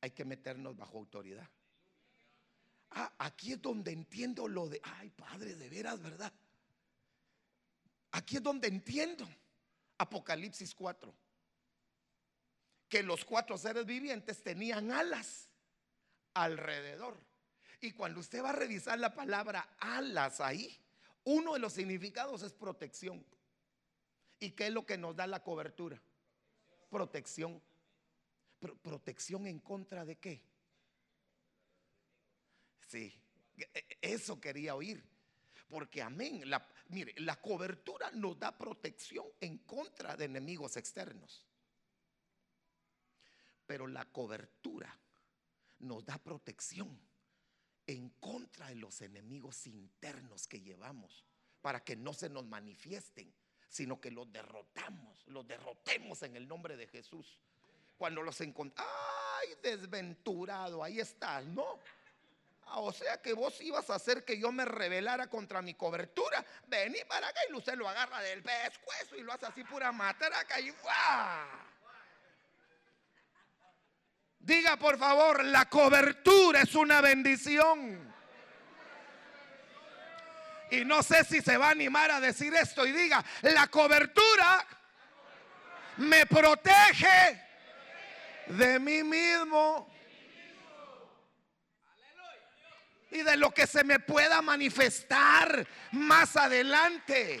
hay 0.00 0.12
que 0.12 0.24
meternos 0.24 0.78
bajo 0.78 0.96
autoridad. 0.96 1.50
Ah, 2.92 3.12
aquí 3.18 3.52
es 3.52 3.60
donde 3.60 3.92
entiendo 3.92 4.48
lo 4.48 4.70
de, 4.70 4.80
ay 4.82 5.10
Padre, 5.10 5.56
de 5.56 5.68
veras, 5.68 6.00
¿verdad? 6.00 6.32
Aquí 8.12 8.36
es 8.36 8.42
donde 8.42 8.68
entiendo 8.68 9.28
Apocalipsis 9.98 10.74
4, 10.74 11.14
que 12.88 13.02
los 13.02 13.24
cuatro 13.24 13.56
seres 13.56 13.86
vivientes 13.86 14.42
tenían 14.42 14.90
alas 14.90 15.48
alrededor. 16.34 17.16
Y 17.80 17.92
cuando 17.92 18.20
usted 18.20 18.42
va 18.42 18.50
a 18.50 18.54
revisar 18.54 18.98
la 18.98 19.14
palabra 19.14 19.76
alas 19.78 20.40
ahí, 20.40 20.78
uno 21.24 21.54
de 21.54 21.60
los 21.60 21.72
significados 21.72 22.42
es 22.42 22.52
protección. 22.52 23.24
¿Y 24.38 24.52
qué 24.52 24.66
es 24.68 24.72
lo 24.72 24.84
que 24.84 24.98
nos 24.98 25.14
da 25.16 25.26
la 25.26 25.42
cobertura? 25.42 26.00
Protección. 26.88 27.62
¿Protección 28.82 29.46
en 29.46 29.60
contra 29.60 30.04
de 30.04 30.16
qué? 30.16 30.42
Sí, 32.88 33.14
e, 33.56 33.70
e, 33.74 33.98
eso 34.00 34.40
quería 34.40 34.74
oír. 34.74 35.02
Porque 35.70 36.02
amén, 36.02 36.42
mire, 36.88 37.14
la 37.18 37.40
cobertura 37.40 38.10
nos 38.10 38.38
da 38.38 38.56
protección 38.58 39.24
en 39.40 39.58
contra 39.58 40.16
de 40.16 40.24
enemigos 40.24 40.76
externos. 40.76 41.46
Pero 43.66 43.86
la 43.86 44.04
cobertura 44.06 44.98
nos 45.78 46.04
da 46.04 46.18
protección 46.18 47.00
en 47.86 48.10
contra 48.20 48.68
de 48.68 48.74
los 48.74 49.00
enemigos 49.00 49.66
internos 49.66 50.48
que 50.48 50.60
llevamos, 50.60 51.24
para 51.60 51.84
que 51.84 51.94
no 51.96 52.12
se 52.12 52.28
nos 52.28 52.44
manifiesten, 52.44 53.32
sino 53.68 54.00
que 54.00 54.10
los 54.10 54.30
derrotamos, 54.32 55.24
los 55.28 55.46
derrotemos 55.46 56.22
en 56.22 56.34
el 56.34 56.48
nombre 56.48 56.76
de 56.76 56.88
Jesús. 56.88 57.38
Cuando 57.96 58.22
los 58.22 58.40
encontramos, 58.40 58.92
ay, 59.40 59.48
desventurado, 59.62 60.82
ahí 60.82 60.98
estás, 60.98 61.44
¿no? 61.46 61.78
Ah, 62.72 62.78
o 62.78 62.92
sea 62.92 63.20
que 63.20 63.32
vos 63.32 63.60
ibas 63.60 63.90
a 63.90 63.96
hacer 63.96 64.24
que 64.24 64.38
yo 64.38 64.52
me 64.52 64.64
rebelara 64.64 65.26
contra 65.26 65.60
mi 65.60 65.74
cobertura. 65.74 66.44
Vení 66.68 67.00
para 67.08 67.26
acá 67.26 67.40
y 67.50 67.52
usted 67.52 67.74
lo 67.74 67.88
agarra 67.88 68.20
del 68.20 68.44
pescuezo 68.44 69.16
y 69.16 69.22
lo 69.22 69.32
hace 69.32 69.46
así 69.46 69.64
pura 69.64 69.90
matraca 69.90 70.60
y. 70.60 70.72
Diga 74.38 74.76
por 74.76 74.96
favor, 74.98 75.44
la 75.44 75.68
cobertura 75.68 76.60
es 76.62 76.74
una 76.76 77.00
bendición. 77.00 78.14
Y 80.70 80.84
no 80.84 81.02
sé 81.02 81.24
si 81.24 81.40
se 81.40 81.56
va 81.56 81.68
a 81.68 81.70
animar 81.70 82.12
a 82.12 82.20
decir 82.20 82.54
esto 82.54 82.86
y 82.86 82.92
diga, 82.92 83.24
la 83.42 83.66
cobertura 83.66 84.64
me 85.96 86.24
protege 86.24 87.44
de 88.46 88.78
mí 88.78 89.02
mismo 89.02 89.90
y 93.10 93.22
de 93.22 93.36
lo 93.36 93.52
que 93.52 93.66
se 93.66 93.84
me 93.84 93.98
pueda 93.98 94.40
manifestar 94.40 95.66
más 95.92 96.36
adelante. 96.36 97.40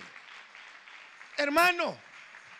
Hermano, 1.36 1.98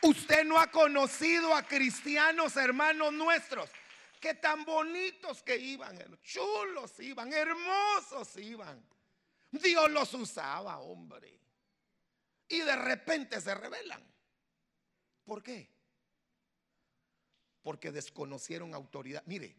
usted 0.03 0.45
no 0.45 0.59
ha 0.59 0.71
conocido 0.71 1.55
a 1.55 1.63
cristianos 1.63 2.57
hermanos 2.57 3.13
nuestros 3.13 3.71
que 4.21 4.35
tan 4.35 4.65
bonitos 4.65 5.43
que 5.43 5.57
iban, 5.57 5.99
chulos 6.23 7.01
iban, 7.01 7.33
hermosos 7.33 8.37
iban. 8.37 8.85
Dios 9.51 9.91
los 9.91 10.15
usaba, 10.15 10.79
hombre. 10.79 11.41
Y 12.47 12.61
de 12.61 12.77
repente 12.77 13.41
se 13.41 13.55
rebelan. 13.55 14.05
¿Por 15.25 15.43
qué? 15.43 15.71
Porque 17.63 17.91
desconocieron 17.91 18.75
autoridad. 18.75 19.23
Mire, 19.27 19.57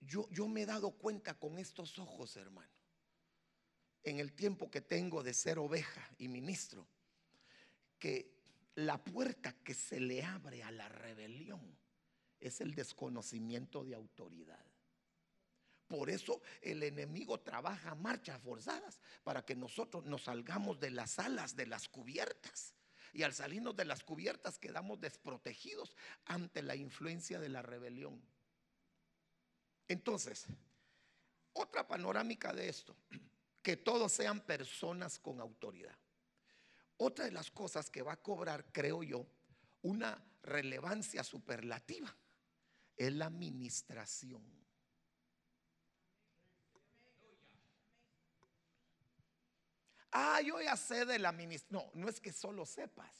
yo, 0.00 0.28
yo 0.30 0.48
me 0.48 0.62
he 0.62 0.66
dado 0.66 0.92
cuenta 0.92 1.34
con 1.38 1.58
estos 1.58 1.98
ojos, 1.98 2.36
hermano, 2.36 2.72
en 4.02 4.20
el 4.20 4.32
tiempo 4.32 4.70
que 4.70 4.80
tengo 4.80 5.22
de 5.22 5.34
ser 5.34 5.58
oveja 5.58 6.08
y 6.18 6.28
ministro, 6.28 6.86
que 7.98 8.38
la 8.76 9.02
puerta 9.02 9.52
que 9.64 9.74
se 9.74 10.00
le 10.00 10.22
abre 10.22 10.62
a 10.62 10.70
la 10.70 10.88
rebelión 10.88 11.76
es 12.40 12.60
el 12.60 12.74
desconocimiento 12.74 13.84
de 13.84 13.94
autoridad. 13.94 14.64
Por 15.88 16.10
eso 16.10 16.42
el 16.60 16.82
enemigo 16.82 17.40
trabaja 17.40 17.94
marchas 17.94 18.40
forzadas 18.42 19.00
para 19.24 19.44
que 19.44 19.56
nosotros 19.56 20.04
nos 20.04 20.24
salgamos 20.24 20.78
de 20.78 20.90
las 20.90 21.18
alas, 21.18 21.56
de 21.56 21.66
las 21.66 21.88
cubiertas. 21.88 22.74
Y 23.14 23.22
al 23.22 23.32
salirnos 23.32 23.74
de 23.74 23.86
las 23.86 24.04
cubiertas 24.04 24.58
quedamos 24.58 25.00
desprotegidos 25.00 25.96
ante 26.26 26.62
la 26.62 26.76
influencia 26.76 27.40
de 27.40 27.48
la 27.48 27.62
rebelión. 27.62 28.22
Entonces, 29.88 30.46
otra 31.54 31.88
panorámica 31.88 32.52
de 32.52 32.68
esto, 32.68 32.94
que 33.62 33.76
todos 33.76 34.12
sean 34.12 34.40
personas 34.40 35.18
con 35.18 35.40
autoridad. 35.40 35.96
Otra 36.98 37.24
de 37.24 37.32
las 37.32 37.50
cosas 37.50 37.90
que 37.90 38.02
va 38.02 38.12
a 38.12 38.22
cobrar, 38.22 38.66
creo 38.72 39.02
yo, 39.02 39.26
una 39.82 40.22
relevancia 40.42 41.24
superlativa 41.24 42.14
es 42.96 43.12
la 43.12 43.26
administración. 43.26 44.42
Ah, 50.10 50.40
yo 50.40 50.60
ya 50.60 50.76
sé 50.76 51.04
de 51.04 51.18
la 51.18 51.28
administración. 51.28 51.90
No, 51.94 52.00
no 52.00 52.08
es 52.08 52.20
que 52.20 52.32
solo 52.32 52.66
sepas. 52.66 53.14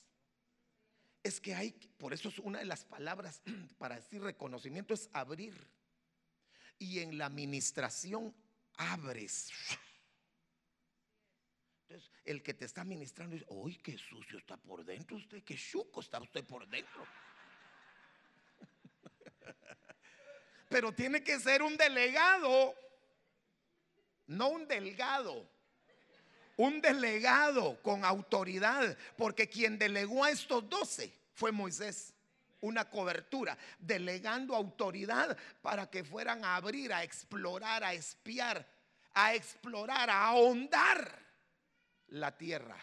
Es 1.22 1.40
que 1.40 1.54
hay, 1.54 1.72
por 1.98 2.12
eso 2.12 2.28
es 2.28 2.38
una 2.38 2.60
de 2.60 2.64
las 2.64 2.84
palabras 2.84 3.42
para 3.78 3.96
decir 3.96 4.22
reconocimiento, 4.22 4.94
es 4.94 5.08
abrir. 5.12 5.54
Y 6.78 7.00
en 7.00 7.18
la 7.18 7.26
administración 7.26 8.34
abres. 8.76 9.50
Entonces, 11.82 12.10
el 12.24 12.42
que 12.42 12.54
te 12.54 12.64
está 12.64 12.82
administrando 12.82 13.34
dice, 13.34 13.46
¡ay, 13.64 13.76
qué 13.76 13.96
sucio 13.96 14.38
está 14.38 14.56
por 14.56 14.84
dentro 14.84 15.16
usted! 15.16 15.42
¡Qué 15.42 15.56
chuco 15.56 16.00
está 16.00 16.20
usted 16.20 16.44
por 16.44 16.66
dentro! 16.68 17.06
Pero 20.68 20.92
tiene 20.92 21.22
que 21.22 21.40
ser 21.40 21.62
un 21.62 21.76
delegado, 21.76 22.74
no 24.26 24.48
un 24.48 24.68
delgado. 24.68 25.48
Un 26.56 26.80
delegado 26.80 27.80
con 27.82 28.04
autoridad, 28.04 28.98
porque 29.16 29.48
quien 29.48 29.78
delegó 29.78 30.24
a 30.24 30.32
estos 30.32 30.68
doce 30.68 31.12
fue 31.32 31.52
Moisés 31.52 32.12
una 32.60 32.88
cobertura, 32.88 33.56
delegando 33.78 34.54
autoridad 34.54 35.36
para 35.62 35.90
que 35.90 36.04
fueran 36.04 36.44
a 36.44 36.56
abrir, 36.56 36.92
a 36.92 37.02
explorar, 37.02 37.84
a 37.84 37.92
espiar, 37.92 38.66
a 39.14 39.34
explorar, 39.34 40.10
a 40.10 40.26
ahondar 40.26 41.18
la 42.08 42.36
tierra. 42.36 42.76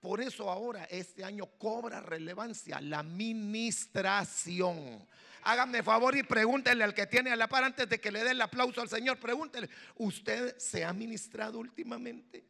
Por 0.00 0.20
eso 0.20 0.50
ahora 0.50 0.84
este 0.84 1.24
año 1.24 1.46
cobra 1.58 2.00
relevancia 2.00 2.80
la 2.80 3.02
ministración. 3.02 5.06
Háganme 5.42 5.82
favor 5.82 6.16
y 6.16 6.22
pregúntenle 6.22 6.84
al 6.84 6.94
que 6.94 7.06
tiene 7.06 7.30
a 7.30 7.36
la 7.36 7.48
par 7.48 7.64
antes 7.64 7.88
de 7.88 8.00
que 8.00 8.10
le 8.10 8.24
dé 8.24 8.30
el 8.30 8.40
aplauso 8.40 8.80
al 8.80 8.88
Señor. 8.88 9.18
Pregúntenle, 9.18 9.68
¿usted 9.96 10.56
se 10.58 10.84
ha 10.84 10.92
ministrado 10.92 11.58
últimamente? 11.58 12.44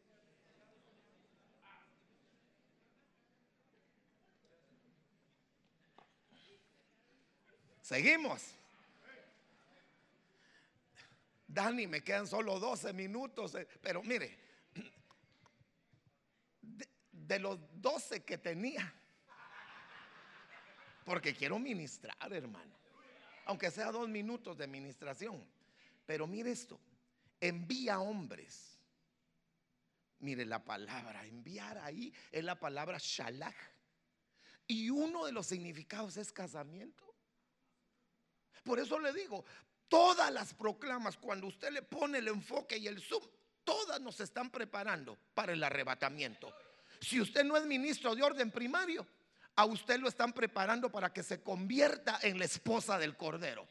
Seguimos. 7.90 8.54
Dani, 11.48 11.88
me 11.88 12.04
quedan 12.04 12.28
solo 12.28 12.60
12 12.60 12.92
minutos, 12.92 13.56
eh, 13.56 13.66
pero 13.82 14.00
mire, 14.04 14.38
de, 17.10 17.38
los 17.40 17.58
12 17.82 18.22
que 18.22 18.38
tenía, 18.38 18.94
porque 21.04 21.34
quiero 21.34 21.58
ministrar, 21.58 22.32
hermano. 22.32 22.76
Aunque 23.46 23.72
sea 23.72 23.90
dos 23.90 24.08
minutos 24.08 24.56
de 24.56 24.68
ministración. 24.68 25.44
Pero 26.06 26.28
mire 26.28 26.52
esto, 26.52 26.78
envía 27.40 27.98
hombres. 27.98 28.78
Mire 30.20 30.46
la 30.46 30.64
palabra, 30.64 31.26
enviar 31.26 31.76
ahí 31.78 32.14
es 32.30 32.44
la 32.44 32.54
palabra 32.54 32.98
shalach. 33.00 33.56
Y 34.68 34.90
uno 34.90 35.26
de 35.26 35.32
los 35.32 35.48
significados 35.48 36.16
es 36.16 36.30
casamiento. 36.30 37.09
Por 38.62 38.78
eso 38.78 38.98
le 38.98 39.12
digo, 39.12 39.44
todas 39.88 40.32
las 40.32 40.54
proclamas, 40.54 41.16
cuando 41.16 41.46
usted 41.46 41.70
le 41.70 41.82
pone 41.82 42.18
el 42.18 42.28
enfoque 42.28 42.78
y 42.78 42.86
el 42.86 43.00
zoom, 43.00 43.22
todas 43.64 44.00
nos 44.00 44.20
están 44.20 44.50
preparando 44.50 45.18
para 45.34 45.52
el 45.52 45.62
arrebatamiento. 45.62 46.52
Si 47.00 47.20
usted 47.20 47.44
no 47.44 47.56
es 47.56 47.64
ministro 47.64 48.14
de 48.14 48.22
orden 48.22 48.50
primario, 48.50 49.06
a 49.56 49.64
usted 49.64 49.98
lo 49.98 50.08
están 50.08 50.32
preparando 50.32 50.90
para 50.90 51.12
que 51.12 51.22
se 51.22 51.42
convierta 51.42 52.18
en 52.22 52.38
la 52.38 52.44
esposa 52.44 52.98
del 52.98 53.16
Cordero. 53.16 53.68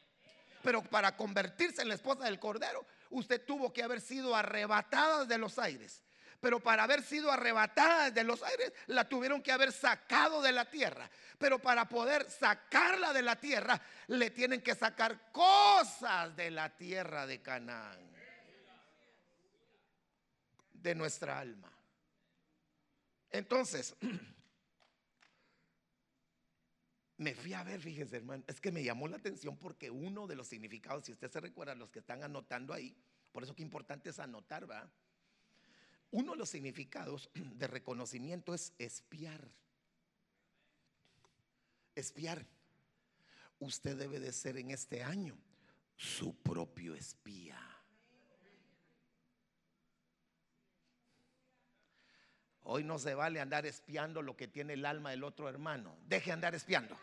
Pero 0.62 0.84
para 0.84 1.16
convertirse 1.16 1.82
en 1.82 1.88
la 1.88 1.96
esposa 1.96 2.26
del 2.26 2.40
Cordero, 2.40 2.86
usted 3.10 3.44
tuvo 3.46 3.72
que 3.72 3.84
haber 3.84 4.02
sido 4.02 4.36
arrebatada 4.36 5.26
de 5.26 5.38
los 5.38 5.58
aires. 5.58 6.04
Pero 6.40 6.62
para 6.62 6.84
haber 6.84 7.04
sido 7.04 7.32
arrebatada 7.32 8.12
de 8.12 8.24
los 8.24 8.42
aires, 8.44 8.72
la 8.88 9.08
tuvieron 9.08 9.42
que 9.42 9.52
haber 9.52 9.72
sacado 9.72 10.42
de 10.42 10.54
la 10.54 10.70
tierra. 10.70 11.10
Pero 11.38 11.60
para 11.60 11.90
poder 11.90 12.30
sacarla 12.30 13.12
de 13.12 13.22
la 13.22 13.36
tierra, 13.36 13.82
le 14.08 14.32
tienen 14.32 14.62
que 14.62 14.74
sacar 14.74 15.32
cosas 15.32 16.36
de 16.36 16.52
la 16.52 16.76
tierra 16.76 17.28
de 17.28 17.42
Canaán. 17.42 18.00
De 20.72 20.96
nuestra 20.96 21.40
alma. 21.40 21.70
Entonces, 23.32 23.96
me 27.18 27.36
fui 27.36 27.54
a 27.54 27.64
ver, 27.64 27.82
fíjese 27.82 28.16
hermano, 28.16 28.46
es 28.48 28.62
que 28.62 28.72
me 28.72 28.82
llamó 28.82 29.10
la 29.10 29.18
atención 29.18 29.58
porque 29.58 29.92
uno 29.92 30.26
de 30.26 30.36
los 30.36 30.48
significados, 30.48 31.04
si 31.04 31.12
usted 31.12 31.30
se 31.30 31.42
recuerda, 31.42 31.76
los 31.76 31.92
que 31.92 32.00
están 32.00 32.24
anotando 32.24 32.74
ahí, 32.74 32.96
por 33.34 33.44
eso 33.44 33.54
que 33.54 33.62
importante 33.62 34.10
es 34.10 34.20
anotar, 34.20 34.70
¿va? 34.70 34.90
Uno 36.12 36.32
de 36.32 36.38
los 36.38 36.50
significados 36.50 37.30
de 37.34 37.68
reconocimiento 37.68 38.54
es 38.54 38.74
espiar. 38.80 39.48
Espiar. 41.96 42.46
Usted 43.60 43.98
debe 43.98 44.20
de 44.20 44.32
ser 44.32 44.58
en 44.58 44.72
este 44.72 45.04
año 45.04 45.38
su 45.98 46.36
propio 46.36 46.96
espía. 46.96 47.60
Hoy 52.64 52.84
no 52.84 53.00
se 53.00 53.16
vale 53.16 53.40
andar 53.40 53.66
espiando 53.66 54.22
lo 54.22 54.38
que 54.38 54.48
tiene 54.48 54.74
el 54.74 54.86
alma 54.86 55.10
del 55.10 55.24
otro 55.24 55.50
hermano. 55.50 55.98
Deje 56.08 56.28
de 56.28 56.34
andar 56.34 56.56
espiando. 56.56 56.98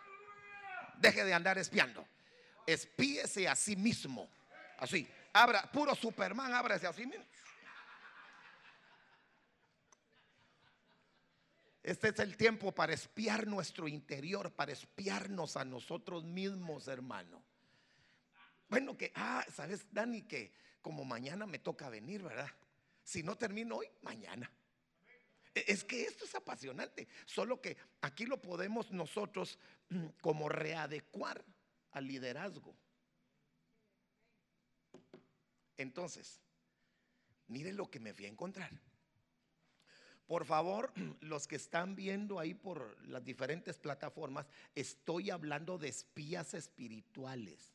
Deje 0.98 1.24
de 1.24 1.34
andar 1.34 1.58
espiando. 1.58 2.06
Espíese 2.66 3.48
a 3.48 3.54
sí 3.54 3.76
mismo. 3.76 4.28
Así. 4.78 5.06
Abra, 5.32 5.70
puro 5.70 5.94
Superman, 5.94 6.54
ábrase 6.54 6.86
a 6.86 6.92
sí 6.92 7.04
mismo. 7.04 7.24
Este 11.86 12.08
es 12.08 12.18
el 12.18 12.36
tiempo 12.36 12.74
para 12.74 12.94
espiar 12.94 13.46
nuestro 13.46 13.86
interior, 13.86 14.52
para 14.52 14.72
espiarnos 14.72 15.56
a 15.56 15.64
nosotros 15.64 16.24
mismos, 16.24 16.88
hermano. 16.88 17.40
Bueno, 18.68 18.96
que, 18.96 19.12
ah, 19.14 19.46
sabes, 19.54 19.86
Dani, 19.92 20.22
que 20.22 20.52
como 20.82 21.04
mañana 21.04 21.46
me 21.46 21.60
toca 21.60 21.88
venir, 21.88 22.24
¿verdad? 22.24 22.50
Si 23.04 23.22
no 23.22 23.38
termino 23.38 23.76
hoy, 23.76 23.86
mañana. 24.02 24.50
E, 25.54 25.64
es 25.68 25.84
que 25.84 26.02
esto 26.02 26.24
es 26.24 26.34
apasionante, 26.34 27.06
solo 27.24 27.60
que 27.60 27.76
aquí 28.00 28.26
lo 28.26 28.42
podemos 28.42 28.90
nosotros 28.90 29.56
mm, 29.90 30.06
como 30.20 30.48
readecuar 30.48 31.44
al 31.92 32.08
liderazgo. 32.08 32.74
Entonces, 35.76 36.40
miren 37.46 37.76
lo 37.76 37.88
que 37.88 38.00
me 38.00 38.12
fui 38.12 38.24
a 38.24 38.30
encontrar. 38.30 38.72
Por 40.26 40.44
favor, 40.44 40.92
los 41.20 41.46
que 41.46 41.54
están 41.56 41.94
viendo 41.94 42.40
ahí 42.40 42.54
por 42.54 42.96
las 43.08 43.22
diferentes 43.24 43.78
plataformas, 43.78 44.46
estoy 44.74 45.30
hablando 45.30 45.78
de 45.78 45.88
espías 45.88 46.52
espirituales. 46.54 47.72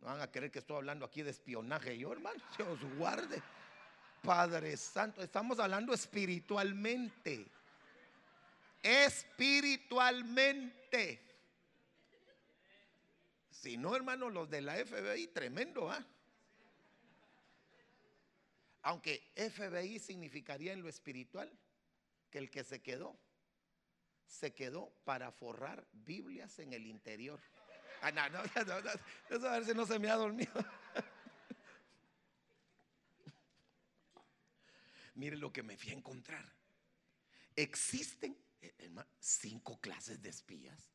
No 0.00 0.06
van 0.06 0.22
a 0.22 0.30
creer 0.30 0.50
que 0.50 0.60
estoy 0.60 0.76
hablando 0.76 1.04
aquí 1.04 1.20
de 1.22 1.30
espionaje. 1.30 1.98
Yo, 1.98 2.12
hermano, 2.12 2.42
Dios 2.56 2.78
guarde. 2.96 3.42
Padre 4.22 4.76
Santo, 4.78 5.22
estamos 5.22 5.58
hablando 5.58 5.92
espiritualmente. 5.92 7.46
Espiritualmente. 8.82 11.20
Si 13.50 13.76
no, 13.76 13.94
hermano, 13.94 14.30
los 14.30 14.48
de 14.48 14.62
la 14.62 14.76
FBI, 14.76 15.26
tremendo, 15.28 15.90
¿ah? 15.90 16.02
Aunque 18.84 19.32
FBI 19.34 19.98
significaría 19.98 20.72
en 20.74 20.82
lo 20.82 20.90
espiritual 20.90 21.50
que 22.30 22.36
el 22.36 22.50
que 22.50 22.64
se 22.64 22.82
quedó, 22.82 23.18
se 24.26 24.52
quedó 24.52 24.92
para 25.04 25.32
forrar 25.32 25.88
Biblias 25.92 26.58
en 26.58 26.74
el 26.74 26.86
interior. 26.86 27.40
Ah, 28.02 28.08
a 28.08 29.52
ver 29.52 29.64
si 29.64 29.72
no 29.72 29.86
se 29.86 29.98
me 29.98 30.10
ha 30.10 30.16
dormido. 30.16 30.52
Mire 35.14 35.38
lo 35.38 35.50
que 35.50 35.62
me 35.62 35.78
fui 35.78 35.88
a 35.88 35.94
encontrar. 35.94 36.44
Existen 37.56 38.36
eh, 38.60 38.94
cinco 39.18 39.80
clases 39.80 40.20
de 40.20 40.28
espías. 40.28 40.92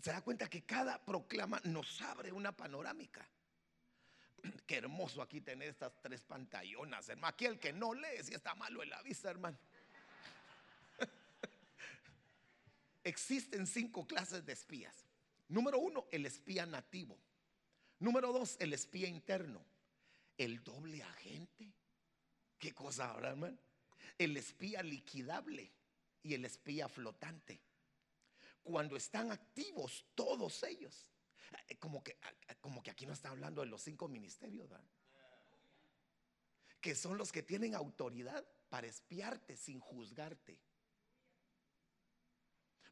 Se 0.00 0.12
da 0.12 0.22
cuenta 0.22 0.48
que 0.48 0.64
cada 0.64 1.04
proclama 1.04 1.60
nos 1.64 2.00
abre 2.02 2.30
una 2.30 2.56
panorámica. 2.56 3.28
Qué 4.66 4.76
hermoso 4.76 5.22
aquí 5.22 5.40
tener 5.40 5.68
estas 5.68 5.92
tres 6.00 6.22
pantallonas, 6.22 7.08
hermano. 7.08 7.28
Aquí 7.28 7.46
el 7.46 7.58
que 7.58 7.72
no 7.72 7.94
lee, 7.94 8.22
si 8.22 8.34
está 8.34 8.54
malo 8.54 8.82
en 8.82 8.90
la 8.90 9.02
vista, 9.02 9.30
hermano. 9.30 9.58
Existen 13.04 13.66
cinco 13.66 14.06
clases 14.06 14.44
de 14.44 14.52
espías. 14.52 15.04
Número 15.48 15.78
uno, 15.78 16.06
el 16.10 16.26
espía 16.26 16.66
nativo. 16.66 17.18
Número 17.98 18.32
dos, 18.32 18.56
el 18.60 18.72
espía 18.72 19.08
interno 19.08 19.64
el 20.38 20.62
doble 20.62 21.02
agente. 21.02 21.72
¿Qué 22.58 22.72
cosa 22.72 23.10
ahora, 23.10 23.30
hermano? 23.30 23.58
El 24.18 24.36
espía 24.36 24.82
liquidable 24.82 25.70
y 26.22 26.34
el 26.34 26.44
espía 26.44 26.88
flotante. 26.88 27.60
Cuando 28.62 28.96
están 28.96 29.30
activos 29.30 30.04
todos 30.14 30.62
ellos. 30.62 31.06
Eh, 31.68 31.76
como 31.76 32.02
que, 32.02 32.16
como 32.60 32.82
que 32.82 32.90
aquí 32.90 33.06
no 33.06 33.12
está 33.12 33.30
hablando 33.30 33.62
de 33.62 33.68
los 33.68 33.82
cinco 33.82 34.08
ministerios, 34.08 34.68
¿verdad? 34.68 34.86
Que 36.80 36.94
son 36.94 37.16
los 37.16 37.32
que 37.32 37.42
tienen 37.42 37.74
autoridad 37.74 38.44
para 38.68 38.86
espiarte 38.86 39.56
sin 39.56 39.80
juzgarte. 39.80 40.58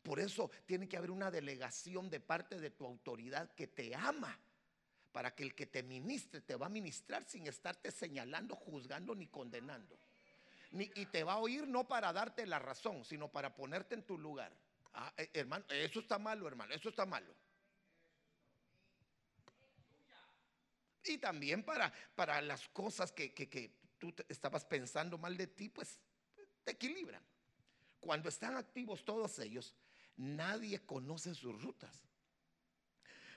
Por 0.02 0.18
eso 0.18 0.50
tiene 0.66 0.88
que 0.88 0.96
haber 0.96 1.10
una 1.10 1.30
delegación 1.30 2.10
de 2.10 2.20
parte 2.20 2.58
de 2.58 2.70
tu 2.70 2.84
autoridad 2.86 3.52
que 3.54 3.68
te 3.68 3.94
ama 3.94 4.36
para 5.12 5.34
que 5.34 5.44
el 5.44 5.54
que 5.54 5.66
te 5.66 5.82
ministre 5.82 6.40
te 6.40 6.56
va 6.56 6.66
a 6.66 6.70
ministrar 6.70 7.22
sin 7.24 7.46
estarte 7.46 7.90
señalando, 7.90 8.56
juzgando 8.56 9.14
ni 9.14 9.26
condenando. 9.26 9.98
y 10.72 11.04
te 11.06 11.22
va 11.22 11.34
a 11.34 11.38
oír 11.38 11.68
no 11.68 11.86
para 11.86 12.12
darte 12.14 12.46
la 12.46 12.58
razón, 12.58 13.04
sino 13.04 13.30
para 13.30 13.54
ponerte 13.54 13.94
en 13.94 14.02
tu 14.02 14.16
lugar. 14.16 14.56
Ah, 14.94 15.12
eh, 15.16 15.30
hermano, 15.34 15.64
eso 15.68 16.00
está 16.00 16.18
malo, 16.18 16.46
hermano, 16.46 16.74
eso 16.74 16.88
está 16.88 17.06
malo. 17.06 17.34
Y 21.04 21.18
también 21.18 21.62
para, 21.64 21.92
para 22.14 22.40
las 22.40 22.68
cosas 22.68 23.12
que, 23.12 23.32
que 23.32 23.74
tú 23.98 24.14
estabas 24.28 24.64
pensando 24.64 25.18
mal 25.18 25.36
de 25.36 25.46
ti, 25.46 25.68
pues 25.68 25.98
te 26.64 26.72
equilibran. 26.72 27.22
Cuando 28.00 28.28
están 28.28 28.56
activos 28.56 29.04
todos 29.04 29.38
ellos, 29.38 29.74
nadie 30.16 30.80
conoce 30.84 31.34
sus 31.34 31.60
rutas. 31.62 32.02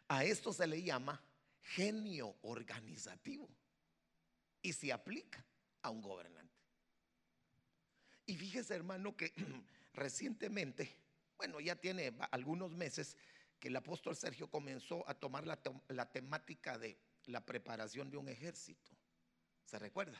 A 0.07 0.23
esto 0.23 0.53
se 0.53 0.67
le 0.67 0.81
llama 0.81 1.23
genio 1.61 2.35
organizativo 2.41 3.49
y 4.61 4.73
se 4.73 4.91
aplica 4.91 5.43
a 5.81 5.89
un 5.89 6.01
gobernante. 6.01 6.53
Y 8.25 8.35
fíjese 8.35 8.75
hermano 8.75 9.15
que 9.15 9.33
recientemente, 9.93 10.97
bueno, 11.37 11.59
ya 11.59 11.75
tiene 11.75 12.15
algunos 12.31 12.71
meses 12.71 13.17
que 13.59 13.67
el 13.67 13.75
apóstol 13.75 14.15
Sergio 14.15 14.49
comenzó 14.49 15.07
a 15.07 15.13
tomar 15.13 15.45
la, 15.45 15.59
la 15.89 16.11
temática 16.11 16.77
de 16.77 16.97
la 17.27 17.45
preparación 17.45 18.09
de 18.09 18.17
un 18.17 18.29
ejército. 18.29 18.91
¿Se 19.63 19.79
recuerda? 19.79 20.19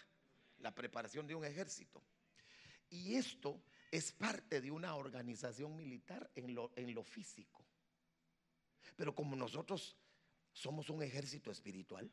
La 0.60 0.74
preparación 0.74 1.28
de 1.28 1.36
un 1.36 1.46
ejército. 1.46 2.02
Y 2.90 3.16
esto 3.16 3.62
es 3.92 4.12
parte 4.12 4.62
de 4.62 4.72
una 4.72 4.96
organización 4.96 5.76
militar 5.76 6.30
en 6.36 6.54
lo, 6.54 6.72
en 6.76 6.94
lo 6.94 7.04
físico. 7.04 7.64
Pero 8.96 9.14
como 9.14 9.36
nosotros 9.36 9.96
somos 10.56 10.90
un 10.90 11.04
ejército 11.04 11.52
espiritual. 11.52 12.10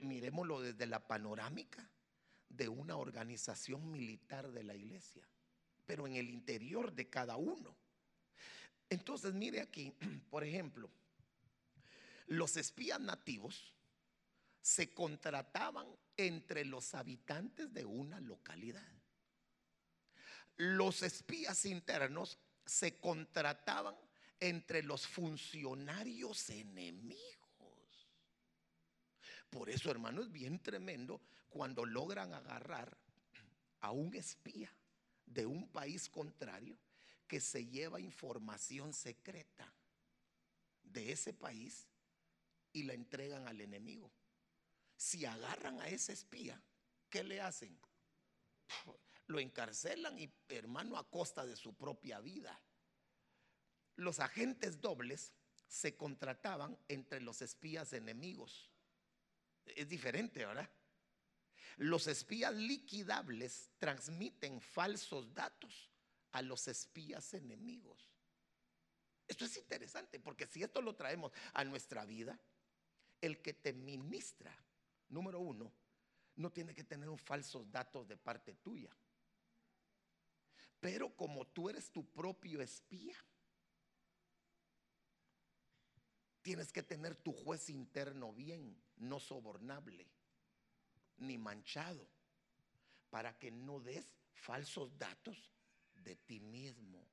Miremoslo 0.00 0.60
desde 0.60 0.86
la 0.86 1.06
panorámica 1.06 1.88
de 2.48 2.68
una 2.68 2.96
organización 2.96 3.90
militar 3.90 4.52
de 4.52 4.62
la 4.62 4.74
iglesia. 4.74 5.26
pero 5.86 6.06
en 6.08 6.16
el 6.16 6.28
interior 6.30 6.92
de 6.92 7.08
cada 7.08 7.36
uno. 7.36 7.76
Entonces, 8.90 9.32
mire 9.34 9.60
aquí, 9.60 9.94
por 10.30 10.42
ejemplo, 10.42 10.90
los 12.26 12.56
espías 12.56 13.00
nativos 13.00 13.75
se 14.66 14.92
contrataban 14.92 15.86
entre 16.16 16.64
los 16.64 16.92
habitantes 16.96 17.72
de 17.72 17.84
una 17.84 18.18
localidad. 18.18 18.82
Los 20.56 21.02
espías 21.02 21.64
internos 21.66 22.36
se 22.64 22.98
contrataban 22.98 23.94
entre 24.40 24.82
los 24.82 25.06
funcionarios 25.06 26.50
enemigos. 26.50 28.10
Por 29.50 29.70
eso, 29.70 29.88
hermano, 29.88 30.20
es 30.22 30.32
bien 30.32 30.58
tremendo 30.58 31.20
cuando 31.48 31.84
logran 31.84 32.34
agarrar 32.34 32.98
a 33.78 33.92
un 33.92 34.16
espía 34.16 34.74
de 35.26 35.46
un 35.46 35.68
país 35.68 36.08
contrario 36.08 36.76
que 37.28 37.38
se 37.38 37.66
lleva 37.66 38.00
información 38.00 38.92
secreta 38.92 39.72
de 40.82 41.12
ese 41.12 41.32
país 41.32 41.86
y 42.72 42.82
la 42.82 42.94
entregan 42.94 43.46
al 43.46 43.60
enemigo. 43.60 44.10
Si 44.96 45.24
agarran 45.24 45.80
a 45.80 45.88
ese 45.88 46.12
espía, 46.12 46.60
¿qué 47.10 47.22
le 47.22 47.40
hacen? 47.40 47.78
Lo 49.26 49.38
encarcelan 49.38 50.18
y 50.18 50.32
hermano 50.48 50.96
a 50.96 51.08
costa 51.08 51.44
de 51.44 51.56
su 51.56 51.74
propia 51.74 52.20
vida. 52.20 52.58
Los 53.96 54.20
agentes 54.20 54.80
dobles 54.80 55.32
se 55.68 55.96
contrataban 55.96 56.78
entre 56.88 57.20
los 57.20 57.42
espías 57.42 57.92
enemigos. 57.92 58.70
Es 59.64 59.88
diferente, 59.88 60.46
¿verdad? 60.46 60.70
Los 61.76 62.06
espías 62.06 62.54
liquidables 62.54 63.70
transmiten 63.78 64.60
falsos 64.60 65.34
datos 65.34 65.90
a 66.32 66.42
los 66.42 66.68
espías 66.68 67.34
enemigos. 67.34 68.10
Esto 69.26 69.44
es 69.44 69.56
interesante 69.56 70.20
porque 70.20 70.46
si 70.46 70.62
esto 70.62 70.80
lo 70.80 70.94
traemos 70.94 71.32
a 71.52 71.64
nuestra 71.64 72.04
vida, 72.04 72.38
el 73.20 73.42
que 73.42 73.52
te 73.54 73.72
ministra, 73.72 74.56
número 75.08 75.40
uno, 75.40 75.72
no 76.36 76.50
tiene 76.52 76.74
que 76.74 76.84
tener 76.84 77.08
falsos 77.18 77.70
datos 77.70 78.06
de 78.06 78.16
parte 78.16 78.54
tuya. 78.54 78.90
Pero 80.80 81.16
como 81.16 81.46
tú 81.46 81.68
eres 81.68 81.90
tu 81.90 82.04
propio 82.04 82.60
espía, 82.60 83.16
tienes 86.42 86.72
que 86.72 86.82
tener 86.82 87.16
tu 87.16 87.32
juez 87.32 87.70
interno 87.70 88.32
bien, 88.32 88.80
no 88.96 89.18
sobornable 89.18 90.06
ni 91.18 91.38
manchado, 91.38 92.06
para 93.10 93.38
que 93.38 93.50
no 93.50 93.80
des 93.80 94.14
falsos 94.34 94.96
datos 94.98 95.50
de 95.94 96.14
ti 96.16 96.40
mismo. 96.40 97.08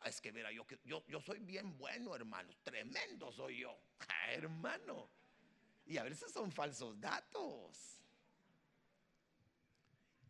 Ah, 0.00 0.08
es 0.08 0.20
que 0.20 0.32
mira, 0.32 0.52
yo, 0.52 0.66
yo, 0.84 1.04
yo 1.06 1.20
soy 1.20 1.38
bien 1.40 1.76
bueno, 1.78 2.14
hermano, 2.14 2.54
tremendo 2.62 3.32
soy 3.32 3.60
yo, 3.60 3.78
ah, 4.08 4.32
hermano. 4.32 5.08
Y 5.88 5.96
a 5.96 6.02
veces 6.02 6.30
son 6.30 6.52
falsos 6.52 7.00
datos. 7.00 7.98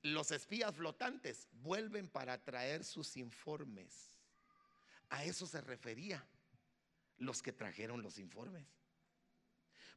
Los 0.02 0.30
espías 0.30 0.74
flotantes 0.76 1.48
vuelven 1.50 2.08
para 2.08 2.38
traer 2.38 2.84
sus 2.84 3.16
informes. 3.16 4.20
A 5.10 5.24
eso 5.24 5.48
se 5.48 5.60
refería 5.60 6.24
los 7.16 7.42
que 7.42 7.52
trajeron 7.52 8.02
los 8.02 8.20
informes. 8.20 8.64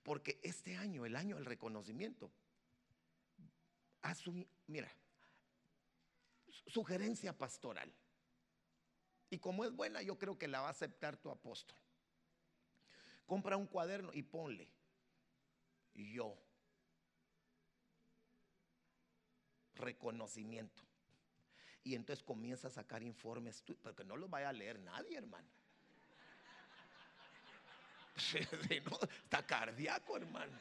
Porque 0.01 0.39
este 0.41 0.75
año, 0.75 1.05
el 1.05 1.15
año 1.15 1.35
del 1.35 1.45
reconocimiento, 1.45 2.31
mira, 4.65 4.91
sugerencia 6.65 7.37
pastoral. 7.37 7.93
Y 9.29 9.37
como 9.37 9.63
es 9.63 9.71
buena, 9.71 10.01
yo 10.01 10.17
creo 10.17 10.39
que 10.39 10.47
la 10.47 10.61
va 10.61 10.69
a 10.69 10.71
aceptar 10.71 11.17
tu 11.17 11.29
apóstol. 11.29 11.77
Compra 13.27 13.57
un 13.57 13.67
cuaderno 13.67 14.11
y 14.11 14.23
ponle 14.23 14.80
yo. 15.95 16.37
Reconocimiento. 19.75 20.83
Y 21.83 21.95
entonces 21.95 22.23
comienza 22.23 22.67
a 22.67 22.71
sacar 22.71 23.01
informes, 23.01 23.63
porque 23.81 24.03
no 24.03 24.15
los 24.15 24.29
vaya 24.29 24.49
a 24.49 24.53
leer 24.53 24.79
nadie, 24.79 25.17
hermano. 25.17 25.47
está 29.23 29.45
cardíaco, 29.45 30.17
hermano. 30.17 30.57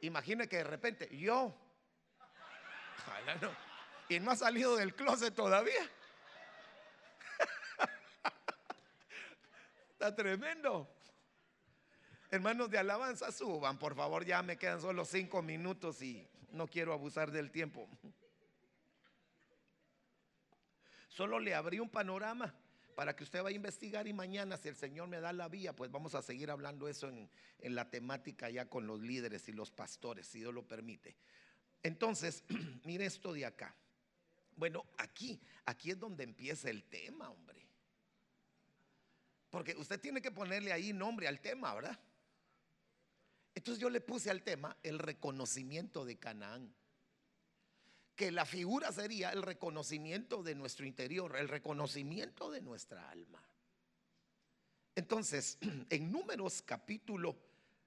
Imagina 0.00 0.46
que 0.46 0.56
de 0.56 0.64
repente 0.64 1.16
yo 1.16 1.54
y 4.08 4.18
no 4.18 4.30
ha 4.32 4.36
salido 4.36 4.76
del 4.76 4.94
closet 4.94 5.34
todavía. 5.34 5.88
Está 9.92 10.14
tremendo. 10.14 10.88
Hermanos 12.30 12.70
de 12.70 12.78
alabanza, 12.78 13.32
suban, 13.32 13.76
por 13.76 13.96
favor, 13.96 14.24
ya 14.24 14.40
me 14.42 14.56
quedan 14.56 14.80
solo 14.80 15.04
cinco 15.04 15.42
minutos 15.42 16.00
y 16.00 16.28
no 16.52 16.68
quiero 16.68 16.92
abusar 16.92 17.32
del 17.32 17.50
tiempo. 17.50 17.88
Solo 21.08 21.40
le 21.40 21.56
abrí 21.56 21.80
un 21.80 21.90
panorama 21.90 22.54
para 22.94 23.16
que 23.16 23.24
usted 23.24 23.42
vaya 23.42 23.54
a 23.54 23.56
investigar 23.56 24.06
y 24.06 24.12
mañana, 24.12 24.56
si 24.56 24.68
el 24.68 24.76
Señor 24.76 25.08
me 25.08 25.20
da 25.20 25.32
la 25.32 25.48
vía, 25.48 25.74
pues 25.74 25.90
vamos 25.90 26.14
a 26.14 26.22
seguir 26.22 26.52
hablando 26.52 26.86
eso 26.86 27.08
en, 27.08 27.28
en 27.58 27.74
la 27.74 27.90
temática 27.90 28.48
ya 28.48 28.66
con 28.66 28.86
los 28.86 29.00
líderes 29.00 29.48
y 29.48 29.52
los 29.52 29.72
pastores, 29.72 30.28
si 30.28 30.38
Dios 30.38 30.54
lo 30.54 30.68
permite. 30.68 31.16
Entonces, 31.82 32.44
mire 32.84 33.06
esto 33.06 33.32
de 33.32 33.44
acá. 33.44 33.74
Bueno, 34.54 34.86
aquí, 34.98 35.40
aquí 35.64 35.90
es 35.90 35.98
donde 35.98 36.22
empieza 36.22 36.70
el 36.70 36.84
tema, 36.84 37.28
hombre. 37.28 37.66
Porque 39.50 39.74
usted 39.76 39.98
tiene 40.00 40.22
que 40.22 40.30
ponerle 40.30 40.72
ahí 40.72 40.92
nombre 40.92 41.26
al 41.26 41.40
tema, 41.40 41.74
¿verdad? 41.74 41.98
Entonces 43.60 43.82
yo 43.82 43.90
le 43.90 44.00
puse 44.00 44.30
al 44.30 44.42
tema 44.42 44.74
el 44.82 44.98
reconocimiento 44.98 46.06
de 46.06 46.18
Canaán. 46.18 46.74
Que 48.16 48.32
la 48.32 48.46
figura 48.46 48.90
sería 48.90 49.28
el 49.32 49.42
reconocimiento 49.42 50.42
de 50.42 50.54
nuestro 50.54 50.86
interior, 50.86 51.36
el 51.36 51.46
reconocimiento 51.46 52.50
de 52.50 52.62
nuestra 52.62 53.10
alma. 53.10 53.44
Entonces, 54.94 55.58
en 55.90 56.10
números 56.10 56.62
capítulo 56.62 57.36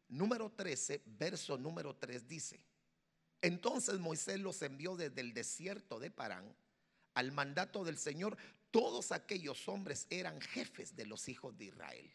número 0.09 0.51
13, 0.51 1.01
verso 1.07 1.57
número 1.57 1.95
3 1.95 2.27
dice, 2.27 2.63
entonces 3.41 3.97
Moisés 3.97 4.39
los 4.39 4.61
envió 4.61 4.95
desde 4.95 5.21
el 5.21 5.33
desierto 5.33 5.99
de 5.99 6.11
Parán 6.11 6.55
al 7.15 7.31
mandato 7.31 7.83
del 7.83 7.97
Señor. 7.97 8.37
Todos 8.69 9.11
aquellos 9.11 9.67
hombres 9.67 10.05
eran 10.11 10.39
jefes 10.39 10.95
de 10.95 11.07
los 11.07 11.27
hijos 11.29 11.57
de 11.57 11.65
Israel. 11.65 12.13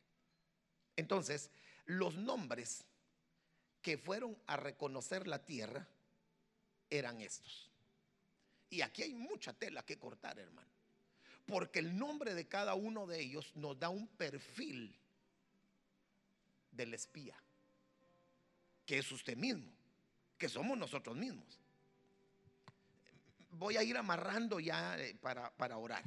Entonces, 0.94 1.50
los 1.86 2.14
nombres 2.14 2.84
que 3.88 3.96
fueron 3.96 4.36
a 4.46 4.58
reconocer 4.58 5.26
la 5.26 5.46
tierra 5.46 5.88
eran 6.90 7.22
estos. 7.22 7.70
Y 8.68 8.82
aquí 8.82 9.02
hay 9.02 9.14
mucha 9.14 9.54
tela 9.54 9.82
que 9.82 9.98
cortar, 9.98 10.38
hermano. 10.38 10.68
Porque 11.46 11.78
el 11.78 11.96
nombre 11.96 12.34
de 12.34 12.46
cada 12.46 12.74
uno 12.74 13.06
de 13.06 13.18
ellos 13.18 13.50
nos 13.56 13.80
da 13.80 13.88
un 13.88 14.06
perfil 14.06 14.94
del 16.70 16.92
espía, 16.92 17.34
que 18.84 18.98
es 18.98 19.10
usted 19.10 19.38
mismo 19.38 19.72
que 20.36 20.50
somos 20.50 20.76
nosotros 20.76 21.16
mismos. 21.16 21.58
Voy 23.52 23.78
a 23.78 23.82
ir 23.82 23.96
amarrando 23.96 24.60
ya 24.60 24.98
eh, 24.98 25.14
para, 25.14 25.50
para 25.56 25.78
orar. 25.78 26.04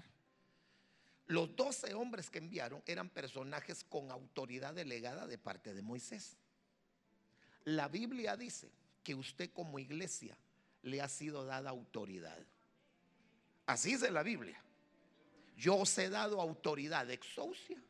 Los 1.26 1.56
doce 1.56 1.96
hombres 1.96 2.30
que 2.30 2.38
enviaron 2.38 2.84
eran 2.86 3.10
personajes 3.10 3.84
con 3.84 4.12
autoridad 4.12 4.76
delegada 4.76 5.26
de 5.26 5.40
parte 5.40 5.74
de 5.74 5.82
Moisés. 5.82 6.38
La 7.66 7.88
Biblia 7.88 8.36
dice 8.36 8.70
que 9.04 9.16
usted 9.16 9.52
como 9.52 9.80
iglesia 9.80 10.38
le 10.84 11.02
ha 11.02 11.08
sido 11.08 11.46
dada 11.46 11.70
autoridad. 11.70 12.40
Así 13.66 13.94
dice 13.94 14.12
la 14.12 14.24
Biblia. 14.24 14.62
Yo 15.58 15.76
os 15.76 15.98
he 15.98 16.10
dado 16.10 16.42
autoridad 16.42 17.10
exousia 17.12 17.82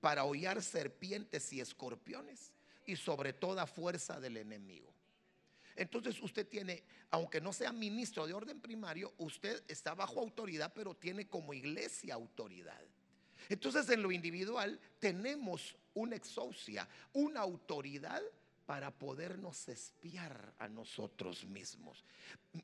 para 0.00 0.24
hollar 0.24 0.62
serpientes 0.62 1.52
y 1.52 1.60
escorpiones 1.60 2.52
y 2.84 2.96
sobre 2.96 3.32
toda 3.32 3.66
fuerza 3.66 4.20
del 4.20 4.36
enemigo. 4.36 4.92
Entonces 5.76 6.20
usted 6.20 6.48
tiene, 6.48 6.82
aunque 7.10 7.40
no 7.40 7.52
sea 7.52 7.70
ministro 7.70 8.26
de 8.26 8.32
orden 8.32 8.60
primario, 8.60 9.12
usted 9.18 9.62
está 9.68 9.94
bajo 9.94 10.20
autoridad, 10.20 10.72
pero 10.74 10.94
tiene 10.94 11.28
como 11.28 11.52
iglesia 11.52 12.14
autoridad. 12.14 12.82
Entonces 13.48 13.88
en 13.90 14.02
lo 14.02 14.10
individual 14.10 14.80
tenemos 14.98 15.76
una 15.94 16.16
exousia, 16.16 16.88
una 17.12 17.40
autoridad 17.40 18.22
para 18.66 18.90
podernos 18.90 19.68
espiar 19.68 20.54
a 20.58 20.68
nosotros 20.68 21.44
mismos. 21.44 22.04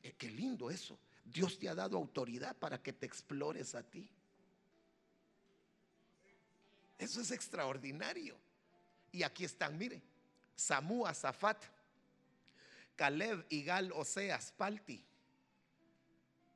Eh, 0.03 0.15
qué 0.19 0.29
lindo 0.29 0.69
eso. 0.71 0.99
Dios 1.25 1.59
te 1.59 1.69
ha 1.69 1.75
dado 1.75 1.97
autoridad 1.97 2.57
para 2.57 2.83
que 2.83 2.93
te 2.93 3.07
explores 3.07 3.77
a 3.77 3.85
ti. 3.85 4.11
Eso 6.99 7.21
es 7.21 7.31
extraordinario. 7.31 8.37
Y 9.13 9.23
aquí 9.23 9.45
están, 9.45 9.79
mire, 9.79 10.03
Samú, 10.57 11.07
Azafat, 11.07 11.63
Caleb, 12.97 13.47
Igal, 13.49 13.93
Oseas, 13.93 14.53
Palti, 14.53 15.05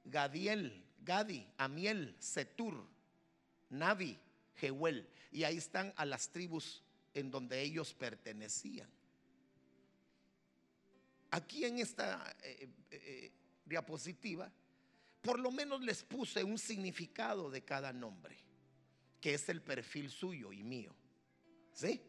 Gadiel, 0.05 0.85
Gadi, 1.05 1.47
Amiel, 1.57 2.17
Setur, 2.19 2.85
Navi, 3.71 4.19
Jehuel. 4.57 5.09
Y 5.31 5.45
ahí 5.45 5.57
están 5.57 5.93
a 5.97 6.05
las 6.05 6.31
tribus 6.31 6.83
en 7.15 7.31
donde 7.31 7.63
ellos 7.63 7.95
pertenecían. 7.95 8.96
Aquí 11.37 11.66
en 11.66 11.78
esta 11.80 12.34
eh, 12.43 12.57
eh, 12.62 12.70
eh, 12.91 13.32
diapositiva, 13.66 14.51
por 15.20 15.39
lo 15.39 15.51
menos 15.51 15.82
les 15.82 16.03
puse 16.03 16.43
un 16.43 16.57
significado 16.57 17.51
de 17.51 17.62
cada 17.62 17.93
nombre, 17.93 18.39
que 19.20 19.34
es 19.34 19.47
el 19.51 19.61
perfil 19.61 20.11
suyo 20.11 20.51
y 20.51 20.62
mío. 20.62 20.97
¿Sí? 21.74 22.01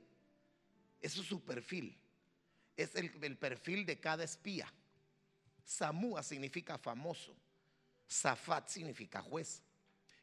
Eso 1.02 1.22
es 1.22 1.28
su 1.28 1.44
perfil. 1.44 1.94
Es 2.78 2.96
el, 2.96 3.12
el 3.22 3.38
perfil 3.38 3.86
de 3.86 4.00
cada 4.00 4.24
espía. 4.24 4.74
Samúa 5.66 6.24
significa 6.24 6.78
famoso. 6.78 7.36
Zafat 8.10 8.70
significa 8.70 9.22
juez. 9.22 9.62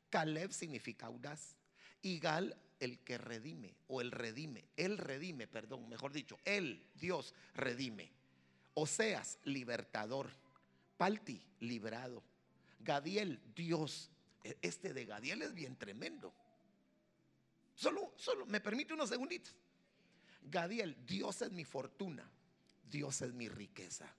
Caleb 0.08 0.50
significa 0.50 1.06
audaz. 1.06 1.56
Y 2.00 2.20
Gal, 2.20 2.56
el 2.80 3.00
que 3.00 3.18
redime, 3.18 3.74
o 3.86 4.00
el 4.00 4.12
redime. 4.12 4.64
Él 4.78 4.96
redime, 4.96 5.46
perdón, 5.46 5.90
mejor 5.90 6.10
dicho, 6.10 6.38
él, 6.46 6.86
Dios, 6.94 7.34
redime. 7.52 8.23
Oseas, 8.74 9.38
libertador. 9.44 10.30
Palti, 10.96 11.42
librado. 11.60 12.22
Gadiel, 12.80 13.40
Dios. 13.54 14.10
E, 14.42 14.56
este 14.62 14.92
de 14.92 15.04
Gadiel 15.04 15.42
es 15.42 15.54
bien 15.54 15.76
tremendo. 15.76 16.32
Solo, 17.74 18.12
solo, 18.16 18.46
me 18.46 18.60
permite 18.60 18.94
unos 18.94 19.08
segunditos. 19.08 19.54
Gadiel, 20.42 20.96
Dios 21.06 21.42
es 21.42 21.50
mi 21.50 21.64
fortuna. 21.64 22.30
Dios 22.90 23.22
es 23.22 23.32
mi 23.32 23.48
riqueza. 23.48 24.12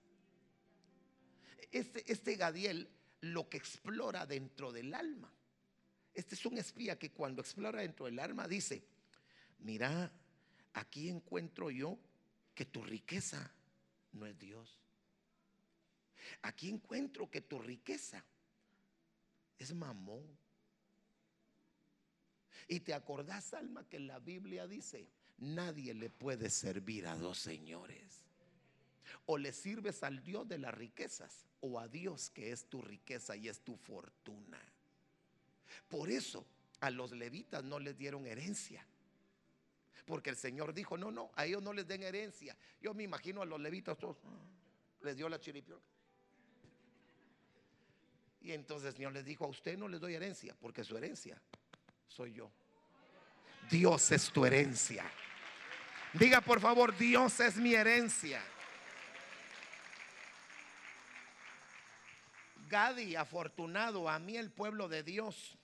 Este, 1.72 2.12
este 2.12 2.36
Gadiel 2.36 2.89
lo 3.22 3.49
que 3.49 3.58
explora 3.58 4.26
dentro 4.26 4.72
del 4.72 4.93
alma. 4.93 5.32
Este 6.14 6.36
es 6.36 6.45
un 6.45 6.58
espía 6.58 6.97
que 6.97 7.12
cuando 7.12 7.41
explora 7.41 7.82
dentro 7.82 8.06
del 8.06 8.20
alma 8.20 8.47
dice, 8.47 8.84
mira, 9.60 10.12
aquí 10.74 11.10
encuentro 11.10 11.70
yo 11.72 11.97
que 12.53 12.66
tu 12.66 12.84
riqueza 12.84 13.51
no 14.16 14.26
es 14.26 14.38
Dios. 14.39 14.80
Aquí 16.41 16.70
encuentro 16.70 17.30
que 17.30 17.41
tu 17.41 17.59
riqueza 17.59 18.24
es 19.57 19.74
mamón. 19.74 20.26
Y 22.68 22.80
te 22.80 22.93
acordás, 22.93 23.53
alma, 23.53 23.88
que 23.88 23.99
la 23.99 24.20
Biblia 24.20 24.68
dice, 24.68 25.07
nadie 25.38 25.93
le 25.93 26.09
puede 26.09 26.49
servir 26.49 27.07
a 27.07 27.16
dos 27.16 27.38
señores. 27.38 28.24
O 29.28 29.38
le 29.38 29.53
sirves 29.53 30.03
al 30.03 30.24
Dios 30.24 30.47
de 30.47 30.57
las 30.57 30.74
riquezas 30.74 31.45
o 31.61 31.80
a 31.80 31.88
Dios 31.88 32.30
que 32.30 32.51
es 32.51 32.66
tu 32.66 32.82
riqueza 32.82 33.36
y 33.36 33.49
es 33.49 33.61
tu 33.61 33.76
fortuna. 33.76 34.59
Por 35.88 36.09
eso 36.09 36.45
a 36.80 36.89
los 36.89 37.11
levitas 37.11 37.63
no 37.63 37.80
les 37.80 37.97
dieron 37.97 38.26
herencia. 38.26 38.86
Porque 40.06 40.30
el 40.30 40.38
Señor 40.38 40.74
dijo, 40.74 40.97
no, 40.97 41.12
no, 41.12 41.32
a 41.36 41.45
ellos 41.45 41.64
no 41.64 41.74
les 41.74 41.88
den 41.88 42.03
herencia. 42.03 42.56
Yo 42.80 42.93
me 42.93 43.03
imagino 43.03 43.41
a 43.41 43.45
los 43.45 43.60
levitas 43.60 43.97
todos, 43.97 44.18
les 45.01 45.18
dio 45.18 45.28
la 45.28 45.39
chiripiorca. 45.39 45.86
Y 48.41 48.51
entonces 48.51 48.89
el 48.89 48.95
Señor 48.95 49.14
les 49.14 49.26
dijo, 49.26 49.45
a 49.45 49.47
usted 49.47 49.76
no 49.78 49.88
les 49.88 49.99
doy 49.99 50.14
herencia, 50.14 50.56
porque 50.60 50.84
su 50.84 50.95
herencia 50.95 51.41
soy 52.08 52.34
yo. 52.34 52.51
Dios 53.72 54.12
es 54.12 54.30
tu 54.30 54.45
herencia. 54.45 55.03
Diga 56.14 56.41
por 56.41 56.62
favor, 56.62 56.95
Dios 56.95 57.39
es 57.39 57.58
mi 57.58 57.74
herencia. 57.74 58.41
Gadi, 62.70 63.16
afortunado, 63.16 64.10
a 64.10 64.20
mí 64.20 64.38
el 64.38 64.51
pueblo 64.51 64.88
de 64.88 65.03
Dios. 65.03 65.58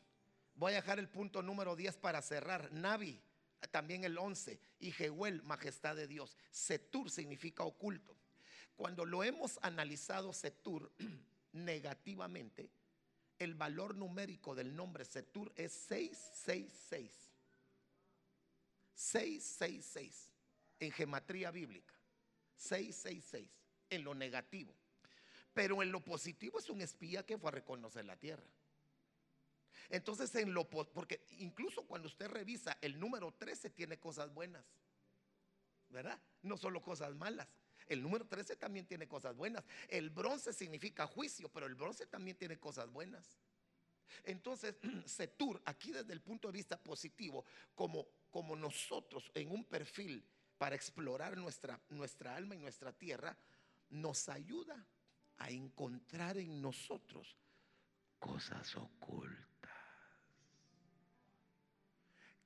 Voy 0.56 0.74
a 0.74 0.78
dejar 0.78 1.00
el 1.00 1.08
punto 1.08 1.42
número 1.42 1.76
10 1.76 1.98
para 1.98 2.22
cerrar. 2.22 2.72
Navi, 2.72 3.22
también 3.70 4.04
el 4.04 4.18
11. 4.18 4.60
Y 4.80 4.92
Jehuel, 4.92 5.42
majestad 5.44 5.96
de 5.96 6.08
Dios. 6.08 6.38
Setur 6.50 7.10
significa 7.10 7.64
oculto. 7.64 8.18
Cuando 8.76 9.06
lo 9.06 9.24
hemos 9.24 9.60
analizado 9.62 10.34
Setur 10.34 10.92
negativamente, 11.54 12.70
el 13.38 13.56
valor 13.56 13.96
numérico 13.96 14.56
del 14.56 14.76
nombre 14.76 15.06
Setur 15.06 15.52
es 15.56 15.72
666. 15.72 17.12
666 18.94 20.32
en 20.80 20.92
gematría 20.92 21.52
bíblica. 21.52 21.94
666 22.56 23.50
en 23.90 24.04
lo 24.04 24.16
negativo. 24.16 24.74
Pero 25.54 25.82
en 25.84 25.92
lo 25.92 26.02
positivo 26.02 26.60
es 26.60 26.70
un 26.70 26.82
espía 26.82 27.26
que 27.26 27.38
fue 27.38 27.50
a 27.50 27.54
reconocer 27.54 28.06
la 28.06 28.16
tierra. 28.16 28.46
Entonces, 29.90 30.34
en 30.36 30.54
lo 30.54 30.70
porque 30.70 31.26
incluso 31.40 31.86
cuando 31.86 32.08
usted 32.08 32.28
revisa 32.28 32.78
el 32.82 33.00
número 33.00 33.34
13 33.34 33.70
tiene 33.72 34.00
cosas 34.00 34.34
buenas, 34.34 34.66
¿verdad? 35.90 36.20
No 36.42 36.58
solo 36.58 36.82
cosas 36.82 37.14
malas. 37.16 37.48
El 37.88 38.02
número 38.02 38.26
13 38.26 38.56
también 38.56 38.86
tiene 38.86 39.08
cosas 39.08 39.36
buenas. 39.36 39.66
El 39.90 40.10
bronce 40.10 40.54
significa 40.54 41.08
juicio, 41.08 41.50
pero 41.50 41.66
el 41.66 41.76
bronce 41.76 42.06
también 42.06 42.38
tiene 42.38 42.58
cosas 42.58 42.90
buenas. 42.90 43.38
Entonces, 44.24 44.76
Setur, 45.06 45.62
aquí 45.66 45.92
desde 45.92 46.14
el 46.14 46.22
punto 46.22 46.48
de 46.48 46.54
vista 46.54 46.82
positivo, 46.82 47.46
como, 47.76 48.08
como 48.30 48.56
nosotros 48.56 49.30
en 49.34 49.52
un 49.52 49.66
perfil 49.66 50.24
para 50.58 50.76
explorar 50.76 51.38
nuestra, 51.38 51.80
nuestra 51.90 52.36
alma 52.36 52.56
y 52.56 52.60
nuestra 52.60 52.94
tierra, 52.94 53.36
nos 53.90 54.30
ayuda 54.30 54.86
a 55.38 55.50
encontrar 55.50 56.38
en 56.38 56.62
nosotros 56.62 57.36
cosas 58.20 58.76
ocultas 58.76 59.51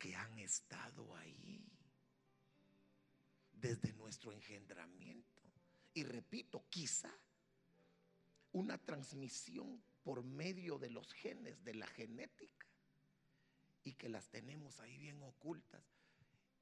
que 0.06 0.16
han 0.16 0.38
estado 0.38 1.16
ahí 1.16 1.66
desde 3.53 3.91
nuestro 3.93 4.32
engendramiento. 4.32 5.41
Y 5.95 6.03
repito, 6.03 6.64
quizá 6.70 7.12
una 8.51 8.78
transmisión 8.78 9.84
por 10.03 10.24
medio 10.24 10.78
de 10.78 10.91
los 10.91 11.12
genes, 11.12 11.64
de 11.64 11.74
la 11.74 11.88
genética, 11.88 12.68
y 13.84 13.93
que 13.93 14.08
las 14.08 14.30
tenemos 14.30 14.80
ahí 14.80 14.95
bien 14.99 15.24
ocultas. 15.24 15.84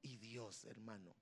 Y 0.02 0.16
Dios, 0.16 0.64
hermano, 0.64 1.14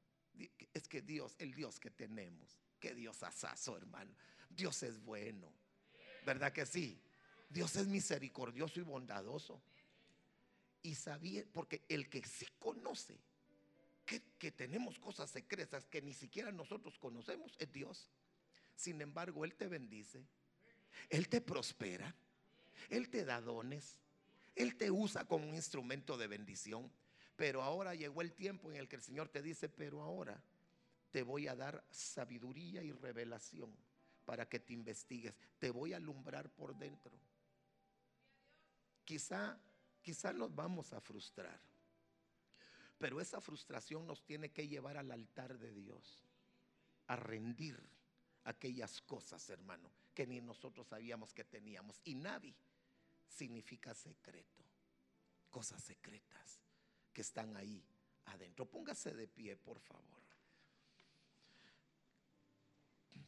es 0.75 0.87
que 0.87 1.01
Dios, 1.01 1.35
el 1.39 1.55
Dios 1.55 1.79
que 1.79 1.89
tenemos, 1.89 2.55
que 2.79 2.93
Dios 2.93 3.23
asazo, 3.23 3.77
hermano. 3.77 4.13
Dios 4.47 4.83
es 4.83 5.03
bueno. 5.03 5.51
¿Verdad 6.23 6.53
que 6.53 6.67
sí? 6.67 7.01
Dios 7.49 7.75
es 7.77 7.87
misericordioso 7.87 8.79
y 8.79 8.83
bondadoso. 8.83 9.63
Y 10.83 10.95
sabía, 10.95 11.45
porque 11.53 11.81
el 11.89 12.09
que 12.09 12.25
sí 12.25 12.47
conoce 12.59 13.17
que, 14.05 14.21
que, 14.39 14.51
tenemos 14.51 14.99
cosas 14.99 15.29
secretas 15.29 15.85
que 15.85 16.01
ni 16.01 16.13
siquiera 16.13 16.51
nosotros 16.51 16.97
conocemos 16.97 17.55
es 17.59 17.71
Dios. 17.71 18.09
Sin 18.75 18.99
embargo, 19.01 19.45
Él 19.45 19.53
te 19.55 19.67
bendice, 19.67 20.23
Él 21.09 21.29
te 21.29 21.39
prospera, 21.39 22.15
Él 22.89 23.09
te 23.09 23.23
da 23.25 23.41
dones, 23.41 23.99
Él 24.55 24.75
te 24.75 24.89
usa 24.89 25.25
como 25.25 25.47
un 25.47 25.55
instrumento 25.55 26.17
de 26.17 26.27
bendición. 26.27 26.91
Pero 27.35 27.63
ahora 27.63 27.95
llegó 27.95 28.21
el 28.21 28.33
tiempo 28.33 28.71
en 28.71 28.77
el 28.77 28.87
que 28.87 28.97
el 28.97 29.01
Señor 29.01 29.29
te 29.29 29.41
dice, 29.41 29.69
pero 29.69 30.01
ahora 30.01 30.41
te 31.11 31.23
voy 31.23 31.47
a 31.47 31.55
dar 31.55 31.83
sabiduría 31.91 32.83
y 32.83 32.91
revelación 32.91 33.75
para 34.25 34.47
que 34.47 34.59
te 34.59 34.73
investigues. 34.73 35.33
Te 35.59 35.71
voy 35.71 35.93
a 35.93 35.97
alumbrar 35.97 36.49
por 36.49 36.75
dentro. 36.75 37.11
Quizá, 39.03 39.59
quizá 40.01 40.33
nos 40.33 40.53
vamos 40.53 40.93
a 40.93 41.01
frustrar. 41.01 41.59
Pero 42.97 43.19
esa 43.19 43.41
frustración 43.41 44.05
nos 44.05 44.23
tiene 44.23 44.51
que 44.51 44.67
llevar 44.67 44.97
al 44.97 45.11
altar 45.11 45.57
de 45.57 45.73
Dios, 45.73 46.23
a 47.07 47.15
rendir 47.15 47.79
aquellas 48.43 49.01
cosas, 49.01 49.49
hermano, 49.49 49.91
que 50.13 50.27
ni 50.27 50.39
nosotros 50.39 50.87
sabíamos 50.87 51.33
que 51.33 51.43
teníamos. 51.43 51.99
Y 52.03 52.15
Navi 52.15 52.55
significa 53.27 53.95
secreto, 53.95 54.63
cosas 55.49 55.83
secretas 55.83 56.59
que 57.11 57.21
están 57.21 57.55
ahí 57.57 57.83
adentro. 58.25 58.69
Póngase 58.69 59.13
de 59.13 59.27
pie, 59.27 59.57
por 59.57 59.79
favor. 59.79 60.21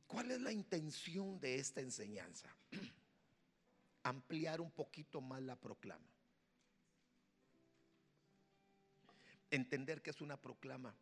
¿Cuál 0.06 0.30
es 0.30 0.42
la 0.42 0.52
intención 0.52 1.40
de 1.40 1.56
esta 1.56 1.82
enseñanza? 1.82 2.48
Ampliar 4.04 4.62
un 4.62 4.70
poquito 4.70 5.20
más 5.22 5.42
la 5.42 5.56
proclama. 5.56 6.13
Entender 9.54 10.02
que 10.02 10.10
es 10.10 10.20
una 10.20 10.42
proclama 10.42 10.96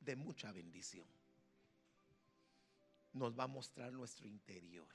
de 0.00 0.16
mucha 0.16 0.50
bendición. 0.50 1.06
Nos 3.12 3.38
va 3.38 3.44
a 3.44 3.46
mostrar 3.46 3.92
nuestro 3.92 4.26
interior. 4.26 4.88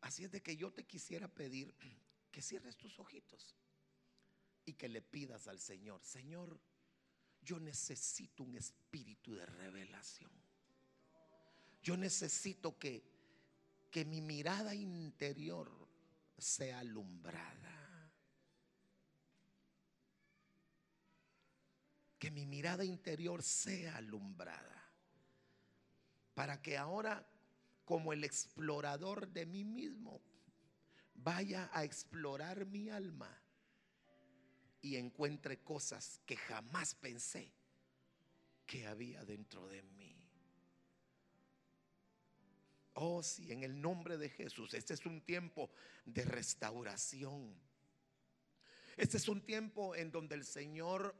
Así 0.00 0.22
es 0.22 0.30
de 0.30 0.40
que 0.40 0.56
yo 0.56 0.72
te 0.72 0.84
quisiera 0.84 1.26
pedir 1.26 1.74
que 2.30 2.40
cierres 2.40 2.76
tus 2.76 3.00
ojitos 3.00 3.56
y 4.64 4.74
que 4.74 4.88
le 4.88 5.02
pidas 5.02 5.48
al 5.48 5.58
Señor, 5.58 6.04
Señor, 6.04 6.56
yo 7.42 7.58
necesito 7.58 8.44
un 8.44 8.54
espíritu 8.54 9.34
de 9.34 9.44
revelación. 9.44 10.30
Yo 11.82 11.96
necesito 11.96 12.78
que, 12.78 13.02
que 13.90 14.04
mi 14.04 14.20
mirada 14.20 14.72
interior 14.72 15.68
sea 16.38 16.78
alumbrada. 16.78 17.83
Que 22.24 22.30
mi 22.30 22.46
mirada 22.46 22.86
interior 22.86 23.42
sea 23.42 23.98
alumbrada. 23.98 24.90
Para 26.32 26.62
que 26.62 26.78
ahora, 26.78 27.28
como 27.84 28.14
el 28.14 28.24
explorador 28.24 29.28
de 29.28 29.44
mí 29.44 29.62
mismo, 29.62 30.22
vaya 31.12 31.68
a 31.74 31.84
explorar 31.84 32.64
mi 32.64 32.88
alma 32.88 33.28
y 34.80 34.96
encuentre 34.96 35.62
cosas 35.62 36.22
que 36.24 36.38
jamás 36.38 36.94
pensé 36.94 37.52
que 38.64 38.86
había 38.86 39.22
dentro 39.26 39.68
de 39.68 39.82
mí. 39.82 40.26
Oh, 42.94 43.22
sí, 43.22 43.52
en 43.52 43.64
el 43.64 43.78
nombre 43.82 44.16
de 44.16 44.30
Jesús. 44.30 44.72
Este 44.72 44.94
es 44.94 45.04
un 45.04 45.20
tiempo 45.20 45.70
de 46.06 46.24
restauración. 46.24 47.54
Este 48.96 49.18
es 49.18 49.28
un 49.28 49.44
tiempo 49.44 49.94
en 49.94 50.10
donde 50.10 50.36
el 50.36 50.46
Señor 50.46 51.14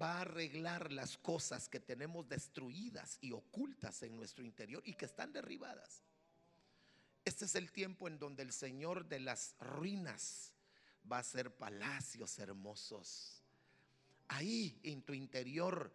va 0.00 0.18
a 0.18 0.20
arreglar 0.22 0.92
las 0.92 1.18
cosas 1.18 1.68
que 1.68 1.80
tenemos 1.80 2.28
destruidas 2.28 3.18
y 3.20 3.32
ocultas 3.32 4.02
en 4.02 4.16
nuestro 4.16 4.44
interior 4.44 4.82
y 4.84 4.94
que 4.94 5.06
están 5.06 5.32
derribadas. 5.32 6.02
Este 7.24 7.44
es 7.44 7.54
el 7.54 7.72
tiempo 7.72 8.08
en 8.08 8.18
donde 8.18 8.42
el 8.42 8.52
Señor 8.52 9.08
de 9.08 9.20
las 9.20 9.54
ruinas 9.60 10.52
va 11.10 11.18
a 11.18 11.20
hacer 11.20 11.54
palacios 11.54 12.38
hermosos. 12.38 13.42
Ahí 14.28 14.78
en 14.82 15.02
tu 15.02 15.14
interior 15.14 15.92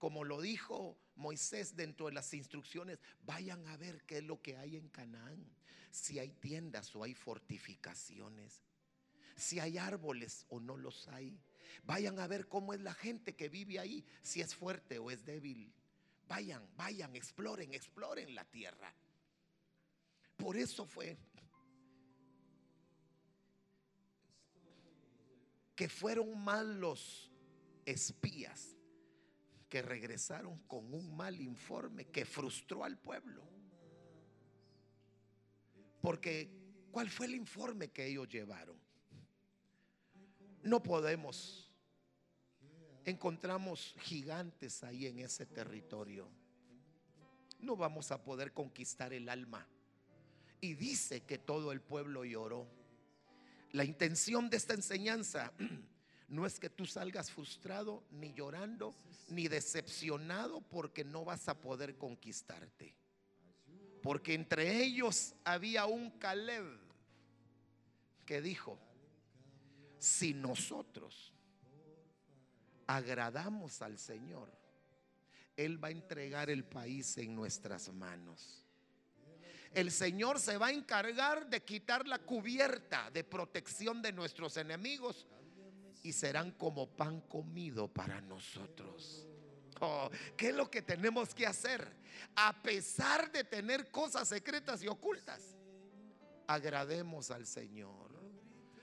como 0.00 0.24
lo 0.24 0.40
dijo 0.40 0.98
Moisés 1.14 1.76
dentro 1.76 2.06
de 2.06 2.12
las 2.12 2.32
instrucciones, 2.32 2.98
vayan 3.20 3.68
a 3.68 3.76
ver 3.76 4.02
qué 4.06 4.18
es 4.18 4.24
lo 4.24 4.40
que 4.40 4.56
hay 4.56 4.76
en 4.76 4.88
Canaán, 4.88 5.44
si 5.90 6.18
hay 6.18 6.30
tiendas 6.30 6.96
o 6.96 7.04
hay 7.04 7.14
fortificaciones, 7.14 8.62
si 9.36 9.60
hay 9.60 9.76
árboles 9.76 10.46
o 10.48 10.58
no 10.58 10.78
los 10.78 11.06
hay. 11.08 11.38
Vayan 11.84 12.18
a 12.18 12.26
ver 12.26 12.48
cómo 12.48 12.74
es 12.74 12.80
la 12.80 12.94
gente 12.94 13.34
que 13.34 13.48
vive 13.48 13.78
ahí, 13.78 14.04
si 14.22 14.40
es 14.40 14.54
fuerte 14.54 14.98
o 14.98 15.10
es 15.10 15.24
débil. 15.24 15.72
Vayan, 16.28 16.68
vayan, 16.76 17.16
exploren, 17.16 17.74
exploren 17.74 18.34
la 18.34 18.44
tierra. 18.44 18.94
Por 20.36 20.56
eso 20.56 20.86
fue 20.86 21.18
que 25.74 25.88
fueron 25.88 26.38
malos 26.42 27.30
espías 27.86 28.76
que 29.68 29.82
regresaron 29.82 30.58
con 30.66 30.92
un 30.92 31.16
mal 31.16 31.40
informe 31.40 32.06
que 32.06 32.24
frustró 32.24 32.84
al 32.84 32.98
pueblo. 32.98 33.42
Porque, 36.02 36.50
¿cuál 36.90 37.08
fue 37.08 37.26
el 37.26 37.34
informe 37.34 37.88
que 37.88 38.06
ellos 38.06 38.28
llevaron? 38.28 38.78
No 40.62 40.82
podemos. 40.82 41.70
Encontramos 43.04 43.94
gigantes 44.00 44.84
ahí 44.84 45.06
en 45.06 45.20
ese 45.20 45.46
territorio. 45.46 46.28
No 47.60 47.76
vamos 47.76 48.10
a 48.10 48.22
poder 48.22 48.52
conquistar 48.52 49.12
el 49.12 49.28
alma. 49.28 49.66
Y 50.60 50.74
dice 50.74 51.22
que 51.22 51.38
todo 51.38 51.72
el 51.72 51.80
pueblo 51.80 52.24
lloró. 52.24 52.66
La 53.72 53.84
intención 53.84 54.50
de 54.50 54.58
esta 54.58 54.74
enseñanza 54.74 55.52
no 56.28 56.44
es 56.44 56.58
que 56.58 56.68
tú 56.68 56.84
salgas 56.84 57.30
frustrado, 57.30 58.04
ni 58.10 58.34
llorando, 58.34 58.94
ni 59.28 59.48
decepcionado 59.48 60.60
porque 60.60 61.04
no 61.04 61.24
vas 61.24 61.48
a 61.48 61.58
poder 61.58 61.96
conquistarte. 61.96 62.94
Porque 64.02 64.34
entre 64.34 64.82
ellos 64.82 65.34
había 65.44 65.86
un 65.86 66.10
Caleb 66.18 66.64
que 68.26 68.40
dijo, 68.40 68.78
si 70.00 70.32
nosotros 70.32 71.32
agradamos 72.86 73.82
al 73.82 73.98
Señor, 73.98 74.50
Él 75.56 75.82
va 75.82 75.88
a 75.88 75.92
entregar 75.92 76.48
el 76.50 76.64
país 76.64 77.18
en 77.18 77.36
nuestras 77.36 77.92
manos. 77.92 78.66
El 79.72 79.92
Señor 79.92 80.40
se 80.40 80.56
va 80.56 80.68
a 80.68 80.72
encargar 80.72 81.48
de 81.48 81.62
quitar 81.62 82.08
la 82.08 82.18
cubierta 82.18 83.10
de 83.10 83.22
protección 83.22 84.02
de 84.02 84.12
nuestros 84.12 84.56
enemigos 84.56 85.26
y 86.02 86.12
serán 86.12 86.52
como 86.52 86.88
pan 86.88 87.20
comido 87.20 87.86
para 87.86 88.20
nosotros. 88.22 89.26
Oh, 89.80 90.10
¿Qué 90.36 90.48
es 90.48 90.54
lo 90.54 90.70
que 90.70 90.82
tenemos 90.82 91.34
que 91.34 91.46
hacer? 91.46 91.86
A 92.34 92.62
pesar 92.62 93.30
de 93.30 93.44
tener 93.44 93.90
cosas 93.90 94.26
secretas 94.28 94.82
y 94.82 94.88
ocultas, 94.88 95.56
agrademos 96.46 97.30
al 97.30 97.46
Señor. 97.46 98.19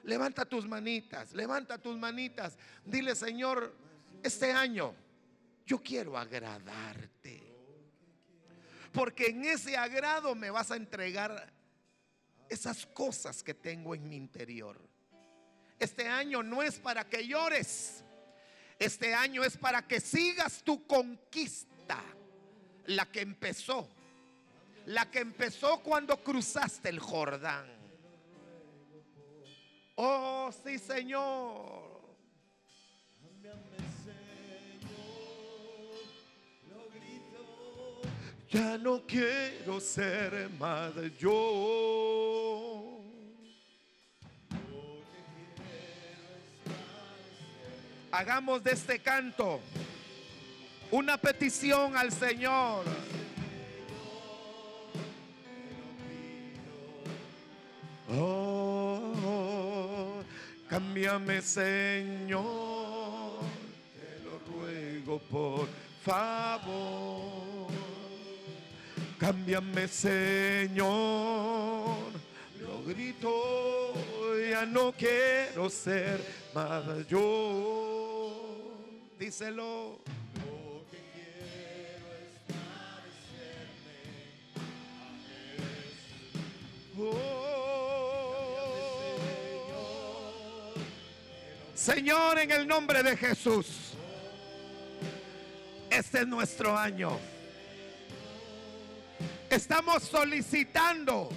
Levanta 0.08 0.46
tus 0.46 0.66
manitas, 0.66 1.34
levanta 1.34 1.78
tus 1.78 1.98
manitas. 1.98 2.58
Dile, 2.86 3.14
Señor, 3.14 3.76
este 4.24 4.54
año 4.54 4.96
yo 5.66 5.84
quiero 5.84 6.18
agradarte. 6.18 7.44
Porque 8.94 9.28
en 9.28 9.44
ese 9.44 9.76
agrado 9.76 10.34
me 10.34 10.50
vas 10.50 10.72
a 10.72 10.78
entregar 10.78 11.52
esas 12.48 12.86
cosas 12.86 13.44
que 13.44 13.54
tengo 13.54 13.94
en 13.94 14.08
mi 14.08 14.16
interior. 14.16 14.80
Este 15.78 16.08
año 16.08 16.42
no 16.42 16.64
es 16.64 16.80
para 16.80 17.04
que 17.04 17.28
llores. 17.28 18.06
Este 18.80 19.14
año 19.14 19.44
es 19.44 19.58
para 19.58 19.86
que 19.86 20.00
sigas 20.00 20.64
tu 20.64 20.88
conquista. 20.88 22.02
La 22.86 23.12
que 23.12 23.20
empezó. 23.20 23.90
La 24.86 25.12
que 25.12 25.20
empezó 25.20 25.82
cuando 25.84 26.24
cruzaste 26.24 26.88
el 26.88 27.00
Jordán. 27.00 27.77
Oh, 30.00 30.52
sí, 30.64 30.78
Señor. 30.78 31.98
Ya 38.52 38.78
no 38.78 39.02
quiero 39.06 39.80
ser 39.80 40.50
más 40.60 40.94
yo. 41.20 43.02
Hagamos 48.12 48.64
de 48.64 48.72
este 48.72 49.00
canto 49.00 49.60
una 50.92 51.18
petición 51.18 51.98
al 51.98 52.12
Señor. 52.12 52.86
Oh, 58.10 58.87
cámbiame 60.78 61.42
Señor, 61.42 62.44
te 63.96 64.22
lo 64.24 64.38
ruego 64.54 65.18
por 65.20 65.68
favor. 66.06 67.72
Cámbiame 69.18 69.88
Señor, 69.88 70.86
lo 72.62 72.84
grito, 72.86 73.96
ya 74.52 74.68
no 74.68 74.92
quiero 74.92 75.68
ser 75.68 76.24
más 76.54 77.08
yo 77.08 78.38
díselo. 79.18 79.98
Lo 86.96 87.47
Señor, 91.88 92.38
en 92.38 92.52
el 92.52 92.68
nombre 92.68 93.02
de 93.02 93.16
Jesús, 93.16 93.94
este 95.90 96.20
es 96.20 96.28
nuestro 96.28 96.78
año. 96.78 97.18
Estamos 99.50 100.04
solicitando 100.04 101.30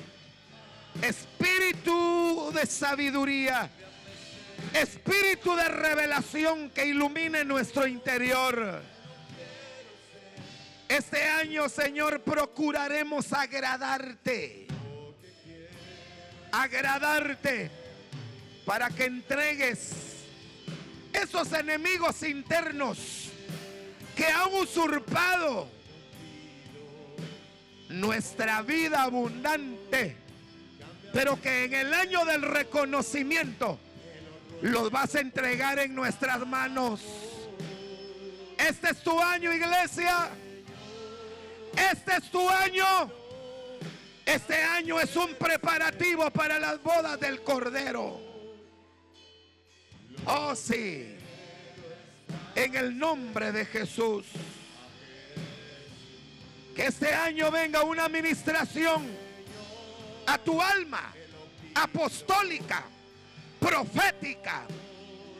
espíritu 1.01 2.51
de 2.52 2.66
sabiduría 2.66 3.70
espíritu 4.74 5.55
de 5.55 5.68
revelación 5.68 6.70
que 6.70 6.85
ilumine 6.85 7.44
nuestro 7.44 7.86
interior. 7.86 8.82
Este 10.89 11.22
año, 11.28 11.68
Señor, 11.68 12.22
procuraremos 12.22 13.32
agradarte. 13.32 14.66
Agradarte 16.51 17.70
para 18.66 18.90
que 18.90 19.05
entregues 19.05 20.09
esos 21.22 21.52
enemigos 21.52 22.22
internos 22.22 23.30
que 24.16 24.26
han 24.26 24.52
usurpado 24.55 25.68
nuestra 27.88 28.62
vida 28.62 29.02
abundante, 29.02 30.16
pero 31.12 31.40
que 31.40 31.64
en 31.64 31.74
el 31.74 31.94
año 31.94 32.24
del 32.24 32.42
reconocimiento 32.42 33.78
los 34.62 34.90
vas 34.90 35.14
a 35.14 35.20
entregar 35.20 35.78
en 35.78 35.94
nuestras 35.94 36.47
manos. 36.47 37.01
Este 38.59 38.90
es 38.90 39.02
tu 39.02 39.18
año, 39.20 39.52
iglesia. 39.52 40.28
Este 41.90 42.16
es 42.16 42.30
tu 42.30 42.48
año. 42.48 43.10
Este 44.26 44.62
año 44.62 45.01
es 45.01 45.16
un 45.16 45.34
preparativo 45.34 46.30
para 46.30 46.59
las 46.59 46.82
bodas 46.82 47.18
del 47.18 47.42
Cordero. 47.42 48.30
Oh 50.26 50.55
sí. 50.55 51.16
En 52.55 52.74
el 52.74 52.98
nombre 52.98 53.52
de 53.52 53.64
Jesús. 53.64 54.26
Que 56.74 56.86
este 56.86 57.12
año 57.12 57.51
venga 57.51 57.82
una 57.82 58.05
administración 58.05 59.09
a 60.26 60.38
tu 60.38 60.60
alma 60.62 61.12
apostólica, 61.74 62.84
profética, 63.59 64.66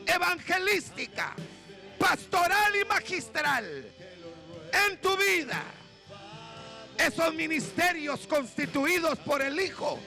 evangelística, 0.05 1.35
pastoral 1.97 2.75
y 2.75 2.85
magistral 2.85 3.85
en 4.87 5.01
tu 5.01 5.15
vida. 5.17 5.63
Esos 6.97 7.33
ministerios 7.33 8.27
constituidos 8.27 9.17
por 9.19 9.41
el 9.41 9.59
Hijo 9.59 9.97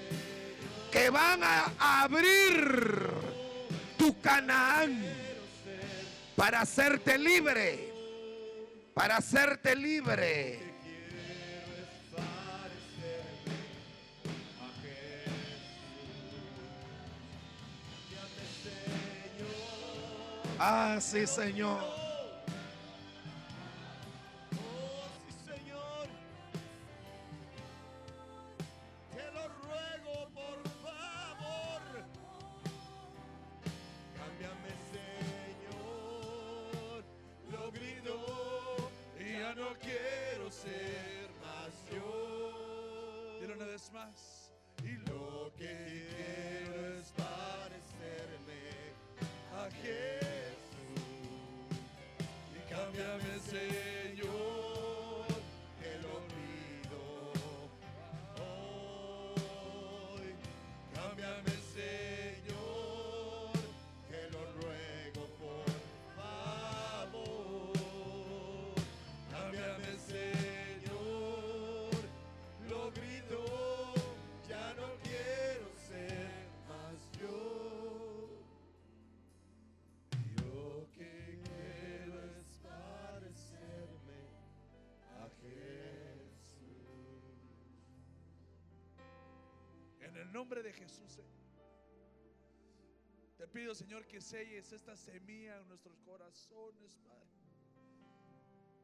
que 0.92 1.10
van 1.10 1.42
a 1.42 2.02
abrir 2.02 3.33
tu 4.04 4.20
Canaán 4.20 5.02
para 6.36 6.60
hacerte 6.60 7.16
libre, 7.16 7.90
para 8.92 9.16
hacerte 9.16 9.74
libre. 9.74 10.60
Ah, 20.58 20.98
sí, 21.00 21.26
Señor. 21.26 22.03
Vez 43.74 43.90
más. 43.92 44.52
Y 44.84 44.92
lo 45.08 45.50
que 45.58 46.06
quiero 46.14 46.98
es 47.00 47.10
parecerme 47.10 48.62
a 49.52 49.68
Jesús. 49.82 51.02
Y 52.54 52.72
cámbiame, 52.72 53.40
Señor, 53.40 53.93
En 90.14 90.20
el 90.20 90.32
nombre 90.32 90.62
de 90.62 90.72
Jesús. 90.72 91.18
eh, 91.18 91.24
Te 93.36 93.48
pido, 93.48 93.74
Señor, 93.74 94.06
que 94.06 94.20
selles 94.20 94.70
esta 94.70 94.96
semilla 94.96 95.58
en 95.58 95.66
nuestros 95.66 95.98
corazones, 96.02 96.96
Padre. 96.98 97.26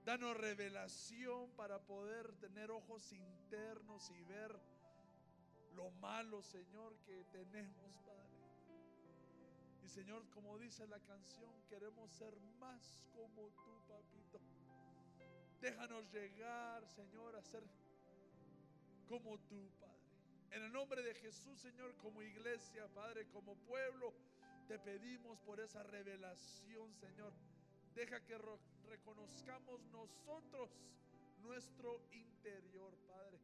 Danos 0.05 0.37
revelación 0.37 1.53
para 1.53 1.79
poder 1.79 2.33
tener 2.41 2.73
ojos 2.73 3.13
internos 3.13 4.11
y 4.11 4.25
ver 4.25 4.59
lo 5.77 5.93
malo, 5.93 6.43
Señor, 6.43 6.99
que 7.07 7.25
tenemos, 7.31 7.97
Padre. 8.05 8.41
Y 9.85 9.89
Señor, 9.89 10.29
como 10.31 10.59
dice 10.59 10.85
la 10.89 10.99
canción, 10.99 11.63
queremos 11.69 12.11
ser 12.11 12.35
más 12.59 13.05
como 13.13 13.51
tú, 13.65 13.81
papito. 13.87 14.41
Déjanos 15.61 16.11
llegar, 16.13 16.85
Señor, 16.89 17.37
a 17.37 17.43
ser 17.45 17.63
como 19.07 19.39
tú, 19.39 19.71
Padre. 19.79 19.90
En 20.51 20.65
el 20.65 20.73
nombre 20.73 21.03
de 21.03 21.15
Jesús, 21.15 21.61
Señor, 21.61 21.95
como 21.99 22.23
iglesia, 22.23 22.89
Padre, 22.89 23.27
como 23.29 23.55
pueblo, 23.57 24.13
te 24.67 24.79
pedimos 24.79 25.39
por 25.41 25.61
esa 25.61 25.83
revelación, 25.85 26.93
Señor. 26.95 27.33
Deja 27.95 28.21
que 28.25 28.37
reconozcamos 28.89 29.81
nosotros 29.93 30.71
nuestro 31.43 32.01
interior, 32.13 32.93
Padre. 33.07 33.39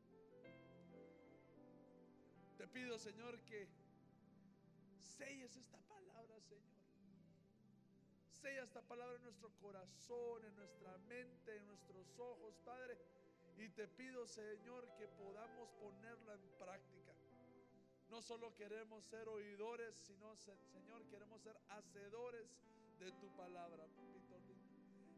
Te 2.58 2.66
pido, 2.68 2.98
Señor, 2.98 3.38
que 3.42 3.68
selles 5.00 5.56
esta 5.56 5.78
palabra, 5.88 6.40
Señor. 6.40 6.62
Sella 8.30 8.64
esta 8.64 8.82
palabra 8.82 9.16
en 9.16 9.22
nuestro 9.22 9.50
corazón, 9.60 10.44
en 10.44 10.56
nuestra 10.56 10.96
mente, 11.08 11.56
en 11.56 11.66
nuestros 11.66 12.18
ojos, 12.18 12.56
Padre. 12.64 12.98
Y 13.56 13.68
te 13.70 13.88
pido, 13.88 14.26
Señor, 14.26 14.88
que 14.96 15.08
podamos 15.08 15.70
ponerla 15.72 16.34
en 16.34 16.48
práctica. 16.58 17.12
No 18.08 18.22
solo 18.22 18.54
queremos 18.54 19.04
ser 19.04 19.28
oidores, 19.28 19.96
sino, 19.96 20.36
se- 20.36 20.56
Señor, 20.72 21.04
queremos 21.08 21.40
ser 21.42 21.56
hacedores 21.68 22.48
de 22.98 23.10
tu 23.12 23.34
palabra. 23.34 23.86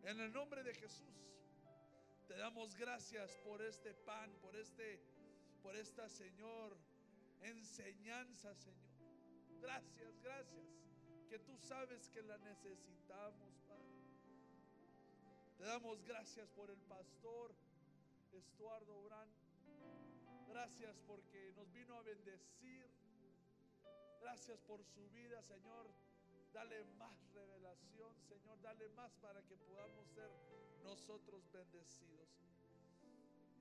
En 0.05 0.21
el 0.21 0.33
nombre 0.33 0.63
de 0.63 0.75
Jesús, 0.75 1.05
te 2.29 2.37
damos 2.37 2.75
gracias 2.77 3.37
por 3.39 3.61
este 3.61 3.93
pan, 3.95 4.33
por 4.41 4.55
este, 4.57 5.01
por 5.63 5.77
esta, 5.77 6.09
Señor, 6.09 6.77
enseñanza, 7.43 8.55
Señor. 8.55 8.79
Gracias, 9.61 10.21
gracias. 10.23 10.65
Que 11.29 11.39
tú 11.41 11.59
sabes 11.59 12.09
que 12.11 12.23
la 12.23 12.39
necesitamos, 12.39 13.59
Padre. 13.67 13.99
Te 15.59 15.65
damos 15.65 16.03
gracias 16.05 16.49
por 16.51 16.71
el 16.71 16.81
pastor 16.83 17.53
Estuardo 18.33 19.03
Brand. 19.03 19.33
Gracias 20.49 20.97
porque 21.07 21.53
nos 21.57 21.71
vino 21.73 21.95
a 21.95 22.03
bendecir. 22.03 22.87
Gracias 24.21 24.59
por 24.61 24.85
su 24.85 25.09
vida, 25.11 25.43
Señor. 25.43 25.87
Dale 26.53 26.85
más 26.99 27.17
revelación, 27.33 28.15
Señor. 28.23 28.61
Dale 28.61 28.89
más 28.91 29.13
para 29.17 29.43
que 29.43 29.57
podamos 29.57 30.07
ser 30.09 30.31
nosotros 30.83 31.51
bendecidos. 31.53 32.29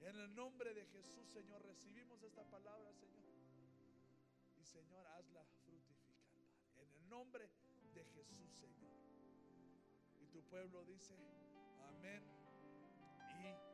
En 0.01 0.15
el 0.15 0.35
nombre 0.35 0.73
de 0.73 0.85
Jesús, 0.85 1.27
Señor, 1.29 1.61
recibimos 1.65 2.21
esta 2.23 2.43
palabra, 2.49 2.93
Señor. 2.93 3.25
Y 4.57 4.63
Señor, 4.63 5.05
hazla 5.07 5.43
fructificar. 5.45 6.15
En 6.77 6.89
el 6.93 7.09
nombre 7.09 7.49
de 7.93 8.05
Jesús, 8.05 8.51
Señor. 8.53 8.97
Y 10.21 10.27
tu 10.27 10.41
pueblo 10.43 10.83
dice, 10.85 11.15
amén 11.89 12.23
y 13.37 13.66